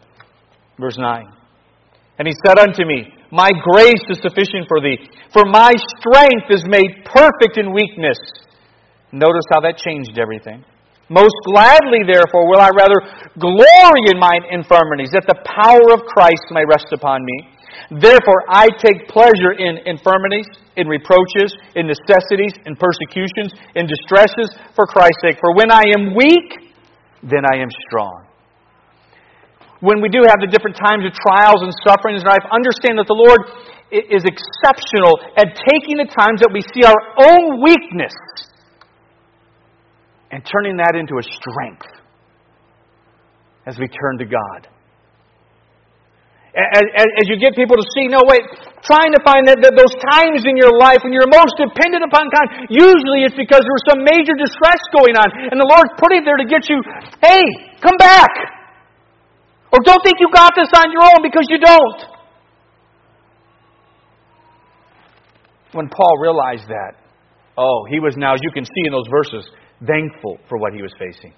Verse 0.79 0.99
9. 0.99 1.25
And 2.19 2.29
he 2.29 2.35
said 2.45 2.59
unto 2.59 2.85
me, 2.85 3.09
My 3.33 3.49
grace 3.49 4.05
is 4.13 4.21
sufficient 4.21 4.69
for 4.69 4.81
thee, 4.81 5.01
for 5.33 5.49
my 5.49 5.73
strength 5.97 6.53
is 6.53 6.65
made 6.69 7.05
perfect 7.09 7.57
in 7.57 7.73
weakness. 7.73 8.21
Notice 9.13 9.49
how 9.53 9.61
that 9.61 9.79
changed 9.79 10.19
everything. 10.19 10.65
Most 11.09 11.35
gladly, 11.43 12.07
therefore, 12.07 12.47
will 12.47 12.61
I 12.61 12.71
rather 12.71 13.01
glory 13.41 14.05
in 14.13 14.21
mine 14.21 14.47
infirmities, 14.53 15.11
that 15.11 15.27
the 15.27 15.43
power 15.43 15.91
of 15.97 16.07
Christ 16.07 16.45
may 16.53 16.63
rest 16.69 16.93
upon 16.93 17.25
me. 17.25 17.51
Therefore, 17.89 18.45
I 18.49 18.69
take 18.85 19.09
pleasure 19.09 19.57
in 19.57 19.81
infirmities, 19.89 20.47
in 20.77 20.87
reproaches, 20.87 21.57
in 21.75 21.89
necessities, 21.89 22.53
in 22.67 22.77
persecutions, 22.77 23.57
in 23.75 23.87
distresses 23.87 24.53
for 24.77 24.87
Christ's 24.87 25.23
sake. 25.23 25.39
For 25.41 25.55
when 25.57 25.73
I 25.73 25.83
am 25.97 26.15
weak, 26.15 26.77
then 27.23 27.43
I 27.49 27.57
am 27.59 27.69
strong. 27.89 28.27
When 29.81 30.03
we 30.03 30.09
do 30.09 30.21
have 30.29 30.41
the 30.45 30.51
different 30.53 30.77
times 30.77 31.09
of 31.09 31.13
trials 31.17 31.65
and 31.65 31.73
sufferings 31.89 32.21
in 32.21 32.29
life, 32.29 32.45
understand 32.53 33.01
that 33.01 33.09
the 33.09 33.17
Lord 33.17 33.41
is 33.91 34.23
exceptional 34.29 35.19
at 35.37 35.57
taking 35.73 35.97
the 35.97 36.07
times 36.07 36.41
that 36.41 36.53
we 36.53 36.61
see 36.61 36.85
our 36.85 37.01
own 37.27 37.65
weakness 37.65 38.13
and 40.31 40.45
turning 40.45 40.77
that 40.77 40.95
into 40.95 41.15
a 41.19 41.25
strength 41.25 41.89
as 43.67 43.79
we 43.79 43.89
turn 43.89 44.19
to 44.19 44.25
God. 44.25 44.69
As, 46.51 46.83
as, 47.23 47.31
you 47.31 47.39
get 47.39 47.55
people 47.55 47.79
to 47.79 47.87
see, 47.95 48.11
no, 48.11 48.27
wait, 48.27 48.43
trying 48.83 49.15
to 49.15 49.23
find 49.23 49.47
that, 49.47 49.63
that, 49.63 49.79
those 49.79 49.95
times 50.11 50.43
in 50.43 50.59
your 50.59 50.75
life 50.75 50.99
when 51.07 51.15
you're 51.15 51.31
most 51.31 51.55
dependent 51.55 52.03
upon 52.03 52.27
God, 52.27 52.67
usually 52.67 53.23
it's 53.23 53.39
because 53.39 53.63
there 53.63 53.77
was 53.79 53.87
some 53.87 54.03
major 54.03 54.35
distress 54.35 54.83
going 54.91 55.15
on, 55.15 55.31
and 55.31 55.63
the 55.63 55.69
Lord's 55.71 55.95
putting 56.03 56.23
it 56.23 56.27
there 56.27 56.43
to 56.43 56.49
get 56.51 56.67
you, 56.67 56.83
hey, 57.23 57.47
come 57.79 57.95
back. 58.03 58.35
Or 59.71 59.79
don't 59.87 60.03
think 60.03 60.19
you 60.19 60.27
got 60.35 60.51
this 60.59 60.67
on 60.75 60.91
your 60.91 61.07
own 61.07 61.23
because 61.23 61.47
you 61.47 61.63
don't. 61.63 62.01
When 65.71 65.87
Paul 65.87 66.19
realized 66.19 66.67
that, 66.67 66.99
oh, 67.55 67.87
he 67.87 68.03
was 68.03 68.19
now, 68.19 68.35
as 68.35 68.41
you 68.43 68.51
can 68.51 68.67
see 68.67 68.83
in 68.87 68.91
those 68.91 69.07
verses, 69.07 69.47
thankful 69.87 70.43
for 70.49 70.59
what 70.59 70.75
he 70.75 70.83
was 70.83 70.91
facing. 70.99 71.33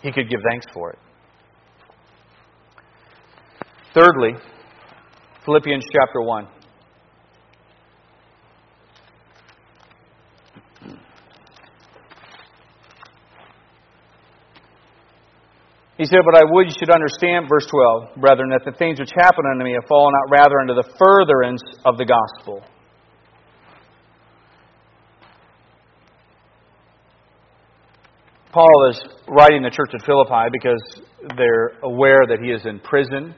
He 0.00 0.10
could 0.12 0.30
give 0.30 0.40
thanks 0.48 0.64
for 0.72 0.96
it. 0.96 0.98
Thirdly, 3.94 4.32
Philippians 5.44 5.84
chapter 5.92 6.22
1. 6.22 6.48
He 15.98 16.06
said, 16.06 16.20
But 16.24 16.40
I 16.40 16.42
would 16.44 16.66
you 16.68 16.74
should 16.78 16.90
understand, 16.90 17.46
verse 17.50 17.66
12, 17.66 18.16
brethren, 18.16 18.48
that 18.50 18.62
the 18.64 18.76
things 18.78 18.98
which 18.98 19.10
happen 19.14 19.44
unto 19.52 19.62
me 19.62 19.74
have 19.74 19.86
fallen 19.86 20.14
out 20.14 20.30
rather 20.30 20.58
unto 20.58 20.74
the 20.74 20.88
furtherance 20.98 21.62
of 21.84 21.98
the 21.98 22.06
gospel. 22.06 22.64
Paul 28.52 28.90
is 28.90 29.00
writing 29.28 29.62
the 29.62 29.70
church 29.70 29.90
at 29.94 30.04
Philippi 30.06 30.48
because 30.50 30.82
they're 31.36 31.78
aware 31.82 32.26
that 32.26 32.38
he 32.42 32.50
is 32.50 32.64
in 32.64 32.80
prison 32.80 33.34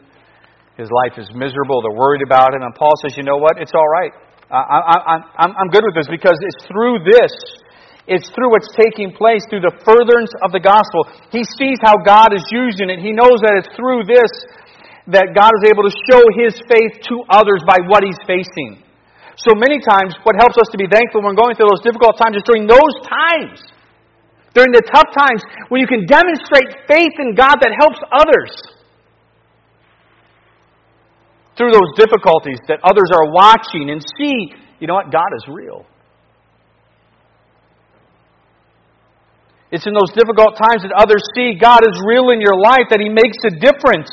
his 0.77 0.91
life 0.91 1.15
is 1.19 1.31
miserable. 1.35 1.83
They're 1.83 1.95
worried 1.95 2.23
about 2.23 2.55
him. 2.55 2.63
And 2.63 2.75
Paul 2.75 2.95
says, 3.03 3.15
you 3.17 3.23
know 3.23 3.39
what? 3.39 3.63
It's 3.63 3.75
all 3.75 3.89
right. 3.89 4.11
I, 4.51 5.23
am 5.39 5.71
good 5.71 5.87
with 5.87 5.95
this 5.95 6.11
because 6.11 6.39
it's 6.43 6.67
through 6.67 7.03
this, 7.07 7.33
it's 8.07 8.29
through 8.37 8.53
what's 8.53 8.71
taking 8.77 9.15
place, 9.15 9.43
through 9.49 9.65
the 9.65 9.75
furtherance 9.83 10.31
of 10.45 10.53
the 10.53 10.61
gospel. 10.61 11.09
He 11.33 11.43
sees 11.57 11.79
how 11.81 11.99
God 12.03 12.35
is 12.35 12.45
using 12.53 12.91
it. 12.91 13.01
He 13.01 13.15
knows 13.15 13.41
that 13.43 13.57
it's 13.57 13.73
through 13.75 14.05
this 14.07 14.31
that 15.11 15.37
God 15.37 15.53
is 15.61 15.65
able 15.69 15.85
to 15.85 15.95
show 16.09 16.23
his 16.33 16.57
faith 16.65 17.05
to 17.13 17.15
others 17.29 17.61
by 17.69 17.77
what 17.89 18.01
he's 18.05 18.19
facing. 18.25 18.81
So 19.37 19.53
many 19.53 19.83
times, 19.83 20.17
what 20.25 20.39
helps 20.39 20.57
us 20.57 20.71
to 20.73 20.79
be 20.79 20.89
thankful 20.89 21.21
when 21.21 21.35
going 21.37 21.59
through 21.59 21.69
those 21.69 21.85
difficult 21.85 22.17
times 22.17 22.41
is 22.41 22.47
during 22.47 22.65
those 22.65 22.95
times, 23.05 23.61
during 24.57 24.73
the 24.73 24.81
tough 24.87 25.11
times, 25.13 25.43
when 25.69 25.83
you 25.83 25.91
can 25.91 26.07
demonstrate 26.07 26.89
faith 26.89 27.15
in 27.21 27.35
God 27.35 27.59
that 27.61 27.75
helps 27.77 28.01
others 28.15 28.74
through 31.57 31.71
those 31.71 31.91
difficulties 31.97 32.59
that 32.69 32.79
others 32.83 33.11
are 33.15 33.31
watching 33.31 33.91
and 33.91 34.03
see, 34.19 34.55
you 34.81 34.87
know 34.87 34.95
what? 34.95 35.13
God 35.13 35.31
is 35.37 35.47
real. 35.49 35.87
It's 39.71 39.87
in 39.87 39.95
those 39.95 40.11
difficult 40.15 40.55
times 40.55 40.87
that 40.87 40.95
others 40.95 41.23
see 41.35 41.59
God 41.59 41.83
is 41.83 41.99
real 42.07 42.31
in 42.31 42.41
your 42.41 42.55
life, 42.55 42.87
that 42.91 43.03
He 43.03 43.11
makes 43.11 43.39
a 43.43 43.51
difference. 43.51 44.11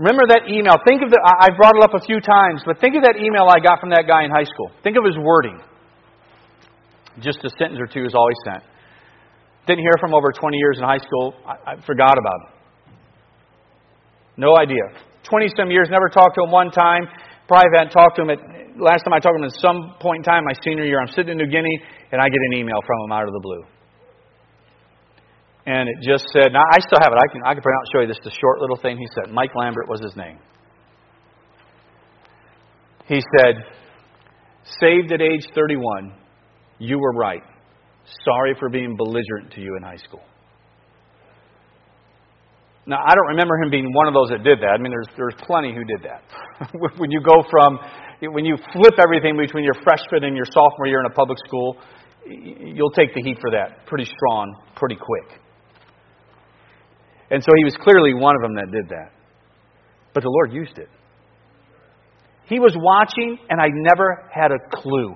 Remember 0.00 0.24
that 0.32 0.48
email. 0.48 0.80
Think 0.88 1.04
of 1.04 1.12
the, 1.12 1.20
I've 1.20 1.60
brought 1.60 1.76
it 1.76 1.84
up 1.84 1.92
a 1.92 2.00
few 2.00 2.24
times, 2.24 2.64
but 2.64 2.80
think 2.80 2.96
of 2.96 3.04
that 3.04 3.20
email 3.20 3.44
I 3.52 3.60
got 3.60 3.80
from 3.80 3.90
that 3.90 4.08
guy 4.08 4.24
in 4.24 4.30
high 4.32 4.48
school. 4.48 4.72
Think 4.80 4.96
of 4.96 5.04
his 5.04 5.16
wording. 5.20 5.60
Just 7.20 7.44
a 7.44 7.50
sentence 7.60 7.76
or 7.76 7.84
two 7.84 8.08
is 8.08 8.14
all 8.14 8.28
he 8.32 8.38
sent. 8.48 8.64
Didn't 9.66 9.84
hear 9.84 10.00
from 10.00 10.14
over 10.14 10.32
20 10.32 10.56
years 10.56 10.80
in 10.80 10.84
high 10.84 11.04
school. 11.04 11.36
I, 11.44 11.76
I 11.76 11.84
forgot 11.84 12.16
about 12.16 12.48
him. 12.48 12.52
No 14.38 14.56
idea. 14.56 14.88
20 15.30 15.48
some 15.56 15.70
years, 15.70 15.88
never 15.90 16.10
talked 16.10 16.34
to 16.34 16.42
him 16.42 16.50
one 16.50 16.70
time. 16.70 17.06
Probably 17.46 17.70
haven't 17.72 17.94
talked 17.94 18.16
to 18.16 18.22
him 18.22 18.30
at, 18.30 18.38
last 18.76 19.06
time 19.06 19.14
I 19.14 19.20
talked 19.20 19.38
to 19.38 19.42
him 19.42 19.48
at 19.48 19.58
some 19.62 19.94
point 20.00 20.20
in 20.20 20.24
time, 20.24 20.44
my 20.44 20.54
senior 20.64 20.84
year, 20.84 21.00
I'm 21.00 21.12
sitting 21.14 21.32
in 21.32 21.38
New 21.38 21.50
Guinea, 21.50 21.78
and 22.12 22.20
I 22.20 22.28
get 22.28 22.38
an 22.50 22.58
email 22.58 22.78
from 22.86 22.98
him 23.04 23.12
out 23.12 23.26
of 23.26 23.32
the 23.32 23.40
blue. 23.40 23.62
And 25.66 25.88
it 25.88 25.96
just 26.02 26.24
said, 26.32 26.52
now 26.52 26.64
I 26.72 26.80
still 26.80 26.98
have 27.00 27.12
it, 27.12 27.18
I 27.18 27.28
can, 27.32 27.42
I 27.46 27.54
can 27.54 27.62
and 27.64 27.86
show 27.94 28.00
you 28.00 28.08
this, 28.08 28.18
the 28.24 28.34
short 28.40 28.60
little 28.60 28.76
thing 28.76 28.98
he 28.98 29.06
said. 29.14 29.32
Mike 29.32 29.54
Lambert 29.54 29.88
was 29.88 30.00
his 30.00 30.16
name. 30.16 30.38
He 33.06 33.20
said, 33.38 33.54
saved 34.80 35.12
at 35.12 35.20
age 35.20 35.46
31, 35.54 36.12
you 36.78 36.98
were 36.98 37.12
right. 37.12 37.42
Sorry 38.24 38.54
for 38.58 38.68
being 38.68 38.96
belligerent 38.96 39.52
to 39.52 39.60
you 39.60 39.76
in 39.76 39.82
high 39.82 39.96
school. 39.96 40.22
Now, 42.86 43.04
I 43.04 43.14
don't 43.14 43.28
remember 43.36 43.56
him 43.56 43.70
being 43.70 43.92
one 43.92 44.08
of 44.08 44.14
those 44.14 44.30
that 44.30 44.42
did 44.42 44.60
that. 44.60 44.72
I 44.72 44.78
mean, 44.78 44.90
there's, 44.90 45.08
there's 45.16 45.36
plenty 45.46 45.74
who 45.74 45.84
did 45.84 46.02
that. 46.02 46.24
when 46.98 47.10
you 47.10 47.20
go 47.20 47.44
from, 47.50 47.78
when 48.32 48.44
you 48.44 48.56
flip 48.72 48.94
everything 48.98 49.36
between 49.36 49.64
your 49.64 49.76
freshman 49.84 50.24
and 50.24 50.34
your 50.36 50.46
sophomore 50.46 50.86
year 50.86 51.00
in 51.00 51.06
a 51.06 51.14
public 51.14 51.38
school, 51.46 51.76
you'll 52.26 52.90
take 52.92 53.14
the 53.14 53.22
heat 53.22 53.38
for 53.40 53.50
that 53.50 53.86
pretty 53.86 54.06
strong, 54.06 54.56
pretty 54.76 54.96
quick. 54.96 55.40
And 57.30 57.42
so 57.42 57.48
he 57.56 57.64
was 57.64 57.76
clearly 57.80 58.14
one 58.14 58.34
of 58.34 58.42
them 58.42 58.54
that 58.56 58.72
did 58.72 58.88
that. 58.88 59.12
But 60.12 60.22
the 60.22 60.30
Lord 60.30 60.52
used 60.52 60.78
it. 60.78 60.88
He 62.46 62.58
was 62.58 62.74
watching, 62.76 63.38
and 63.48 63.60
I 63.60 63.68
never 63.70 64.28
had 64.34 64.50
a 64.50 64.58
clue. 64.72 65.14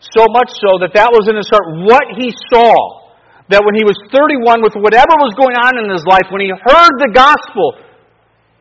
So 0.00 0.26
much 0.28 0.50
so 0.50 0.78
that 0.80 0.90
that 0.94 1.10
was 1.12 1.28
in 1.28 1.36
his 1.36 1.48
heart. 1.48 1.62
What 1.86 2.04
he 2.18 2.34
saw, 2.52 3.05
that 3.48 3.62
when 3.62 3.74
he 3.78 3.86
was 3.86 3.94
31, 4.10 4.62
with 4.62 4.74
whatever 4.74 5.14
was 5.22 5.34
going 5.38 5.54
on 5.54 5.78
in 5.78 5.86
his 5.90 6.02
life, 6.02 6.26
when 6.34 6.42
he 6.42 6.50
heard 6.50 6.94
the 6.98 7.10
gospel, 7.14 7.78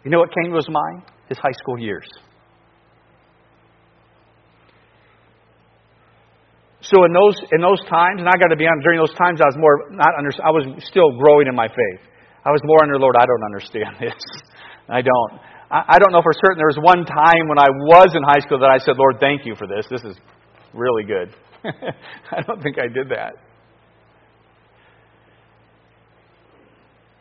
you 0.05 0.11
know 0.13 0.21
what 0.21 0.29
came 0.29 0.53
to 0.53 0.57
his 0.57 0.69
mind? 0.69 1.01
His 1.27 1.41
high 1.41 1.55
school 1.57 1.79
years. 1.81 2.05
So 6.85 7.01
in 7.01 7.13
those 7.17 7.33
in 7.49 7.65
those 7.65 7.81
times, 7.89 8.21
and 8.21 8.29
I 8.29 8.37
got 8.37 8.53
to 8.53 8.59
be 8.59 8.69
honest, 8.69 8.85
during 8.85 9.01
those 9.01 9.17
times 9.17 9.41
I 9.41 9.49
was 9.49 9.57
more 9.57 9.89
not 9.89 10.13
under, 10.13 10.29
I 10.37 10.53
was 10.53 10.69
still 10.85 11.17
growing 11.17 11.49
in 11.49 11.57
my 11.57 11.65
faith. 11.65 12.01
I 12.45 12.53
was 12.53 12.61
more 12.61 12.85
under 12.85 13.01
Lord. 13.01 13.17
I 13.17 13.25
don't 13.25 13.41
understand 13.41 13.97
this. 13.99 14.21
I 14.85 15.01
don't. 15.01 15.41
I, 15.73 15.97
I 15.97 15.99
don't 15.99 16.13
know 16.13 16.21
for 16.21 16.33
certain. 16.45 16.61
There 16.61 16.69
was 16.69 16.77
one 16.77 17.01
time 17.01 17.49
when 17.49 17.57
I 17.57 17.73
was 17.89 18.13
in 18.13 18.21
high 18.21 18.45
school 18.45 18.61
that 18.61 18.69
I 18.69 18.77
said, 18.77 19.01
Lord, 19.01 19.17
thank 19.17 19.49
you 19.49 19.57
for 19.57 19.65
this. 19.65 19.89
This 19.89 20.05
is 20.05 20.13
really 20.77 21.09
good. 21.09 21.33
I 21.65 22.45
don't 22.45 22.61
think 22.61 22.77
I 22.77 22.85
did 22.85 23.09
that. 23.09 23.33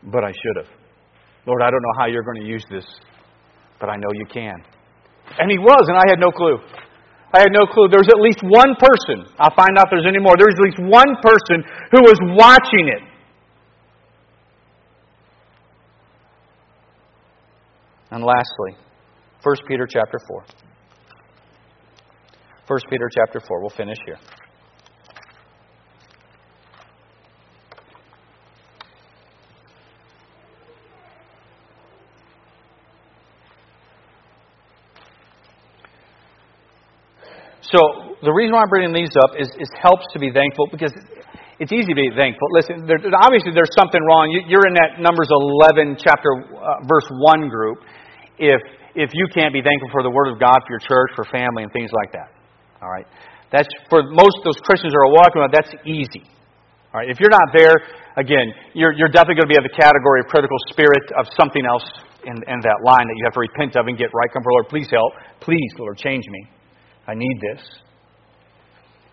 But 0.05 0.25
I 0.25 0.33
should 0.33 0.57
have. 0.65 0.71
Lord, 1.47 1.63
I 1.63 1.71
don't 1.71 1.83
know 1.83 1.97
how 1.99 2.07
you're 2.07 2.23
going 2.23 2.41
to 2.41 2.47
use 2.47 2.65
this, 2.71 2.85
but 3.81 3.89
I 3.89 3.97
know 3.97 4.09
you 4.13 4.27
can. 4.27 4.57
And 5.39 5.51
he 5.51 5.59
was, 5.59 5.85
and 5.89 5.97
I 5.97 6.05
had 6.09 6.19
no 6.19 6.31
clue. 6.31 6.59
I 7.35 7.41
had 7.41 7.53
no 7.53 7.67
clue. 7.67 7.89
There's 7.91 8.09
at 8.09 8.21
least 8.21 8.41
one 8.43 8.77
person. 8.79 9.27
I'll 9.39 9.55
find 9.55 9.77
out 9.77 9.87
if 9.87 9.91
there's 9.91 10.07
any 10.07 10.21
more. 10.21 10.35
There's 10.39 10.55
at 10.55 10.63
least 10.63 10.79
one 10.79 11.17
person 11.21 11.65
who 11.91 12.01
was 12.03 12.19
watching 12.39 12.89
it. 12.89 13.03
And 18.11 18.23
lastly, 18.23 18.79
1 19.43 19.57
Peter 19.67 19.89
chapter 19.91 20.19
4. 20.29 20.45
1 22.67 22.79
Peter 22.89 23.11
chapter 23.13 23.41
4. 23.41 23.61
We'll 23.61 23.71
finish 23.71 23.99
here. 24.07 24.19
So 37.75 38.14
the 38.25 38.33
reason 38.33 38.57
why 38.57 38.65
I'm 38.65 38.73
bringing 38.73 38.97
these 38.97 39.13
up 39.21 39.37
is, 39.37 39.49
is 39.61 39.69
helps 39.77 40.09
to 40.13 40.19
be 40.19 40.33
thankful 40.33 40.67
because 40.73 40.93
it's 41.61 41.71
easy 41.71 41.95
to 41.95 41.99
be 41.99 42.11
thankful. 42.17 42.49
Listen, 42.51 42.89
there, 42.89 42.99
obviously 43.21 43.55
there's 43.55 43.73
something 43.79 44.01
wrong. 44.03 44.33
You, 44.33 44.59
are 44.59 44.67
in 44.67 44.75
that 44.75 44.99
Numbers 44.99 45.31
11 45.31 46.01
chapter 46.03 46.33
uh, 46.51 46.83
verse 46.89 47.07
1 47.07 47.49
group. 47.49 47.79
If 48.39 48.59
if 48.95 49.11
you 49.11 49.27
can't 49.35 49.51
be 49.51 49.63
thankful 49.63 49.91
for 49.91 50.03
the 50.07 50.11
Word 50.11 50.31
of 50.31 50.39
God, 50.39 50.55
for 50.67 50.79
your 50.79 50.83
church, 50.83 51.11
for 51.19 51.27
family, 51.27 51.67
and 51.67 51.73
things 51.75 51.91
like 51.91 52.15
that, 52.15 52.31
all 52.83 52.91
right, 52.91 53.07
that's 53.51 53.71
for 53.91 54.03
most 54.03 54.43
of 54.43 54.51
those 54.51 54.59
Christians 54.67 54.95
who 54.95 54.99
are 54.99 55.15
walking 55.15 55.39
around. 55.43 55.55
That's 55.55 55.75
easy. 55.87 56.27
All 56.91 57.03
right, 57.03 57.11
if 57.11 57.19
you're 57.19 57.31
not 57.31 57.51
there, 57.55 57.75
again, 58.19 58.55
you're 58.75 58.95
you're 58.95 59.11
definitely 59.11 59.43
going 59.43 59.51
to 59.51 59.55
be 59.55 59.59
of 59.59 59.67
the 59.67 59.77
category 59.79 60.23
of 60.23 60.31
critical 60.31 60.59
spirit 60.71 61.03
of 61.19 61.27
something 61.39 61.63
else 61.67 61.87
in, 62.27 62.35
in 62.35 62.59
that 62.63 62.79
line 62.83 63.07
that 63.07 63.17
you 63.19 63.25
have 63.27 63.35
to 63.35 63.43
repent 63.43 63.75
of 63.79 63.87
and 63.87 63.99
get 63.99 64.11
right. 64.15 64.31
Come 64.31 64.43
for 64.43 64.53
Lord, 64.59 64.71
please 64.71 64.91
help, 64.91 65.15
please, 65.39 65.71
Lord, 65.79 65.99
change 65.99 66.27
me. 66.27 66.43
I 67.07 67.15
need 67.15 67.39
this. 67.39 67.63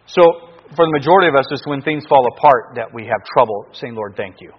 So, 0.08 0.52
for 0.76 0.88
the 0.88 0.94
majority 0.96 1.28
of 1.28 1.36
us, 1.36 1.48
it's 1.52 1.68
when 1.68 1.82
things 1.84 2.08
fall 2.08 2.24
apart 2.38 2.80
that 2.80 2.88
we 2.94 3.04
have 3.04 3.20
trouble 3.36 3.68
saying, 3.76 3.96
Lord, 3.96 4.16
thank 4.16 4.40
you. 4.40 4.56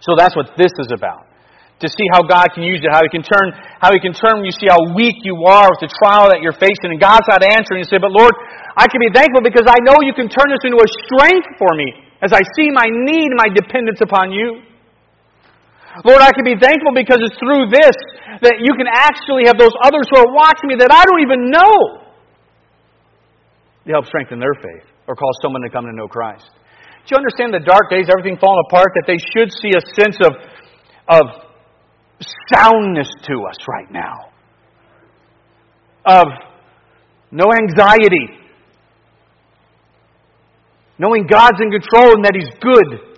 So 0.00 0.14
that's 0.14 0.36
what 0.38 0.54
this 0.54 0.70
is 0.78 0.94
about. 0.94 1.26
To 1.82 1.86
see 1.86 2.06
how 2.10 2.26
God 2.26 2.50
can 2.54 2.66
use 2.66 2.82
it, 2.82 2.90
how 2.90 3.02
He 3.02 3.10
can 3.10 3.22
turn, 3.22 3.54
how 3.78 3.90
He 3.94 4.02
can 4.02 4.14
turn 4.14 4.42
you 4.42 4.50
see 4.50 4.66
how 4.66 4.82
weak 4.94 5.22
you 5.22 5.38
are 5.46 5.70
with 5.70 5.82
the 5.82 5.90
trial 6.02 6.30
that 6.30 6.42
you're 6.42 6.54
facing, 6.58 6.90
and 6.90 6.98
God's 6.98 7.26
not 7.30 7.42
answering. 7.42 7.82
You 7.82 7.90
say, 7.90 8.02
But 8.02 8.10
Lord, 8.10 8.34
I 8.74 8.86
can 8.90 8.98
be 8.98 9.10
thankful 9.14 9.42
because 9.42 9.66
I 9.66 9.78
know 9.86 9.98
you 10.02 10.14
can 10.14 10.26
turn 10.26 10.50
this 10.50 10.62
into 10.66 10.78
a 10.78 10.90
strength 11.06 11.58
for 11.58 11.74
me 11.78 11.90
as 12.18 12.34
I 12.34 12.42
see 12.58 12.70
my 12.74 12.86
need, 12.86 13.30
my 13.34 13.46
dependence 13.50 14.02
upon 14.02 14.34
you. 14.34 14.62
Lord, 16.02 16.22
I 16.22 16.30
can 16.34 16.46
be 16.46 16.58
thankful 16.58 16.94
because 16.94 17.18
it's 17.22 17.38
through 17.38 17.70
this 17.70 17.94
that 18.42 18.62
you 18.62 18.74
can 18.78 18.86
actually 18.86 19.50
have 19.50 19.58
those 19.58 19.74
others 19.82 20.06
who 20.10 20.18
are 20.18 20.30
watching 20.30 20.70
me 20.70 20.78
that 20.78 20.90
I 20.90 21.02
don't 21.06 21.22
even 21.22 21.50
know 21.50 22.07
to 23.88 23.92
help 23.92 24.04
strengthen 24.04 24.38
their 24.38 24.54
faith 24.60 24.84
or 25.06 25.16
cause 25.16 25.34
someone 25.40 25.62
to 25.62 25.70
come 25.70 25.86
to 25.86 25.92
know 25.96 26.06
Christ. 26.06 26.44
Do 27.08 27.16
you 27.16 27.16
understand 27.16 27.54
the 27.54 27.64
dark 27.64 27.88
days, 27.88 28.04
everything 28.12 28.36
falling 28.38 28.62
apart, 28.68 28.92
that 28.94 29.08
they 29.08 29.16
should 29.32 29.48
see 29.50 29.72
a 29.72 29.80
sense 29.96 30.18
of, 30.20 30.32
of 31.08 31.24
soundness 32.52 33.08
to 33.24 33.48
us 33.48 33.56
right 33.66 33.90
now? 33.90 34.28
Of 36.04 36.26
no 37.30 37.44
anxiety, 37.52 38.28
knowing 40.98 41.26
God's 41.26 41.56
in 41.60 41.70
control 41.70 42.12
and 42.12 42.24
that 42.24 42.36
He's 42.36 42.52
good. 42.60 43.16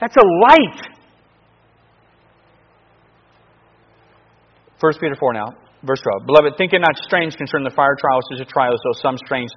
That's 0.00 0.16
a 0.16 0.24
light. 0.24 0.88
1 4.80 4.92
Peter 5.00 5.16
4 5.18 5.32
now, 5.34 5.52
verse 5.82 6.00
12. 6.00 6.26
Beloved, 6.26 6.56
think 6.56 6.72
it 6.72 6.80
not 6.80 6.96
strange 7.04 7.36
concerning 7.36 7.68
the 7.68 7.74
fire 7.74 7.96
trials 8.00 8.24
as 8.32 8.40
a 8.40 8.44
trial, 8.44 8.72
as 8.72 8.80
though 8.84 9.00
some 9.02 9.18
strange, 9.26 9.50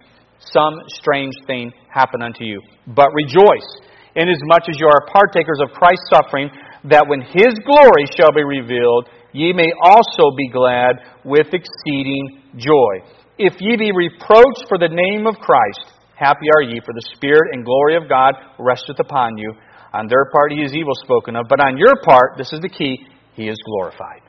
some 0.49 0.73
strange 0.87 1.33
thing 1.45 1.71
happen 1.89 2.21
unto 2.21 2.43
you. 2.43 2.61
But 2.87 3.13
rejoice, 3.13 3.69
inasmuch 4.15 4.69
as 4.69 4.79
you 4.79 4.87
are 4.87 5.07
partakers 5.13 5.59
of 5.61 5.71
Christ's 5.71 6.09
suffering, 6.09 6.49
that 6.89 7.07
when 7.07 7.21
his 7.21 7.53
glory 7.65 8.05
shall 8.17 8.33
be 8.33 8.43
revealed, 8.43 9.09
ye 9.33 9.53
may 9.53 9.71
also 9.83 10.35
be 10.35 10.49
glad 10.49 10.97
with 11.23 11.47
exceeding 11.53 12.41
joy. 12.57 13.05
If 13.37 13.53
ye 13.59 13.77
be 13.77 13.91
reproached 13.91 14.65
for 14.67 14.77
the 14.77 14.89
name 14.89 15.27
of 15.27 15.35
Christ, 15.35 15.93
happy 16.15 16.47
are 16.55 16.63
ye, 16.63 16.81
for 16.85 16.93
the 16.93 17.07
Spirit 17.15 17.53
and 17.53 17.65
glory 17.65 17.95
of 17.95 18.09
God 18.09 18.35
resteth 18.59 18.99
upon 18.99 19.37
you. 19.37 19.53
On 19.93 20.07
their 20.07 20.25
part 20.31 20.51
he 20.51 20.63
is 20.63 20.73
evil 20.73 20.95
spoken 20.95 21.35
of, 21.35 21.45
but 21.49 21.59
on 21.59 21.77
your 21.77 21.93
part, 22.03 22.37
this 22.37 22.51
is 22.53 22.61
the 22.61 22.69
key, 22.69 23.05
he 23.33 23.47
is 23.47 23.57
glorified. 23.65 24.21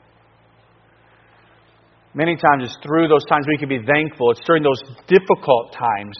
Many 2.15 2.35
times 2.35 2.63
it's 2.63 2.77
through 2.85 3.07
those 3.07 3.25
times 3.25 3.47
we 3.47 3.57
can 3.57 3.69
be 3.69 3.79
thankful. 3.79 4.31
It's 4.31 4.41
during 4.45 4.61
those 4.61 4.81
difficult 5.07 5.73
times 5.73 6.15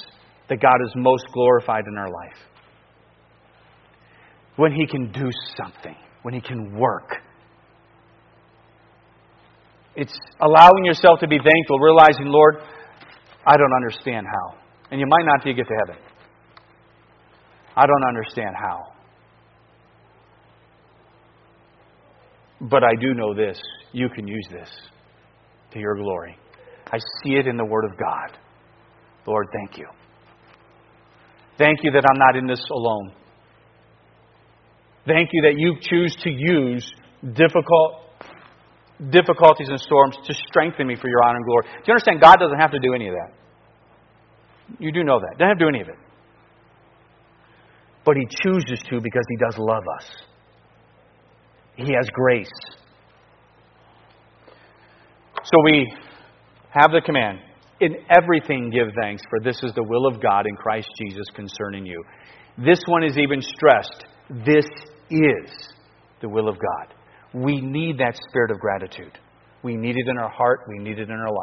that 0.49 0.59
God 0.59 0.75
is 0.85 0.93
most 0.95 1.25
glorified 1.33 1.83
in 1.87 1.97
our 1.97 2.09
life. 2.09 2.37
When 4.55 4.71
He 4.71 4.87
can 4.87 5.11
do 5.11 5.29
something, 5.57 5.95
when 6.23 6.33
He 6.33 6.41
can 6.41 6.75
work. 6.77 7.11
It's 9.95 10.17
allowing 10.41 10.85
yourself 10.85 11.19
to 11.19 11.27
be 11.27 11.37
thankful, 11.37 11.77
realizing, 11.79 12.25
Lord, 12.25 12.55
I 13.45 13.55
don't 13.55 13.73
understand 13.75 14.25
how. 14.25 14.57
And 14.89 14.99
you 14.99 15.05
might 15.07 15.25
not 15.25 15.43
till 15.43 15.51
you 15.51 15.57
get 15.57 15.67
to 15.67 15.75
heaven. 15.85 16.01
I 17.75 17.85
don't 17.85 18.07
understand 18.07 18.55
how. 18.59 18.93
But 22.61 22.83
I 22.83 22.95
do 22.99 23.13
know 23.13 23.35
this. 23.35 23.61
You 23.91 24.09
can 24.09 24.27
use 24.27 24.47
this 24.51 24.69
to 25.73 25.79
your 25.79 25.95
glory. 25.95 26.37
I 26.91 26.97
see 27.21 27.33
it 27.33 27.47
in 27.47 27.57
the 27.57 27.65
Word 27.65 27.85
of 27.85 27.97
God. 27.97 28.37
Lord, 29.25 29.47
thank 29.53 29.77
you. 29.77 29.87
Thank 31.57 31.79
you 31.83 31.91
that 31.91 32.03
I'm 32.09 32.19
not 32.19 32.35
in 32.35 32.47
this 32.47 32.63
alone. 32.71 33.13
Thank 35.05 35.29
you 35.33 35.41
that 35.43 35.55
you 35.57 35.75
choose 35.81 36.15
to 36.23 36.29
use 36.29 36.89
difficult 37.21 37.99
difficulties 39.09 39.67
and 39.69 39.79
storms 39.79 40.15
to 40.25 40.33
strengthen 40.47 40.87
me 40.87 40.95
for 40.95 41.09
your 41.09 41.23
honor 41.25 41.37
and 41.37 41.45
glory. 41.45 41.63
Do 41.63 41.83
you 41.87 41.93
understand? 41.93 42.21
God 42.21 42.37
doesn't 42.37 42.59
have 42.59 42.71
to 42.71 42.79
do 42.79 42.93
any 42.93 43.07
of 43.07 43.15
that. 43.15 43.33
You 44.79 44.91
do 44.91 45.03
know 45.03 45.19
that. 45.19 45.37
Doesn't 45.37 45.47
have 45.47 45.57
to 45.57 45.65
do 45.65 45.69
any 45.69 45.81
of 45.81 45.89
it. 45.89 45.97
But 48.05 48.15
He 48.17 48.27
chooses 48.43 48.79
to 48.89 49.01
because 49.01 49.25
He 49.29 49.37
does 49.37 49.57
love 49.57 49.83
us. 49.99 50.05
He 51.75 51.93
has 51.93 52.07
grace. 52.13 52.51
So 55.43 55.57
we 55.65 55.93
have 56.69 56.91
the 56.91 57.01
command 57.05 57.39
in 57.81 57.95
everything 58.15 58.69
give 58.69 58.87
thanks, 59.01 59.21
for 59.29 59.39
this 59.41 59.61
is 59.63 59.73
the 59.73 59.83
will 59.83 60.05
of 60.05 60.21
God 60.21 60.45
in 60.47 60.55
Christ 60.55 60.87
Jesus 60.97 61.25
concerning 61.35 61.85
you. 61.85 62.01
This 62.57 62.79
one 62.87 63.03
is 63.03 63.17
even 63.17 63.41
stressed. 63.41 64.05
This 64.45 64.65
is 65.09 65.51
the 66.21 66.29
will 66.29 66.47
of 66.47 66.55
God. 66.55 66.95
We 67.33 67.59
need 67.59 67.97
that 67.97 68.15
spirit 68.29 68.51
of 68.51 68.59
gratitude. 68.59 69.17
We 69.63 69.75
need 69.75 69.95
it 69.97 70.07
in 70.07 70.17
our 70.17 70.29
heart, 70.29 70.61
we 70.67 70.79
need 70.79 70.99
it 70.99 71.09
in 71.09 71.15
our 71.15 71.33
life. 71.33 71.41